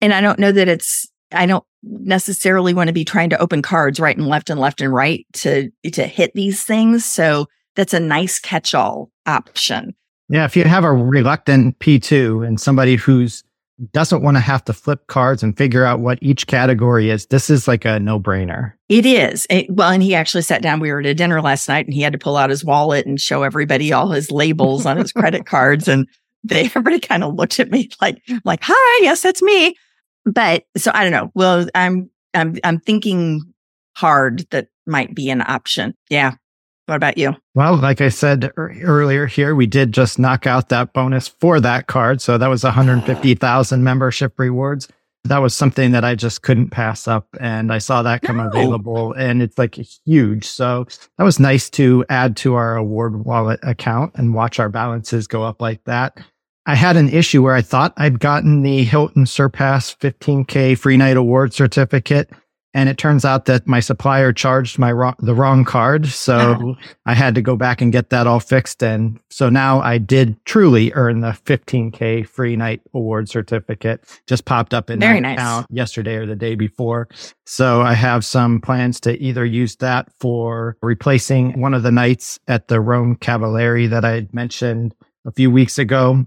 And 0.00 0.12
I 0.12 0.20
don't 0.20 0.38
know 0.38 0.52
that 0.52 0.68
it's, 0.68 1.06
I 1.32 1.46
don't 1.46 1.64
necessarily 1.82 2.74
want 2.74 2.88
to 2.88 2.92
be 2.92 3.04
trying 3.04 3.30
to 3.30 3.40
open 3.40 3.62
cards 3.62 3.98
right 3.98 4.16
and 4.16 4.26
left 4.26 4.50
and 4.50 4.60
left 4.60 4.80
and 4.80 4.92
right 4.92 5.26
to, 5.34 5.70
to 5.92 6.06
hit 6.06 6.32
these 6.34 6.64
things. 6.64 7.04
So 7.04 7.46
that's 7.76 7.94
a 7.94 8.00
nice 8.00 8.38
catch 8.38 8.74
all 8.74 9.10
option. 9.26 9.94
Yeah, 10.28 10.44
if 10.44 10.56
you 10.56 10.64
have 10.64 10.84
a 10.84 10.92
reluctant 10.92 11.78
P2 11.78 12.46
and 12.46 12.60
somebody 12.60 12.96
who's 12.96 13.44
doesn't 13.90 14.22
want 14.22 14.36
to 14.36 14.40
have 14.40 14.64
to 14.64 14.72
flip 14.72 15.06
cards 15.08 15.42
and 15.42 15.56
figure 15.56 15.84
out 15.84 16.00
what 16.00 16.18
each 16.22 16.46
category 16.46 17.10
is, 17.10 17.26
this 17.26 17.50
is 17.50 17.66
like 17.66 17.84
a 17.84 17.98
no 17.98 18.20
brainer. 18.20 18.72
It 18.88 19.04
is. 19.04 19.46
It, 19.50 19.70
well, 19.70 19.90
and 19.90 20.02
he 20.02 20.14
actually 20.14 20.42
sat 20.42 20.62
down. 20.62 20.80
We 20.80 20.92
were 20.92 21.00
at 21.00 21.06
a 21.06 21.14
dinner 21.14 21.40
last 21.42 21.68
night 21.68 21.86
and 21.86 21.94
he 21.94 22.02
had 22.02 22.12
to 22.12 22.18
pull 22.18 22.36
out 22.36 22.50
his 22.50 22.64
wallet 22.64 23.06
and 23.06 23.20
show 23.20 23.42
everybody 23.42 23.92
all 23.92 24.10
his 24.10 24.30
labels 24.30 24.86
on 24.86 24.98
his 24.98 25.12
credit 25.12 25.46
cards. 25.46 25.88
And 25.88 26.06
they, 26.44 26.64
everybody 26.66 27.00
kind 27.00 27.24
of 27.24 27.34
looked 27.34 27.58
at 27.58 27.70
me 27.70 27.88
like, 28.00 28.22
like, 28.44 28.60
hi, 28.62 29.02
yes, 29.02 29.22
that's 29.22 29.42
me. 29.42 29.76
But 30.24 30.64
so 30.76 30.92
I 30.94 31.02
don't 31.02 31.12
know. 31.12 31.30
Well, 31.34 31.66
I'm, 31.74 32.10
I'm, 32.34 32.56
I'm 32.62 32.78
thinking 32.78 33.42
hard 33.96 34.46
that 34.50 34.68
might 34.86 35.14
be 35.14 35.30
an 35.30 35.42
option. 35.42 35.94
Yeah. 36.08 36.34
What 36.92 36.96
about 36.96 37.16
you? 37.16 37.34
Well, 37.54 37.76
like 37.76 38.02
I 38.02 38.10
said 38.10 38.52
earlier 38.58 39.24
here, 39.24 39.54
we 39.54 39.64
did 39.64 39.92
just 39.92 40.18
knock 40.18 40.46
out 40.46 40.68
that 40.68 40.92
bonus 40.92 41.26
for 41.26 41.58
that 41.58 41.86
card. 41.86 42.20
So 42.20 42.36
that 42.36 42.48
was 42.48 42.64
150,000 42.64 43.82
membership 43.82 44.38
rewards. 44.38 44.88
That 45.24 45.38
was 45.38 45.54
something 45.54 45.92
that 45.92 46.04
I 46.04 46.14
just 46.14 46.42
couldn't 46.42 46.68
pass 46.68 47.08
up. 47.08 47.28
And 47.40 47.72
I 47.72 47.78
saw 47.78 48.02
that 48.02 48.20
come 48.20 48.36
no. 48.36 48.46
available 48.46 49.14
and 49.14 49.40
it's 49.40 49.56
like 49.56 49.78
huge. 50.04 50.44
So 50.44 50.86
that 51.16 51.24
was 51.24 51.40
nice 51.40 51.70
to 51.70 52.04
add 52.10 52.36
to 52.38 52.56
our 52.56 52.76
award 52.76 53.24
wallet 53.24 53.60
account 53.62 54.12
and 54.16 54.34
watch 54.34 54.60
our 54.60 54.68
balances 54.68 55.26
go 55.26 55.44
up 55.44 55.62
like 55.62 55.82
that. 55.84 56.18
I 56.66 56.74
had 56.74 56.98
an 56.98 57.08
issue 57.08 57.42
where 57.42 57.54
I 57.54 57.62
thought 57.62 57.94
I'd 57.96 58.20
gotten 58.20 58.60
the 58.60 58.84
Hilton 58.84 59.24
Surpass 59.24 59.94
15K 59.94 60.76
free 60.76 60.98
night 60.98 61.16
award 61.16 61.54
certificate 61.54 62.28
and 62.74 62.88
it 62.88 62.96
turns 62.96 63.24
out 63.24 63.44
that 63.46 63.66
my 63.66 63.80
supplier 63.80 64.32
charged 64.32 64.78
my 64.78 64.92
the 65.18 65.34
wrong 65.34 65.64
card. 65.64 66.06
So 66.06 66.56
oh. 66.60 66.76
i 67.06 67.14
had 67.14 67.34
to 67.34 67.42
go 67.42 67.56
back 67.56 67.80
and 67.80 67.92
get 67.92 68.10
that 68.10 68.26
all 68.26 68.40
fixed. 68.40 68.82
And 68.82 69.18
so 69.30 69.48
now 69.48 69.80
i 69.80 69.98
did 69.98 70.42
truly 70.44 70.92
earn 70.94 71.20
the 71.20 71.32
15k 71.32 72.26
free 72.26 72.56
night 72.56 72.80
award 72.94 73.28
certificate. 73.28 74.04
Just 74.26 74.44
popped 74.44 74.74
up 74.74 74.90
in 74.90 75.00
Very 75.00 75.20
my 75.20 75.34
nice. 75.34 75.38
account 75.38 75.66
yesterday 75.70 76.16
or 76.16 76.26
the 76.26 76.36
day 76.36 76.54
before. 76.54 77.08
So 77.46 77.82
i 77.82 77.94
have 77.94 78.24
some 78.24 78.60
plans 78.60 79.00
to 79.00 79.20
either 79.20 79.44
use 79.44 79.76
that 79.76 80.08
for 80.18 80.76
replacing 80.82 81.60
one 81.60 81.74
of 81.74 81.82
the 81.82 81.92
nights 81.92 82.38
at 82.48 82.68
the 82.68 82.80
rome 82.80 83.16
cavalieri 83.16 83.86
that 83.88 84.04
i 84.04 84.26
mentioned 84.32 84.94
a 85.26 85.32
few 85.32 85.50
weeks 85.50 85.78
ago. 85.78 86.26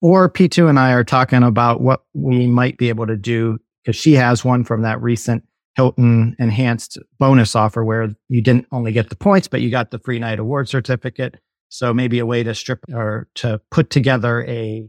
Or 0.00 0.30
p2 0.30 0.68
and 0.68 0.78
i 0.78 0.92
are 0.92 1.04
talking 1.04 1.42
about 1.42 1.80
what 1.80 2.02
we 2.14 2.46
might 2.46 2.78
be 2.78 2.88
able 2.88 3.06
to 3.06 3.16
do 3.16 3.58
because 3.82 3.96
she 3.96 4.12
has 4.12 4.44
one 4.44 4.64
from 4.64 4.82
that 4.82 5.00
recent 5.00 5.47
Hilton 5.78 6.34
enhanced 6.40 6.98
bonus 7.20 7.54
offer 7.54 7.84
where 7.84 8.12
you 8.28 8.42
didn't 8.42 8.66
only 8.72 8.90
get 8.90 9.10
the 9.10 9.14
points, 9.14 9.46
but 9.46 9.60
you 9.60 9.70
got 9.70 9.92
the 9.92 10.00
free 10.00 10.18
night 10.18 10.40
award 10.40 10.68
certificate. 10.68 11.36
So 11.68 11.94
maybe 11.94 12.18
a 12.18 12.26
way 12.26 12.42
to 12.42 12.52
strip 12.52 12.80
or 12.92 13.28
to 13.36 13.60
put 13.70 13.88
together 13.88 14.44
a 14.46 14.88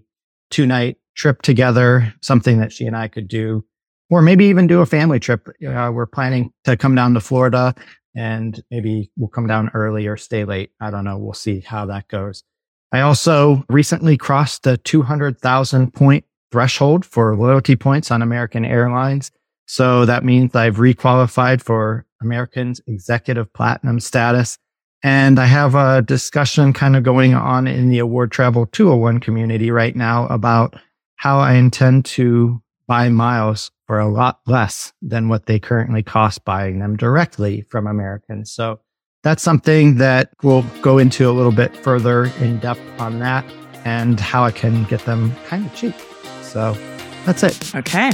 two 0.49 0.65
night 0.65 0.97
trip 1.15 1.43
together, 1.43 2.12
something 2.21 2.60
that 2.60 2.71
she 2.71 2.88
and 2.88 2.97
I 2.97 3.08
could 3.08 3.28
do, 3.28 3.63
or 4.10 4.23
maybe 4.23 4.45
even 4.45 4.65
do 4.65 4.82
a 4.82 4.88
family 4.88 5.19
trip. 5.19 5.47
Uh, 5.63 5.91
we're 5.93 6.08
planning 6.08 6.52
to 6.63 6.75
come 6.75 6.95
down 6.95 7.13
to 7.13 7.19
Florida 7.19 7.75
and 8.15 8.60
maybe 8.71 9.12
we'll 9.15 9.30
come 9.30 9.45
down 9.45 9.69
early 9.75 10.08
or 10.08 10.17
stay 10.17 10.43
late. 10.43 10.71
I 10.82 10.89
don't 10.89 11.04
know. 11.04 11.19
We'll 11.19 11.34
see 11.34 11.60
how 11.60 11.86
that 11.86 12.08
goes. 12.08 12.43
I 12.91 13.02
also 13.02 13.63
recently 13.69 14.17
crossed 14.17 14.63
the 14.63 14.78
200,000 14.78 15.93
point 15.93 16.25
threshold 16.52 17.06
for 17.06 17.36
loyalty 17.36 17.75
points 17.75 18.10
on 18.10 18.23
American 18.23 18.65
Airlines. 18.65 19.30
So 19.69 20.03
that 20.05 20.25
means 20.25 20.55
I've 20.55 20.77
requalified 20.77 21.62
for 21.62 22.03
American's 22.23 22.82
executive 22.88 23.53
platinum 23.53 23.99
status. 23.99 24.58
And 25.03 25.38
I 25.38 25.45
have 25.45 25.75
a 25.75 26.01
discussion 26.01 26.73
kind 26.73 26.95
of 26.95 27.03
going 27.03 27.36
on 27.36 27.67
in 27.67 27.89
the 27.89 27.99
Award 27.99 28.32
Travel 28.32 28.65
201 28.65 29.19
community 29.19 29.69
right 29.69 29.95
now 29.95 30.25
about 30.25 30.75
how 31.17 31.38
I 31.38 31.53
intend 31.53 32.05
to 32.05 32.60
buy 32.88 33.10
miles 33.10 33.69
for 33.86 33.99
a 33.99 34.10
lot 34.10 34.39
less 34.47 34.91
than 35.03 35.29
what 35.29 35.45
they 35.45 35.60
currently 35.60 36.01
cost 36.01 36.43
buying 36.43 36.79
them 36.79 36.97
directly 36.97 37.62
from 37.62 37.86
Americans. 37.86 38.51
So 38.51 38.79
that's 39.21 39.43
something 39.43 39.97
that 39.97 40.32
we'll 40.41 40.63
go 40.82 40.97
into 40.97 41.29
a 41.29 41.32
little 41.32 41.51
bit 41.51 41.77
further 41.77 42.25
in 42.39 42.58
depth 42.58 42.82
on 42.99 43.19
that 43.19 43.45
and 43.86 44.19
how 44.19 44.43
I 44.43 44.51
can 44.51 44.86
get 44.86 45.05
them 45.05 45.32
kind 45.45 45.67
of 45.67 45.75
cheap. 45.75 45.93
So 46.41 46.75
that's 47.23 47.43
it. 47.43 47.75
Okay. 47.75 48.10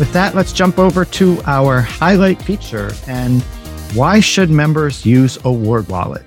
With 0.00 0.14
that, 0.14 0.34
let's 0.34 0.54
jump 0.54 0.78
over 0.78 1.04
to 1.04 1.42
our 1.44 1.82
highlight 1.82 2.40
feature 2.40 2.90
and 3.06 3.42
why 3.92 4.20
should 4.20 4.48
members 4.48 5.04
use 5.04 5.38
Award 5.44 5.88
Wallet? 5.90 6.22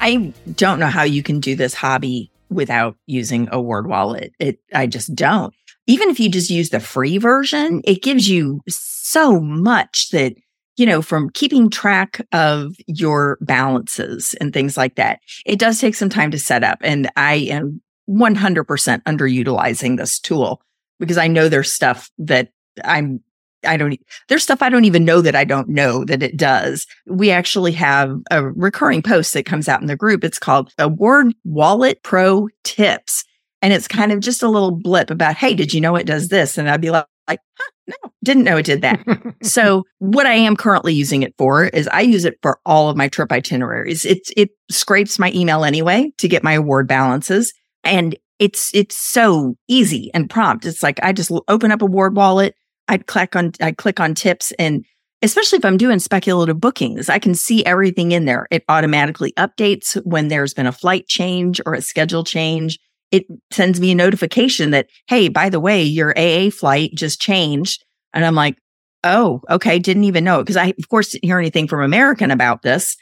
I 0.00 0.32
don't 0.54 0.78
know 0.78 0.86
how 0.86 1.02
you 1.02 1.24
can 1.24 1.40
do 1.40 1.56
this 1.56 1.74
hobby 1.74 2.30
without 2.48 2.96
using 3.06 3.48
Award 3.50 3.88
Wallet. 3.88 4.32
It 4.38 4.60
I 4.72 4.86
just 4.86 5.16
don't. 5.16 5.52
Even 5.88 6.10
if 6.10 6.20
you 6.20 6.28
just 6.28 6.48
use 6.48 6.70
the 6.70 6.78
free 6.78 7.18
version, 7.18 7.80
it 7.82 8.04
gives 8.04 8.28
you 8.28 8.60
so 8.68 9.40
much 9.40 10.10
that 10.10 10.34
you 10.76 10.86
know, 10.86 11.02
from 11.02 11.28
keeping 11.30 11.70
track 11.70 12.24
of 12.30 12.76
your 12.86 13.36
balances 13.40 14.36
and 14.40 14.52
things 14.52 14.76
like 14.76 14.94
that. 14.94 15.18
It 15.44 15.58
does 15.58 15.80
take 15.80 15.96
some 15.96 16.08
time 16.08 16.30
to 16.30 16.38
set 16.38 16.62
up. 16.62 16.78
And 16.82 17.10
I 17.16 17.34
am 17.50 17.82
100% 18.08 19.02
underutilizing 19.02 19.96
this 19.96 20.20
tool 20.20 20.62
because 21.00 21.18
I 21.18 21.26
know 21.26 21.48
there's 21.48 21.72
stuff 21.72 22.08
that 22.18 22.50
I'm 22.84 23.20
I 23.66 23.76
don't, 23.76 23.98
there's 24.28 24.42
stuff 24.42 24.62
I 24.62 24.68
don't 24.68 24.84
even 24.84 25.04
know 25.04 25.20
that 25.20 25.34
I 25.34 25.44
don't 25.44 25.68
know 25.68 26.04
that 26.04 26.22
it 26.22 26.36
does. 26.36 26.86
We 27.06 27.30
actually 27.30 27.72
have 27.72 28.18
a 28.30 28.48
recurring 28.48 29.02
post 29.02 29.34
that 29.34 29.46
comes 29.46 29.68
out 29.68 29.80
in 29.80 29.86
the 29.86 29.96
group. 29.96 30.24
It's 30.24 30.38
called 30.38 30.72
Award 30.78 31.34
Wallet 31.44 32.02
Pro 32.02 32.48
Tips. 32.64 33.24
And 33.62 33.72
it's 33.72 33.88
kind 33.88 34.12
of 34.12 34.20
just 34.20 34.42
a 34.42 34.48
little 34.48 34.70
blip 34.70 35.10
about, 35.10 35.36
hey, 35.36 35.54
did 35.54 35.74
you 35.74 35.80
know 35.80 35.96
it 35.96 36.06
does 36.06 36.28
this? 36.28 36.56
And 36.56 36.70
I'd 36.70 36.80
be 36.80 36.90
like, 36.90 37.06
like 37.28 37.40
huh, 37.58 37.70
no, 37.88 38.12
didn't 38.24 38.44
know 38.44 38.56
it 38.56 38.64
did 38.64 38.80
that. 38.80 39.04
so 39.42 39.84
what 39.98 40.26
I 40.26 40.32
am 40.32 40.56
currently 40.56 40.94
using 40.94 41.22
it 41.22 41.34
for 41.36 41.66
is 41.66 41.88
I 41.88 42.00
use 42.00 42.24
it 42.24 42.38
for 42.40 42.58
all 42.64 42.88
of 42.88 42.96
my 42.96 43.08
trip 43.08 43.30
itineraries. 43.30 44.06
It, 44.06 44.20
it 44.36 44.50
scrapes 44.70 45.18
my 45.18 45.30
email 45.34 45.64
anyway 45.64 46.10
to 46.18 46.28
get 46.28 46.42
my 46.42 46.54
award 46.54 46.88
balances. 46.88 47.52
And 47.84 48.16
it's, 48.38 48.70
it's 48.74 48.96
so 48.96 49.56
easy 49.68 50.10
and 50.14 50.30
prompt. 50.30 50.64
It's 50.64 50.82
like, 50.82 50.98
I 51.02 51.12
just 51.12 51.30
open 51.48 51.70
up 51.70 51.82
a 51.82 51.84
Award 51.84 52.16
Wallet 52.16 52.54
I'd 52.90 53.06
click 53.06 53.36
on, 53.36 53.52
I'd 53.62 53.76
click 53.76 54.00
on 54.00 54.14
tips 54.14 54.52
and 54.58 54.84
especially 55.22 55.58
if 55.58 55.64
I'm 55.64 55.76
doing 55.76 56.00
speculative 56.00 56.60
bookings, 56.60 57.08
I 57.08 57.20
can 57.20 57.34
see 57.34 57.64
everything 57.64 58.10
in 58.10 58.24
there. 58.24 58.48
It 58.50 58.64
automatically 58.68 59.32
updates 59.34 59.94
when 60.04 60.28
there's 60.28 60.54
been 60.54 60.66
a 60.66 60.72
flight 60.72 61.06
change 61.06 61.60
or 61.64 61.74
a 61.74 61.82
schedule 61.82 62.24
change. 62.24 62.78
It 63.12 63.26
sends 63.52 63.80
me 63.80 63.92
a 63.92 63.94
notification 63.94 64.72
that, 64.72 64.88
Hey, 65.06 65.28
by 65.28 65.50
the 65.50 65.60
way, 65.60 65.82
your 65.82 66.12
AA 66.18 66.50
flight 66.50 66.90
just 66.94 67.20
changed. 67.20 67.84
And 68.12 68.24
I'm 68.24 68.34
like, 68.34 68.58
Oh, 69.04 69.40
okay. 69.48 69.78
Didn't 69.78 70.04
even 70.04 70.24
know 70.24 70.40
because 70.42 70.56
I, 70.56 70.74
of 70.78 70.88
course, 70.88 71.12
didn't 71.12 71.24
hear 71.24 71.38
anything 71.38 71.68
from 71.68 71.82
American 71.82 72.32
about 72.32 72.62
this. 72.62 72.96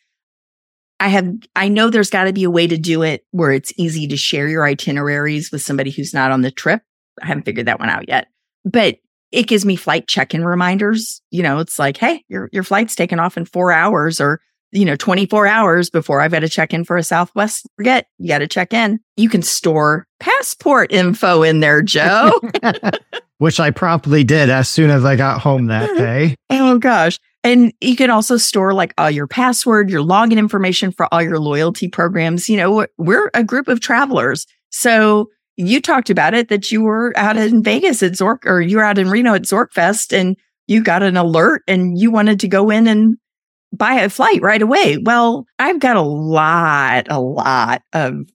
I 1.01 1.09
have, 1.09 1.33
I 1.57 1.69
know 1.69 1.89
there's 1.89 2.11
got 2.11 2.25
to 2.25 2.33
be 2.33 2.45
a 2.45 2.51
way 2.51 2.67
to 2.67 2.77
do 2.77 3.03
it 3.03 3.25
where 3.31 3.53
it's 3.53 3.73
easy 3.79 4.07
to 4.09 4.17
share 4.17 4.49
your 4.49 4.65
itineraries 4.65 5.51
with 5.51 5.63
somebody 5.63 5.91
who's 5.91 6.13
not 6.13 6.31
on 6.31 6.43
the 6.43 6.51
trip. 6.51 6.83
I 7.23 7.27
haven't 7.27 7.45
figured 7.45 7.67
that 7.67 7.81
one 7.81 7.89
out 7.89 8.09
yet, 8.09 8.29
but 8.65 8.99
it 9.33 9.47
gives 9.47 9.65
me 9.65 9.77
flight 9.77 10.09
check-in 10.09 10.45
reminders. 10.45 11.21
You 11.31 11.43
know, 11.43 11.59
it's 11.59 11.79
like, 11.79 11.97
hey, 11.97 12.25
your 12.29 12.49
your 12.53 12.63
flight's 12.63 12.95
taken 12.95 13.19
off 13.21 13.37
in 13.37 13.45
four 13.45 13.73
hours 13.73 14.21
or 14.21 14.41
you 14.73 14.85
know, 14.85 14.97
24 14.97 15.47
hours 15.47 15.91
before 15.91 16.21
I've 16.21 16.31
got 16.33 16.41
to 16.41 16.49
check 16.49 16.75
in 16.75 16.85
for 16.85 16.97
a 16.97 17.03
Southwest. 17.03 17.67
Forget 17.77 18.07
you 18.19 18.29
got 18.29 18.39
to 18.39 18.47
check 18.47 18.73
in. 18.73 19.01
You 19.17 19.29
can 19.29 19.43
store 19.43 20.07
passport 20.21 20.93
info 20.93 21.43
in 21.43 21.61
there, 21.61 21.83
Joe. 21.83 22.39
Which 23.39 23.61
I 23.61 23.71
promptly 23.71 24.25
did 24.25 24.51
as 24.51 24.69
soon 24.69 24.91
as 24.91 25.05
I 25.05 25.17
got 25.17 25.41
home 25.41 25.67
that 25.67 25.87
day. 25.97 26.35
oh 26.51 26.79
gosh. 26.79 27.19
And 27.45 27.73
you 27.81 27.97
can 27.97 28.11
also 28.11 28.37
store 28.37 28.75
like 28.75 28.93
all 28.99 29.11
your 29.11 29.29
password, 29.29 29.91
your 29.91 30.03
login 30.03 30.39
information 30.39 30.91
for 30.91 31.13
all 31.15 31.23
your 31.23 31.39
loyalty 31.39 31.89
programs. 31.89 32.49
You 32.49 32.57
know, 32.57 32.87
we're 32.99 33.31
a 33.33 33.45
group 33.45 33.69
of 33.69 33.81
travelers. 33.81 34.45
So 34.71 35.31
you 35.59 35.81
talked 35.81 36.09
about 36.09 36.35
it 36.35 36.49
that 36.49 36.71
you 36.71 36.83
were 36.83 37.13
out 37.17 37.37
in 37.37 37.65
Vegas 37.65 38.01
at 38.05 38.13
Zork 38.13 38.47
or 38.47 38.61
you 38.61 38.77
were 38.77 38.85
out 38.85 38.97
in 38.97 39.11
Reno 39.11 39.35
at 39.35 39.43
Zorkfest 39.43 40.17
and 40.17 40.37
you 40.69 40.83
got 40.83 41.03
an 41.03 41.17
alert 41.17 41.63
and 41.67 41.99
you 41.99 42.13
wanted 42.13 42.39
to 42.41 42.49
go 42.49 42.71
in 42.71 42.87
and 42.87 43.17
buy 43.73 43.95
a 43.95 44.09
flight 44.09 44.41
right 44.41 44.63
away. 44.63 44.99
Well, 45.03 45.47
I've 45.59 45.81
got 45.81 45.97
a 45.97 46.03
lot, 46.03 47.09
a 47.11 47.21
lot 47.21 47.83
of 47.93 48.31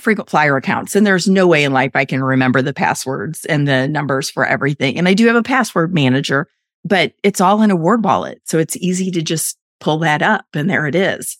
frequent 0.00 0.28
flyer 0.28 0.58
accounts 0.58 0.94
and 0.94 1.06
there's 1.06 1.26
no 1.26 1.46
way 1.46 1.64
in 1.64 1.72
life 1.72 1.92
I 1.94 2.04
can 2.04 2.22
remember 2.22 2.60
the 2.60 2.74
passwords 2.74 3.46
and 3.46 3.66
the 3.66 3.88
numbers 3.88 4.28
for 4.28 4.44
everything. 4.44 4.98
And 4.98 5.08
I 5.08 5.14
do 5.14 5.26
have 5.26 5.36
a 5.36 5.42
password 5.42 5.94
manager, 5.94 6.46
but 6.84 7.14
it's 7.22 7.40
all 7.40 7.62
in 7.62 7.70
AwardWallet. 7.70 8.40
So 8.44 8.58
it's 8.58 8.76
easy 8.76 9.10
to 9.12 9.22
just 9.22 9.56
pull 9.80 9.98
that 10.00 10.20
up 10.20 10.44
and 10.52 10.68
there 10.68 10.86
it 10.86 10.94
is. 10.94 11.38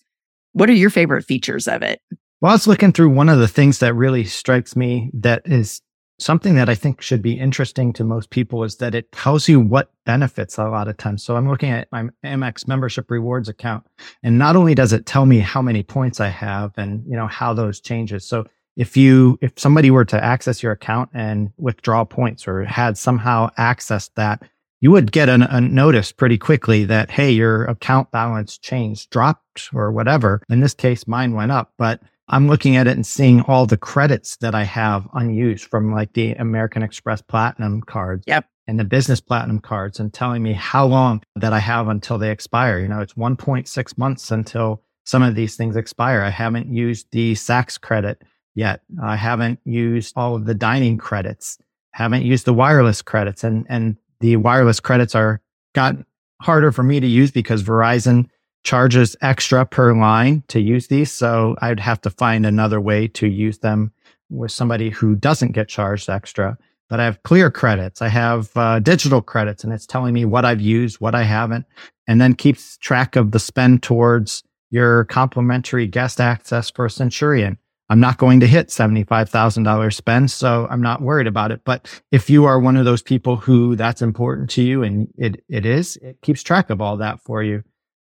What 0.53 0.71
are 0.71 0.75
your 0.75 0.89
favorite 0.89 1.27
features 1.27 1.69
of 1.69 1.83
it? 1.83 2.01
Well, 2.45 2.51
I 2.51 2.57
was 2.57 2.66
looking 2.66 2.92
through 2.92 3.09
one 3.09 3.30
of 3.30 3.38
the 3.38 3.49
things 3.49 3.78
that 3.78 3.95
really 3.95 4.24
strikes 4.24 4.76
me 4.76 5.11
that 5.14 5.40
is 5.47 5.80
something 6.18 6.57
that 6.57 6.68
I 6.68 6.74
think 6.74 7.01
should 7.01 7.22
be 7.22 7.40
interesting 7.40 7.90
to 7.95 8.05
most 8.05 8.28
people 8.28 8.64
is 8.64 8.76
that 8.76 8.95
it 8.95 9.11
tells 9.12 9.49
you 9.49 9.61
what 9.61 9.90
benefits 10.05 10.59
a 10.59 10.68
lot 10.68 10.86
of 10.86 10.99
times. 10.99 11.24
So 11.24 11.36
I'm 11.36 11.49
looking 11.49 11.70
at 11.70 11.90
my 11.90 12.09
Amex 12.22 12.68
membership 12.68 13.11
rewards 13.11 13.49
account 13.49 13.86
and 14.22 14.38
not 14.38 14.57
only 14.57 14.74
does 14.74 14.92
it 14.92 15.07
tell 15.07 15.24
me 15.24 15.38
how 15.38 15.62
many 15.62 15.82
points 15.82 16.20
I 16.20 16.28
have 16.28 16.72
and, 16.76 17.03
you 17.07 17.16
know, 17.16 17.28
how 17.28 17.55
those 17.55 17.80
changes. 17.80 18.28
So 18.28 18.45
if 18.76 18.95
you, 18.95 19.38
if 19.40 19.53
somebody 19.57 19.90
were 19.90 20.05
to 20.05 20.22
access 20.22 20.62
your 20.62 20.72
account 20.72 21.09
and 21.14 21.51
withdraw 21.57 22.05
points 22.05 22.47
or 22.47 22.64
had 22.64 22.99
somehow 22.99 23.49
accessed 23.59 24.11
that, 24.16 24.42
you 24.82 24.90
would 24.90 25.12
get 25.12 25.30
a, 25.30 25.49
a 25.51 25.62
notice 25.62 26.12
pretty 26.12 26.36
quickly 26.36 26.84
that, 26.84 27.11
Hey, 27.11 27.30
your 27.30 27.64
account 27.64 28.11
balance 28.11 28.59
changed, 28.59 29.09
dropped 29.09 29.70
or 29.72 29.90
whatever. 29.90 30.42
In 30.51 30.61
this 30.61 30.74
case, 30.74 31.09
mine 31.09 31.32
went 31.32 31.51
up, 31.51 31.72
but 31.78 32.03
I'm 32.29 32.49
looking 32.49 32.77
at 32.77 32.87
it 32.87 32.97
and 32.97 33.07
seeing 33.07 33.43
all 33.43 33.66
the 33.66 33.77
credits 33.77 34.37
that 34.39 34.55
I 34.55 34.64
have 34.64 35.07
unused 35.12 35.64
from 35.64 35.93
like 35.93 36.12
the 36.14 36.33
American 36.33 36.83
Express 36.83 37.20
Platinum 37.20 37.83
cards. 37.83 38.25
Yep. 38.27 38.47
And 38.66 38.81
the 38.81 38.85
business 38.85 39.20
platinum 39.20 39.61
cards 39.61 40.01
and 40.01 40.11
telling 40.12 40.43
me 40.43 40.55
how 40.55 40.87
long 40.87 41.22
that 41.37 41.53
I 41.53 41.59
have 41.59 41.89
until 41.89 42.16
they 42.16 42.31
expire. 42.31 42.79
You 42.79 42.89
know, 42.89 43.01
it's 43.01 43.12
1.6 43.12 43.99
months 43.99 44.31
until 44.31 44.83
some 45.05 45.22
of 45.22 45.35
these 45.35 45.55
things 45.55 45.77
expire. 45.77 46.22
I 46.22 46.31
haven't 46.31 46.75
used 46.75 47.09
the 47.12 47.35
Saks 47.35 47.79
credit 47.79 48.22
yet. 48.55 48.81
I 49.03 49.16
haven't 49.16 49.61
used 49.66 50.14
all 50.16 50.35
of 50.35 50.47
the 50.47 50.55
dining 50.55 50.97
credits, 50.97 51.59
haven't 51.91 52.22
used 52.22 52.47
the 52.47 52.55
wireless 52.55 53.03
credits 53.03 53.45
and, 53.45 53.66
and 53.68 53.99
the 54.20 54.37
wireless 54.37 54.81
credits 54.81 55.14
are 55.14 55.43
got 55.75 55.97
harder 56.41 56.72
for 56.72 56.83
me 56.83 57.01
to 57.01 57.07
use 57.07 57.31
because 57.31 57.62
Verizon 57.62 58.29
charges 58.65 59.15
extra 59.21 59.65
per 59.65 59.95
line 59.95 60.43
to 60.49 60.59
use 60.59 60.89
these. 60.89 61.12
So 61.12 61.55
I'd 61.61 61.81
have 61.81 62.01
to 62.01 62.11
find 62.11 62.45
another 62.45 62.81
way 62.81 63.07
to 63.09 63.29
use 63.29 63.59
them 63.59 63.93
with 64.31 64.51
somebody 64.51 64.91
who 64.91 65.15
doesn't 65.15 65.53
get 65.53 65.69
charged 65.69 66.09
extra. 66.09 66.59
But 66.89 66.99
I 66.99 67.05
have 67.05 67.23
clear 67.23 67.51
credits. 67.51 68.03
I 68.03 68.09
have 68.09 68.51
uh, 68.57 68.81
digital 68.81 69.23
credits 69.23 69.65
and 69.65 69.73
it's 69.73 69.87
telling 69.87 70.12
me 70.12 70.25
what 70.25 70.45
I've 70.45 70.61
used, 70.61 71.01
what 71.01 71.15
I 71.15 71.23
haven't, 71.23 71.67
and 72.09 72.21
then 72.21 72.35
keeps 72.35 72.77
track 72.79 73.17
of 73.17 73.31
the 73.31 73.39
spend 73.39 73.83
towards 73.83 74.43
your 74.71 75.05
complimentary 75.05 75.87
guest 75.87 76.21
access 76.21 76.71
for 76.71 76.89
Centurion. 76.89 77.59
I'm 77.91 78.01
not 78.01 78.17
going 78.17 78.41
to 78.41 78.47
hit 78.47 78.69
$75,000 78.69 79.93
spend, 79.93 80.31
so 80.31 80.67
I'm 80.71 80.81
not 80.81 81.03
worried 81.03 81.27
about 81.27 81.53
it. 81.53 81.61
But 81.65 82.03
if 82.11 82.31
you 82.31 82.47
are 82.47 82.59
one 82.59 82.77
of 82.77 82.87
those 82.87 83.03
people 83.03 83.37
who 83.37 83.77
that's 83.77 84.01
important 84.01 84.49
to 84.51 84.62
you 84.62 84.83
and 84.83 85.12
it, 85.17 85.45
it 85.49 85.67
is, 85.67 85.97
it 85.97 86.19
keeps 86.23 86.43
track 86.43 86.71
of 86.71 86.81
all 86.81 86.97
that 86.97 87.21
for 87.21 87.43
you 87.43 87.62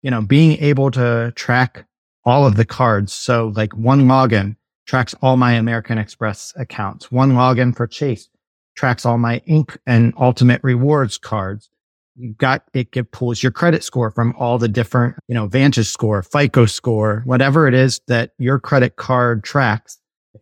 you 0.04 0.12
know, 0.12 0.22
being 0.22 0.60
able 0.60 0.92
to 0.92 1.34
track 1.36 1.86
all 2.24 2.46
of 2.46 2.56
the 2.56 2.66
cards. 2.66 3.12
So 3.12 3.52
like 3.56 3.76
one 3.76 4.04
login 4.04 4.56
tracks 4.86 5.16
all 5.22 5.38
my 5.38 5.54
American 5.54 5.98
Express 5.98 6.54
accounts. 6.56 7.12
One 7.12 7.32
login 7.32 7.76
for 7.76 7.88
Chase 7.88 8.30
tracks 8.76 9.06
all 9.06 9.18
my 9.18 9.42
Ink 9.46 9.78
and 9.86 10.14
Ultimate 10.18 10.62
Rewards 10.64 11.18
cards. 11.18 11.70
You've 12.16 12.38
got 12.38 12.64
it, 12.74 12.96
it 12.96 13.12
pulls 13.12 13.42
your 13.42 13.52
credit 13.52 13.84
score 13.84 14.12
from 14.12 14.36
all 14.38 14.60
the 14.60 14.68
different, 14.68 15.16
you 15.28 15.34
know, 15.34 15.48
Vantage 15.48 15.88
score, 15.88 16.22
FICO 16.22 16.66
score, 16.66 17.24
whatever 17.26 17.68
it 17.68 17.74
is 17.74 18.02
that 18.08 18.32
your 18.38 18.60
credit 18.60 18.98
card 18.98 19.44
tracks. 19.44 19.98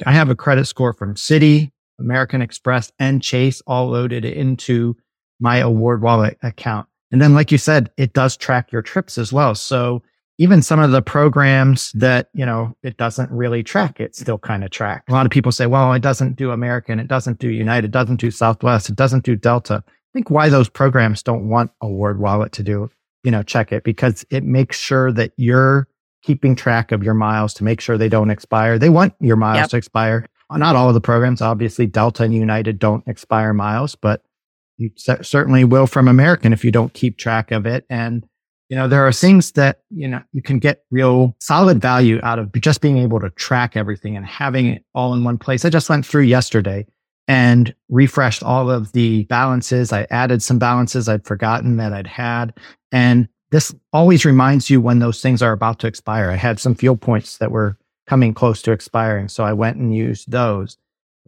I 0.06 0.12
have 0.12 0.30
a 0.30 0.36
credit 0.36 0.66
score 0.66 0.94
from 0.94 1.16
Citi, 1.16 1.72
American 2.00 2.42
Express 2.42 2.92
and 3.00 3.22
Chase 3.22 3.62
all 3.68 3.90
loaded 3.90 4.26
into 4.26 4.98
my 5.40 5.58
award 5.58 6.02
wallet 6.02 6.38
account. 6.44 6.88
And 7.12 7.22
then, 7.22 7.34
like 7.34 7.52
you 7.52 7.58
said, 7.58 7.92
it 7.98 8.14
does 8.14 8.38
track 8.38 8.72
your 8.72 8.82
trips 8.82 9.18
as 9.18 9.34
well. 9.34 9.56
So 9.56 10.02
even 10.38 10.62
some 10.62 10.80
of 10.80 10.92
the 10.92 11.02
programs 11.02 11.92
that, 11.92 12.30
you 12.34 12.46
know, 12.46 12.76
it 12.82 12.98
doesn't 12.98 13.30
really 13.32 13.64
track, 13.64 14.00
it 14.00 14.16
still 14.16 14.40
kind 14.40 14.64
of 14.64 14.72
track. 14.72 15.04
A 15.08 15.12
lot 15.12 15.26
of 15.26 15.32
people 15.32 15.52
say, 15.52 15.68
well, 15.68 15.94
it 15.94 16.02
doesn't 16.02 16.36
do 16.36 16.52
American. 16.52 17.00
It 17.00 17.08
doesn't 17.08 17.40
do 17.40 17.50
United. 17.50 17.86
It 17.86 17.92
doesn't 17.92 18.20
do 18.20 18.32
Southwest. 18.32 18.90
It 18.90 18.96
doesn't 18.96 19.24
do 19.24 19.36
Delta. 19.36 19.84
I 19.86 20.12
think 20.14 20.30
why 20.30 20.50
those 20.50 20.70
programs 20.70 21.22
don't 21.22 21.48
want 21.48 21.72
Award 21.82 22.20
Wallet 22.20 22.54
to 22.54 22.64
do, 22.64 22.90
you 23.24 23.32
know, 23.32 23.44
check 23.44 23.72
it 23.72 23.84
because 23.84 24.26
it 24.30 24.44
makes 24.44 24.78
sure 24.78 25.12
that 25.12 25.32
you're 25.38 25.88
keeping 26.24 26.56
track 26.56 26.92
of 26.92 27.04
your 27.04 27.14
miles 27.14 27.54
to 27.56 27.64
make 27.64 27.82
sure 27.82 27.98
they 27.98 28.10
don't 28.10 28.32
expire. 28.32 28.80
They 28.80 28.90
want 28.90 29.14
your 29.20 29.36
miles 29.36 29.58
yep. 29.58 29.70
to 29.70 29.78
expire. 29.78 30.28
Not 30.52 30.76
all 30.76 30.90
of 30.90 30.94
the 30.94 31.02
programs, 31.02 31.42
obviously 31.42 31.88
Delta 31.88 32.24
and 32.24 32.34
United 32.34 32.78
don't 32.78 33.08
expire 33.08 33.54
miles, 33.54 33.96
but 33.96 34.24
you 34.82 34.90
certainly 34.96 35.64
will 35.64 35.86
from 35.86 36.08
American 36.08 36.54
if 36.54 36.66
you 36.66 36.72
don't 36.72 36.94
keep 36.94 37.18
track 37.18 37.52
of 37.52 37.68
it. 37.68 37.86
And, 37.90 38.26
you 38.68 38.76
know, 38.76 38.88
there 38.88 39.06
are 39.06 39.14
things 39.14 39.52
that, 39.52 39.82
you 39.92 40.08
know, 40.08 40.22
you 40.34 40.42
can 40.42 40.58
get 40.58 40.84
real 40.90 41.36
solid 41.40 41.80
value 41.80 42.20
out 42.24 42.40
of 42.40 42.52
just 42.54 42.82
being 42.82 42.98
able 42.98 43.20
to 43.20 43.30
track 43.32 43.78
everything 43.78 44.18
and 44.18 44.26
having 44.26 44.68
it 44.68 44.86
all 44.96 45.14
in 45.14 45.24
one 45.24 45.38
place. 45.38 45.66
I 45.66 45.70
just 45.70 45.90
went 45.90 46.06
through 46.06 46.24
yesterday 46.24 46.88
and 47.28 47.76
refreshed 47.90 48.42
all 48.42 48.72
of 48.72 48.92
the 48.94 49.26
balances. 49.26 49.94
I 49.94 50.08
added 50.10 50.42
some 50.42 50.58
balances 50.58 51.08
I'd 51.08 51.26
forgotten 51.26 51.78
that 51.78 51.94
I'd 51.94 52.08
had. 52.08 52.58
And 52.92 53.28
this 53.52 53.76
always 53.94 54.26
reminds 54.26 54.70
you 54.70 54.82
when 54.82 55.00
those 55.00 55.22
things 55.22 55.44
are 55.44 55.52
about 55.52 55.78
to 55.80 55.88
expire. 55.88 56.32
I 56.32 56.36
had 56.36 56.60
some 56.60 56.74
fuel 56.74 56.98
points 56.98 57.38
that 57.38 57.52
were 57.52 57.78
coming 58.08 58.34
close 58.34 58.64
to 58.64 58.72
expiring. 58.72 59.28
So 59.28 59.44
I 59.44 59.54
went 59.54 59.78
and 59.78 59.96
used 59.96 60.32
those. 60.32 60.78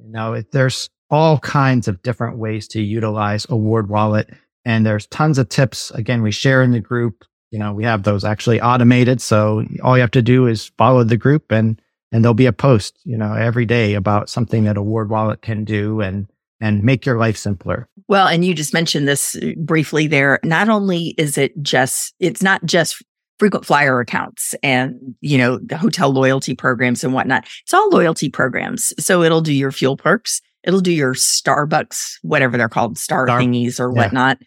You 0.03 0.09
know, 0.09 0.41
there's 0.51 0.89
all 1.13 1.37
kinds 1.37 1.87
of 1.87 2.01
different 2.01 2.39
ways 2.39 2.67
to 2.69 2.81
utilize 2.81 3.45
Award 3.47 3.87
Wallet. 3.87 4.31
And 4.65 4.83
there's 4.83 5.05
tons 5.07 5.37
of 5.37 5.47
tips. 5.47 5.91
Again, 5.91 6.23
we 6.23 6.31
share 6.31 6.63
in 6.63 6.71
the 6.71 6.79
group. 6.79 7.23
You 7.51 7.59
know, 7.59 7.71
we 7.71 7.83
have 7.83 8.01
those 8.01 8.23
actually 8.23 8.59
automated. 8.59 9.21
So 9.21 9.63
all 9.83 9.95
you 9.95 10.01
have 10.01 10.09
to 10.11 10.23
do 10.23 10.47
is 10.47 10.71
follow 10.75 11.03
the 11.03 11.15
group 11.15 11.51
and, 11.51 11.79
and 12.11 12.23
there'll 12.23 12.33
be 12.33 12.47
a 12.47 12.51
post, 12.51 12.97
you 13.03 13.15
know, 13.15 13.31
every 13.35 13.65
day 13.65 13.93
about 13.93 14.27
something 14.27 14.63
that 14.63 14.75
Award 14.75 15.11
Wallet 15.11 15.43
can 15.43 15.63
do 15.63 16.01
and, 16.01 16.25
and 16.59 16.83
make 16.83 17.05
your 17.05 17.19
life 17.19 17.37
simpler. 17.37 17.87
Well, 18.07 18.27
and 18.27 18.43
you 18.43 18.55
just 18.55 18.73
mentioned 18.73 19.07
this 19.07 19.35
uh, 19.35 19.51
briefly 19.55 20.07
there. 20.07 20.39
Not 20.43 20.67
only 20.67 21.13
is 21.19 21.37
it 21.37 21.61
just, 21.61 22.15
it's 22.19 22.41
not 22.41 22.65
just 22.65 23.03
frequent 23.37 23.65
flyer 23.67 23.99
accounts 23.99 24.55
and, 24.63 25.13
you 25.21 25.37
know, 25.37 25.59
the 25.59 25.77
hotel 25.77 26.09
loyalty 26.09 26.55
programs 26.55 27.03
and 27.03 27.13
whatnot. 27.13 27.45
It's 27.61 27.73
all 27.73 27.89
loyalty 27.89 28.29
programs. 28.29 28.93
So 28.97 29.21
it'll 29.21 29.41
do 29.41 29.53
your 29.53 29.71
fuel 29.71 29.95
perks. 29.95 30.41
It'll 30.63 30.81
do 30.81 30.91
your 30.91 31.13
Starbucks, 31.13 32.19
whatever 32.21 32.57
they're 32.57 32.69
called, 32.69 32.97
star, 32.97 33.27
star 33.27 33.39
thingies 33.39 33.79
or 33.79 33.91
yeah. 33.91 34.03
whatnot. 34.03 34.37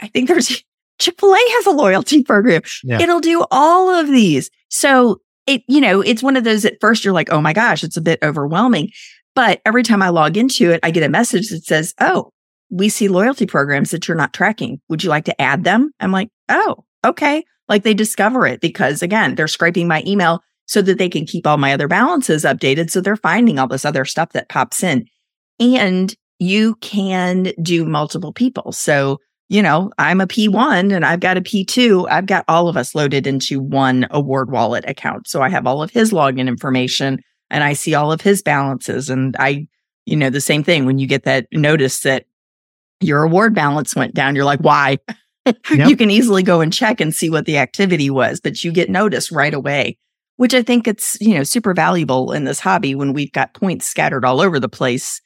I 0.00 0.08
think 0.08 0.28
there's 0.28 0.62
Chick 0.98 1.18
fil 1.18 1.34
A 1.34 1.38
has 1.38 1.66
a 1.66 1.70
loyalty 1.70 2.22
program. 2.22 2.60
Yeah. 2.84 3.00
It'll 3.00 3.20
do 3.20 3.44
all 3.50 3.88
of 3.88 4.06
these. 4.08 4.50
So 4.68 5.20
it, 5.46 5.62
you 5.66 5.80
know, 5.80 6.02
it's 6.02 6.22
one 6.22 6.36
of 6.36 6.44
those 6.44 6.64
at 6.64 6.78
first 6.80 7.04
you're 7.04 7.14
like, 7.14 7.32
oh 7.32 7.40
my 7.40 7.54
gosh, 7.54 7.82
it's 7.82 7.96
a 7.96 8.02
bit 8.02 8.18
overwhelming. 8.22 8.90
But 9.34 9.62
every 9.64 9.82
time 9.82 10.02
I 10.02 10.10
log 10.10 10.36
into 10.36 10.70
it, 10.70 10.80
I 10.82 10.90
get 10.90 11.02
a 11.02 11.08
message 11.08 11.48
that 11.48 11.64
says, 11.64 11.94
oh, 12.00 12.30
we 12.68 12.88
see 12.88 13.08
loyalty 13.08 13.46
programs 13.46 13.90
that 13.90 14.06
you're 14.06 14.16
not 14.16 14.34
tracking. 14.34 14.80
Would 14.88 15.02
you 15.02 15.08
like 15.08 15.24
to 15.24 15.40
add 15.40 15.64
them? 15.64 15.90
I'm 16.00 16.12
like, 16.12 16.28
oh, 16.50 16.84
okay. 17.04 17.44
Like 17.68 17.82
they 17.82 17.94
discover 17.94 18.46
it 18.46 18.60
because 18.60 19.02
again, 19.02 19.36
they're 19.36 19.48
scraping 19.48 19.88
my 19.88 20.02
email 20.06 20.42
so 20.66 20.82
that 20.82 20.98
they 20.98 21.08
can 21.08 21.24
keep 21.24 21.46
all 21.46 21.56
my 21.56 21.72
other 21.72 21.88
balances 21.88 22.44
updated. 22.44 22.90
So 22.90 23.00
they're 23.00 23.16
finding 23.16 23.58
all 23.58 23.66
this 23.66 23.84
other 23.84 24.04
stuff 24.04 24.32
that 24.32 24.48
pops 24.48 24.82
in 24.82 25.06
and 25.60 26.14
you 26.38 26.74
can 26.76 27.52
do 27.62 27.84
multiple 27.84 28.32
people. 28.32 28.72
So, 28.72 29.18
you 29.48 29.62
know, 29.62 29.92
I'm 29.98 30.20
a 30.20 30.26
P1 30.26 30.94
and 30.94 31.04
I've 31.04 31.20
got 31.20 31.36
a 31.36 31.42
P2. 31.42 32.08
I've 32.10 32.26
got 32.26 32.44
all 32.48 32.68
of 32.68 32.76
us 32.76 32.94
loaded 32.94 33.26
into 33.26 33.60
one 33.60 34.06
award 34.10 34.50
wallet 34.50 34.84
account. 34.88 35.28
So 35.28 35.42
I 35.42 35.50
have 35.50 35.66
all 35.66 35.82
of 35.82 35.90
his 35.90 36.12
login 36.12 36.48
information 36.48 37.20
and 37.50 37.62
I 37.62 37.74
see 37.74 37.94
all 37.94 38.10
of 38.10 38.22
his 38.22 38.42
balances. 38.42 39.10
And 39.10 39.36
I, 39.38 39.66
you 40.06 40.16
know, 40.16 40.30
the 40.30 40.40
same 40.40 40.64
thing 40.64 40.86
when 40.86 40.98
you 40.98 41.06
get 41.06 41.24
that 41.24 41.46
notice 41.52 42.00
that 42.00 42.24
your 43.00 43.22
award 43.22 43.54
balance 43.54 43.94
went 43.94 44.14
down, 44.14 44.34
you're 44.34 44.44
like, 44.44 44.60
why? 44.60 44.98
Yep. 45.46 45.88
you 45.88 45.96
can 45.96 46.10
easily 46.10 46.42
go 46.42 46.60
and 46.60 46.70
check 46.70 47.00
and 47.00 47.14
see 47.14 47.30
what 47.30 47.46
the 47.46 47.56
activity 47.56 48.10
was, 48.10 48.40
but 48.40 48.62
you 48.62 48.70
get 48.70 48.90
notice 48.90 49.32
right 49.32 49.54
away, 49.54 49.96
which 50.36 50.52
I 50.52 50.62
think 50.62 50.86
it's, 50.86 51.16
you 51.20 51.34
know, 51.34 51.42
super 51.44 51.72
valuable 51.72 52.32
in 52.32 52.44
this 52.44 52.60
hobby 52.60 52.94
when 52.94 53.14
we've 53.14 53.32
got 53.32 53.54
points 53.54 53.86
scattered 53.86 54.24
all 54.24 54.42
over 54.42 54.60
the 54.60 54.68
place 54.68 55.20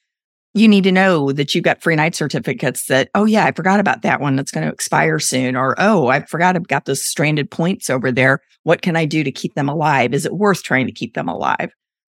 you 0.54 0.68
need 0.68 0.84
to 0.84 0.92
know 0.92 1.32
that 1.32 1.52
you've 1.54 1.64
got 1.64 1.82
free 1.82 1.96
night 1.96 2.14
certificates 2.14 2.86
that, 2.86 3.10
oh, 3.14 3.24
yeah, 3.24 3.44
I 3.44 3.50
forgot 3.52 3.80
about 3.80 4.02
that 4.02 4.20
one 4.20 4.36
that's 4.36 4.52
going 4.52 4.64
to 4.64 4.72
expire 4.72 5.18
soon. 5.18 5.56
Or, 5.56 5.74
oh, 5.78 6.06
I 6.06 6.24
forgot 6.24 6.54
I've 6.54 6.68
got 6.68 6.84
those 6.84 7.04
stranded 7.04 7.50
points 7.50 7.90
over 7.90 8.12
there. 8.12 8.40
What 8.62 8.80
can 8.80 8.94
I 8.94 9.04
do 9.04 9.24
to 9.24 9.32
keep 9.32 9.54
them 9.54 9.68
alive? 9.68 10.14
Is 10.14 10.24
it 10.24 10.34
worth 10.34 10.62
trying 10.62 10.86
to 10.86 10.92
keep 10.92 11.14
them 11.14 11.28
alive? 11.28 11.72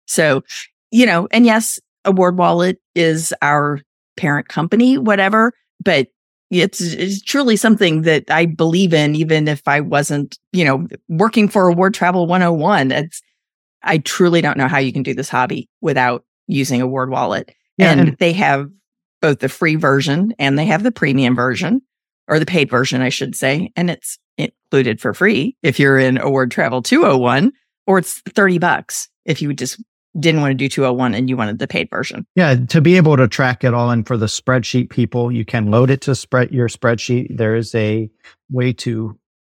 So, 0.07 0.41
you 0.89 1.05
know, 1.05 1.27
and 1.31 1.45
yes, 1.45 1.79
Award 2.05 2.37
Wallet 2.37 2.77
is 2.95 3.33
our 3.41 3.81
parent 4.15 4.47
company, 4.47 4.97
whatever, 4.97 5.51
but 5.83 6.07
it's, 6.49 6.81
it's 6.81 7.21
truly 7.21 7.57
something 7.57 8.03
that 8.03 8.23
I 8.31 8.45
believe 8.45 8.93
in, 8.93 9.15
even 9.15 9.49
if 9.49 9.67
I 9.67 9.81
wasn't, 9.81 10.39
you 10.53 10.63
know, 10.63 10.87
working 11.09 11.49
for 11.49 11.67
Award 11.67 11.93
Travel 11.93 12.25
101. 12.25 12.91
It's, 12.91 13.21
I 13.83 13.99
truly 13.99 14.41
don't 14.41 14.57
know 14.57 14.67
how 14.67 14.79
you 14.79 14.93
can 14.93 15.03
do 15.03 15.13
this 15.13 15.29
hobby 15.29 15.69
without 15.81 16.23
using 16.47 16.81
Award 16.81 17.11
Wallet. 17.11 17.53
Yeah, 17.79 17.91
and, 17.91 18.01
and 18.01 18.17
they 18.17 18.33
have 18.33 18.69
both 19.21 19.39
the 19.39 19.49
free 19.49 19.75
version 19.75 20.33
and 20.37 20.59
they 20.59 20.65
have 20.65 20.83
the 20.83 20.91
premium 20.91 21.35
version 21.35 21.81
or 22.27 22.39
the 22.39 22.45
paid 22.45 22.69
version, 22.69 23.01
I 23.01 23.09
should 23.09 23.35
say. 23.35 23.71
And 23.75 23.89
it's 23.89 24.19
included 24.37 25.01
for 25.01 25.13
free 25.13 25.55
if 25.63 25.79
you're 25.79 25.97
in 25.97 26.17
Award 26.17 26.51
Travel 26.51 26.81
201, 26.81 27.51
or 27.87 27.99
it's 27.99 28.21
30 28.35 28.59
bucks 28.59 29.09
if 29.25 29.41
you 29.41 29.53
just 29.53 29.81
didn't 30.19 30.41
want 30.41 30.51
to 30.51 30.55
do 30.55 30.67
201 30.67 31.13
and 31.13 31.29
you 31.29 31.37
wanted 31.37 31.59
the 31.59 31.67
paid 31.67 31.89
version. 31.89 32.25
Yeah, 32.35 32.55
to 32.55 32.81
be 32.81 32.97
able 32.97 33.15
to 33.17 33.27
track 33.27 33.63
it 33.63 33.73
all 33.73 33.91
and 33.91 34.05
for 34.05 34.17
the 34.17 34.25
spreadsheet 34.25 34.89
people, 34.89 35.31
you 35.31 35.45
can 35.45 35.71
load 35.71 35.89
it 35.89 36.01
to 36.01 36.15
spread 36.15 36.51
your 36.51 36.67
spreadsheet. 36.67 37.37
There 37.37 37.55
is 37.55 37.73
a 37.75 38.09
way 38.49 38.73
to 38.73 39.17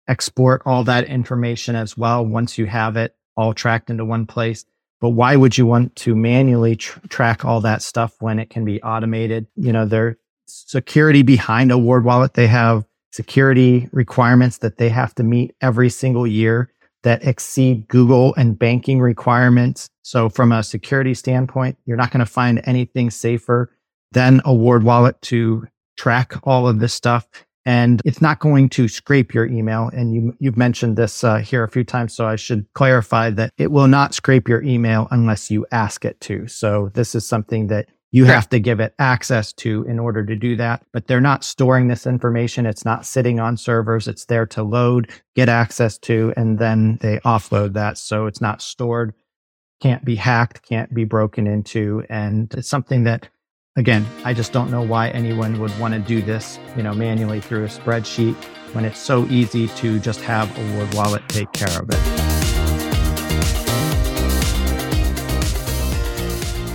export 0.08 0.64
all 0.66 0.84
that 0.86 1.06
information 1.06 1.76
as 1.76 1.96
well 1.96 2.26
once 2.26 2.58
you 2.58 2.66
have 2.66 2.98
it 2.98 3.16
all 3.38 3.54
tracked 3.54 3.90
into 3.90 4.04
one 4.04 4.26
place. 4.26 4.66
But 5.02 5.10
why 5.10 5.36
would 5.36 5.58
you 5.58 5.66
want 5.66 5.96
to 5.98 6.16
manually 6.16 6.76
tr- 6.76 7.00
track 7.08 7.46
all 7.46 7.62
that 7.62 7.82
stuff 7.82 8.16
when 8.20 8.40
it 8.40 8.50
can 8.50 8.66
be 8.66 8.82
automated? 8.82 9.48
You 9.56 9.72
know, 9.72 9.86
their 9.86 10.18
security 10.46 11.24
behind 11.24 11.72
Award 11.72 12.04
Wallet, 12.04 12.34
they 12.34 12.48
have 12.48 12.86
security 13.12 13.90
requirements 13.92 14.60
that 14.60 14.78
they 14.78 14.90
have 14.90 15.16
to 15.16 15.24
meet 15.24 15.56
every 15.62 15.90
single 15.90 16.28
year 16.28 16.72
that 17.04 17.26
exceed 17.26 17.88
Google 17.88 18.34
and 18.36 18.60
banking 18.60 19.00
requirements. 19.00 19.90
So 20.02 20.30
from 20.30 20.52
a 20.52 20.64
security 20.64 21.14
standpoint, 21.14 21.78
you're 21.86 21.98
not 21.98 22.12
going 22.12 22.20
to 22.20 22.32
find 22.32 22.62
anything 22.66 23.10
safer 23.10 23.76
than 24.12 24.42
Award 24.44 24.84
Wallet 24.84 25.22
to 25.24 25.68
track 25.98 26.34
all 26.44 26.68
of 26.68 26.80
this 26.80 26.94
stuff. 26.94 27.28
And 27.70 28.02
it's 28.04 28.20
not 28.20 28.40
going 28.40 28.68
to 28.70 28.88
scrape 28.88 29.32
your 29.32 29.46
email. 29.46 29.92
And 29.94 30.12
you, 30.12 30.36
you've 30.40 30.58
mentioned 30.58 30.98
this 30.98 31.24
uh, 31.24 31.38
here 31.38 31.64
a 31.64 31.70
few 31.70 31.84
times. 31.84 32.16
So 32.16 32.26
I 32.26 32.36
should 32.36 32.66
clarify 32.74 33.30
that 33.30 33.54
it 33.60 33.72
will 33.72 33.88
not 33.88 34.16
scrape 34.16 34.50
your 34.50 34.64
email 34.64 35.08
unless 35.12 35.52
you 35.52 35.68
ask 35.72 36.04
it 36.04 36.20
to. 36.22 36.48
So 36.48 36.90
this 36.96 37.14
is 37.14 37.28
something 37.28 37.68
that 37.68 37.86
you 38.10 38.26
have 38.26 38.50
to 38.50 38.60
give 38.60 38.80
it 38.80 38.96
access 38.98 39.54
to 39.54 39.84
in 39.84 40.00
order 40.00 40.26
to 40.26 40.36
do 40.36 40.56
that. 40.56 40.84
But 40.94 41.06
they're 41.06 41.22
not 41.22 41.44
storing 41.44 41.90
this 41.90 42.08
information. 42.08 42.66
It's 42.66 42.86
not 42.86 43.06
sitting 43.06 43.40
on 43.40 43.56
servers. 43.56 44.08
It's 44.08 44.26
there 44.26 44.48
to 44.48 44.64
load, 44.64 45.12
get 45.36 45.48
access 45.48 46.00
to, 46.00 46.34
and 46.36 46.58
then 46.58 46.98
they 47.02 47.20
offload 47.20 47.74
that. 47.74 48.00
So 48.00 48.26
it's 48.26 48.42
not 48.42 48.64
stored, 48.64 49.14
can't 49.80 50.04
be 50.04 50.16
hacked, 50.16 50.68
can't 50.68 50.92
be 50.92 51.06
broken 51.06 51.46
into. 51.46 52.04
And 52.10 52.52
it's 52.56 52.68
something 52.68 53.04
that, 53.04 53.30
again, 53.76 54.06
I 54.24 54.34
just 54.34 54.52
don't 54.52 54.72
know 54.72 54.82
why 54.82 55.10
anyone 55.10 55.60
would 55.60 55.78
want 55.80 55.94
to 55.94 56.00
do 56.00 56.22
this, 56.22 56.60
you 56.76 56.84
know, 56.84 56.94
manually 56.94 57.42
through 57.42 57.66
a 57.66 57.68
spreadsheet 57.68 58.36
when 58.74 58.86
it's 58.86 59.00
so 59.00 59.26
easy 59.28 59.68
to 59.68 60.00
just 60.00 60.22
have 60.22 60.50
Award 60.58 60.94
Wallet 60.94 61.30
take 61.30 61.52
care 61.54 61.82
of 61.82 61.90
it. 61.90 62.00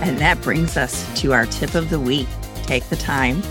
And 0.01 0.17
that 0.19 0.39
brings 0.41 0.77
us 0.77 1.21
to 1.21 1.33
our 1.33 1.45
tip 1.47 1.73
of 1.73 1.89
the 1.89 1.99
week. 1.99 2.27
Take 2.63 2.87
the 2.89 2.95
time 2.95 3.41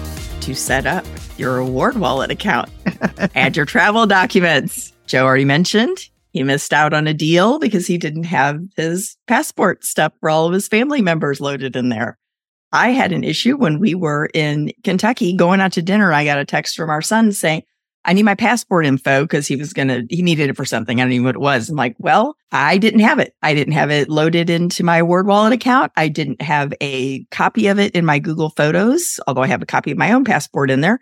to 0.41 0.55
set 0.55 0.87
up 0.87 1.05
your 1.37 1.59
AwardWallet 1.59 2.31
account. 2.31 2.71
Add 3.35 3.57
your 3.57 3.67
travel 3.67 4.07
documents. 4.07 4.93
Joe 5.07 5.25
already 5.25 5.45
mentioned 5.45 6.09
he 6.35 6.43
missed 6.43 6.73
out 6.73 6.93
on 6.93 7.07
a 7.07 7.15
deal 7.15 7.61
because 7.61 7.87
he 7.87 7.97
didn't 7.97 8.25
have 8.25 8.61
his 8.77 9.17
passport 9.29 9.85
stuff 9.85 10.13
for 10.19 10.29
all 10.29 10.47
of 10.47 10.53
his 10.53 10.67
family 10.67 11.01
members 11.01 11.41
loaded 11.41 11.77
in 11.77 11.91
there. 11.91 12.19
I 12.75 12.91
had 12.91 13.13
an 13.13 13.23
issue 13.23 13.57
when 13.57 13.79
we 13.79 13.95
were 13.95 14.29
in 14.35 14.73
Kentucky 14.83 15.33
going 15.33 15.61
out 15.61 15.73
to 15.75 15.83
dinner. 15.83 16.13
I 16.13 16.25
got 16.25 16.39
a 16.39 16.45
text 16.45 16.75
from 16.75 16.91
our 16.91 17.01
son 17.01 17.31
saying, 17.31 17.63
I 18.05 18.13
need 18.13 18.25
my 18.25 18.35
passport 18.35 18.85
info 18.85 19.23
because 19.23 19.47
he 19.47 19.55
was 19.55 19.73
going 19.73 19.89
to, 19.89 20.05
he 20.11 20.23
needed 20.23 20.51
it 20.51 20.57
for 20.57 20.65
something. 20.65 21.01
I 21.01 21.05
don't 21.05 21.13
even 21.13 21.23
know 21.23 21.29
what 21.29 21.37
it 21.37 21.41
was. 21.41 21.71
I'm 21.71 21.77
like, 21.77 21.95
well, 21.99 22.37
I 22.51 22.77
didn't 22.77 23.01
have 23.01 23.21
it. 23.21 23.33
I 23.43 23.55
didn't 23.55 23.75
have 23.75 23.93
it 23.93 24.11
loaded 24.11 24.51
into 24.51 24.83
my 24.83 25.01
AwardWallet 25.01 25.53
account. 25.53 25.93
I 25.97 26.09
didn't 26.09 26.43
have 26.43 26.75
a 26.81 27.25
copy 27.27 27.69
of 27.69 27.79
it 27.79 27.95
in 27.95 28.05
my 28.05 28.19
Google 28.19 28.51
Photos, 28.51 29.21
although 29.29 29.43
I 29.43 29.47
have 29.47 29.63
a 29.63 29.67
copy 29.67 29.93
of 29.93 29.97
my 29.97 30.11
own 30.11 30.25
passport 30.25 30.69
in 30.69 30.81
there. 30.81 31.01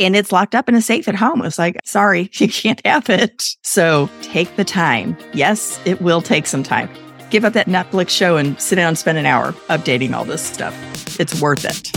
And 0.00 0.16
it's 0.16 0.32
locked 0.32 0.54
up 0.54 0.70
in 0.70 0.74
a 0.74 0.80
safe 0.80 1.06
at 1.06 1.14
home. 1.14 1.42
It's 1.42 1.58
like, 1.58 1.76
sorry, 1.84 2.30
you 2.34 2.48
can't 2.48 2.84
have 2.86 3.10
it. 3.10 3.44
So 3.62 4.08
take 4.22 4.56
the 4.56 4.64
time. 4.64 5.18
Yes, 5.34 5.78
it 5.84 6.00
will 6.00 6.22
take 6.22 6.46
some 6.46 6.62
time. 6.62 6.88
Give 7.28 7.44
up 7.44 7.52
that 7.52 7.66
Netflix 7.66 8.08
show 8.08 8.38
and 8.38 8.58
sit 8.58 8.76
down 8.76 8.88
and 8.88 8.98
spend 8.98 9.18
an 9.18 9.26
hour 9.26 9.52
updating 9.68 10.14
all 10.14 10.24
this 10.24 10.42
stuff. 10.42 10.74
It's 11.20 11.38
worth 11.38 11.66
it. 11.66 11.92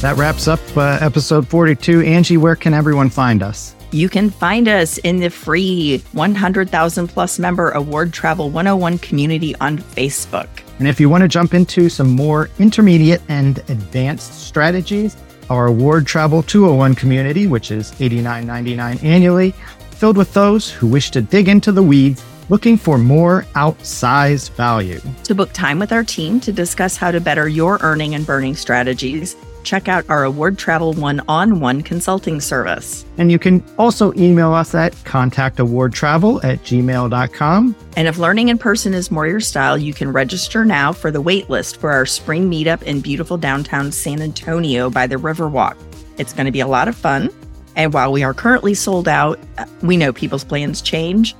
That 0.00 0.16
wraps 0.16 0.48
up 0.48 0.60
uh, 0.74 0.96
episode 1.02 1.46
42. 1.46 2.00
Angie, 2.00 2.38
where 2.38 2.56
can 2.56 2.72
everyone 2.72 3.10
find 3.10 3.42
us? 3.42 3.74
You 3.90 4.08
can 4.08 4.30
find 4.30 4.66
us 4.66 4.96
in 4.96 5.18
the 5.18 5.28
free 5.28 5.98
100,000 6.12 7.08
plus 7.08 7.38
member 7.38 7.70
Award 7.72 8.14
Travel 8.14 8.48
101 8.48 8.96
community 9.00 9.54
on 9.56 9.76
Facebook. 9.76 10.48
And 10.78 10.88
if 10.88 10.98
you 10.98 11.10
want 11.10 11.20
to 11.20 11.28
jump 11.28 11.52
into 11.52 11.90
some 11.90 12.08
more 12.16 12.48
intermediate 12.58 13.20
and 13.28 13.58
advanced 13.68 14.46
strategies, 14.46 15.18
our 15.50 15.66
Award 15.66 16.06
Travel 16.06 16.42
201 16.42 16.94
community, 16.94 17.46
which 17.46 17.70
is 17.70 17.92
$89.99 17.92 19.04
annually, 19.04 19.50
filled 19.90 20.16
with 20.16 20.32
those 20.32 20.70
who 20.70 20.86
wish 20.86 21.10
to 21.10 21.20
dig 21.20 21.46
into 21.46 21.72
the 21.72 21.82
weeds 21.82 22.24
looking 22.48 22.76
for 22.76 22.98
more 22.98 23.44
outsized 23.54 24.50
value. 24.52 25.00
To 25.24 25.34
book 25.34 25.52
time 25.52 25.78
with 25.78 25.92
our 25.92 26.04
team 26.04 26.40
to 26.40 26.52
discuss 26.52 26.96
how 26.96 27.10
to 27.10 27.20
better 27.20 27.48
your 27.48 27.78
earning 27.82 28.14
and 28.14 28.26
burning 28.26 28.54
strategies, 28.54 29.36
check 29.68 29.88
out 29.88 30.08
our 30.08 30.24
Award 30.24 30.58
Travel 30.58 30.94
one 30.94 31.20
on 31.28 31.60
one 31.60 31.82
consulting 31.82 32.40
service. 32.40 33.04
And 33.18 33.30
you 33.30 33.38
can 33.38 33.62
also 33.78 34.14
email 34.14 34.54
us 34.54 34.74
at 34.74 34.94
contactawardtravel 35.04 36.42
at 36.42 36.58
gmail.com. 36.60 37.76
And 37.96 38.08
if 38.08 38.18
learning 38.18 38.48
in 38.48 38.58
person 38.58 38.94
is 38.94 39.10
more 39.10 39.26
your 39.26 39.40
style, 39.40 39.76
you 39.76 39.92
can 39.92 40.10
register 40.10 40.64
now 40.64 40.92
for 40.92 41.10
the 41.10 41.22
waitlist 41.22 41.76
for 41.76 41.92
our 41.92 42.06
spring 42.06 42.50
meetup 42.50 42.82
in 42.82 43.00
beautiful 43.00 43.36
downtown 43.36 43.92
San 43.92 44.22
Antonio 44.22 44.88
by 44.88 45.06
the 45.06 45.16
Riverwalk. 45.16 45.76
It's 46.16 46.32
going 46.32 46.46
to 46.46 46.52
be 46.52 46.60
a 46.60 46.66
lot 46.66 46.88
of 46.88 46.96
fun. 46.96 47.30
And 47.76 47.92
while 47.92 48.10
we 48.10 48.24
are 48.24 48.34
currently 48.34 48.74
sold 48.74 49.06
out, 49.06 49.38
uh, 49.56 49.66
we 49.82 49.96
know 49.96 50.12
people's 50.12 50.44
plans 50.44 50.82
change. 50.82 51.36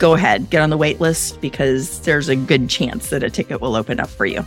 Go 0.00 0.14
ahead, 0.14 0.48
get 0.48 0.62
on 0.62 0.70
the 0.70 0.78
wait 0.78 0.98
list 0.98 1.42
because 1.42 2.00
there's 2.00 2.30
a 2.30 2.34
good 2.34 2.70
chance 2.70 3.10
that 3.10 3.22
a 3.22 3.28
ticket 3.28 3.60
will 3.60 3.76
open 3.76 4.00
up 4.00 4.08
for 4.08 4.24
you. 4.24 4.44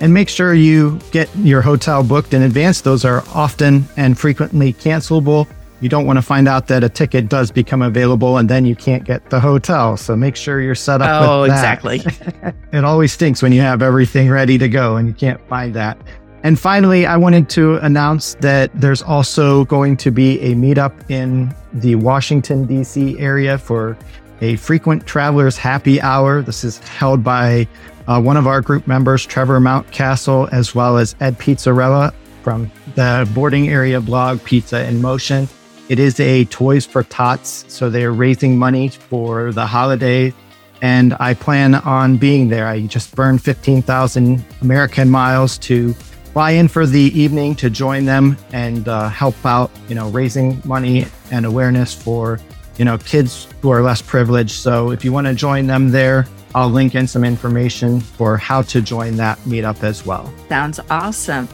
And 0.00 0.12
make 0.12 0.30
sure 0.30 0.54
you 0.54 0.98
get 1.10 1.28
your 1.36 1.60
hotel 1.60 2.02
booked 2.02 2.32
in 2.32 2.40
advance. 2.40 2.80
Those 2.80 3.04
are 3.04 3.22
often 3.34 3.84
and 3.98 4.18
frequently 4.18 4.72
cancelable. 4.72 5.46
You 5.82 5.90
don't 5.90 6.06
want 6.06 6.16
to 6.16 6.22
find 6.22 6.48
out 6.48 6.66
that 6.68 6.82
a 6.82 6.88
ticket 6.88 7.28
does 7.28 7.50
become 7.50 7.82
available 7.82 8.38
and 8.38 8.48
then 8.48 8.64
you 8.64 8.74
can't 8.74 9.04
get 9.04 9.28
the 9.28 9.38
hotel. 9.38 9.98
So 9.98 10.16
make 10.16 10.34
sure 10.34 10.62
you're 10.62 10.74
set 10.74 11.02
up. 11.02 11.28
Oh, 11.28 11.42
exactly. 11.42 12.00
it 12.72 12.82
always 12.82 13.12
stinks 13.12 13.42
when 13.42 13.52
you 13.52 13.60
have 13.60 13.82
everything 13.82 14.30
ready 14.30 14.56
to 14.56 14.68
go 14.68 14.96
and 14.96 15.06
you 15.06 15.12
can't 15.12 15.46
find 15.46 15.74
that. 15.74 15.98
And 16.42 16.58
finally, 16.58 17.04
I 17.04 17.18
wanted 17.18 17.50
to 17.50 17.74
announce 17.78 18.34
that 18.36 18.70
there's 18.74 19.02
also 19.02 19.66
going 19.66 19.98
to 19.98 20.10
be 20.10 20.40
a 20.40 20.54
meetup 20.54 21.10
in 21.10 21.54
the 21.74 21.96
Washington, 21.96 22.64
D.C. 22.64 23.18
area 23.18 23.58
for 23.58 23.98
a 24.40 24.56
frequent 24.56 25.06
travelers 25.06 25.56
happy 25.56 26.00
hour. 26.00 26.42
This 26.42 26.64
is 26.64 26.78
held 26.78 27.24
by 27.24 27.66
uh, 28.06 28.20
one 28.20 28.36
of 28.36 28.46
our 28.46 28.60
group 28.60 28.86
members, 28.86 29.24
Trevor 29.24 29.60
Mountcastle, 29.60 30.52
as 30.52 30.74
well 30.74 30.98
as 30.98 31.16
Ed 31.20 31.38
Pizzarella 31.38 32.12
from 32.42 32.70
the 32.94 33.28
boarding 33.34 33.68
area 33.68 34.00
blog 34.00 34.42
Pizza 34.44 34.86
in 34.86 35.00
Motion. 35.00 35.48
It 35.88 35.98
is 35.98 36.18
a 36.20 36.44
Toys 36.46 36.84
for 36.84 37.02
Tots, 37.02 37.64
so 37.68 37.90
they're 37.90 38.12
raising 38.12 38.58
money 38.58 38.88
for 38.88 39.52
the 39.52 39.66
holiday, 39.66 40.34
and 40.82 41.16
I 41.20 41.34
plan 41.34 41.76
on 41.76 42.16
being 42.16 42.48
there. 42.48 42.66
I 42.66 42.86
just 42.86 43.14
burned 43.14 43.42
15,000 43.42 44.44
American 44.62 45.08
miles 45.08 45.58
to 45.58 45.92
fly 45.92 46.50
in 46.50 46.68
for 46.68 46.86
the 46.86 47.00
evening 47.18 47.54
to 47.56 47.70
join 47.70 48.04
them 48.04 48.36
and 48.52 48.88
uh, 48.88 49.08
help 49.08 49.36
out, 49.46 49.70
you 49.88 49.94
know, 49.94 50.10
raising 50.10 50.60
money 50.64 51.06
and 51.30 51.46
awareness 51.46 51.94
for, 51.94 52.38
you 52.78 52.84
know, 52.84 52.98
kids 52.98 53.48
who 53.62 53.70
are 53.70 53.82
less 53.82 54.02
privileged. 54.02 54.52
So 54.52 54.90
if 54.90 55.04
you 55.04 55.12
want 55.12 55.26
to 55.26 55.34
join 55.34 55.66
them 55.66 55.90
there, 55.90 56.26
I'll 56.54 56.70
link 56.70 56.94
in 56.94 57.06
some 57.06 57.24
information 57.24 58.00
for 58.00 58.36
how 58.36 58.62
to 58.62 58.80
join 58.80 59.16
that 59.16 59.38
meetup 59.40 59.82
as 59.82 60.06
well. 60.06 60.32
Sounds 60.48 60.80
awesome. 60.90 61.48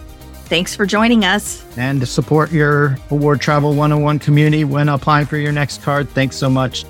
Thanks 0.44 0.76
for 0.76 0.84
joining 0.84 1.24
us. 1.24 1.64
And 1.78 2.00
to 2.00 2.06
support 2.06 2.52
your 2.52 2.98
Award 3.10 3.40
Travel 3.40 3.70
101 3.70 4.18
community 4.18 4.64
when 4.64 4.88
applying 4.88 5.26
for 5.26 5.38
your 5.38 5.52
next 5.52 5.82
card, 5.82 6.08
thanks 6.10 6.36
so 6.36 6.50
much. 6.50 6.84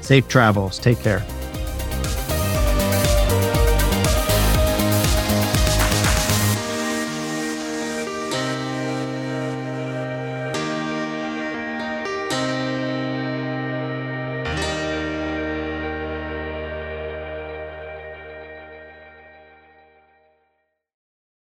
Safe 0.00 0.28
travels. 0.28 0.78
Take 0.78 1.00
care. 1.00 1.24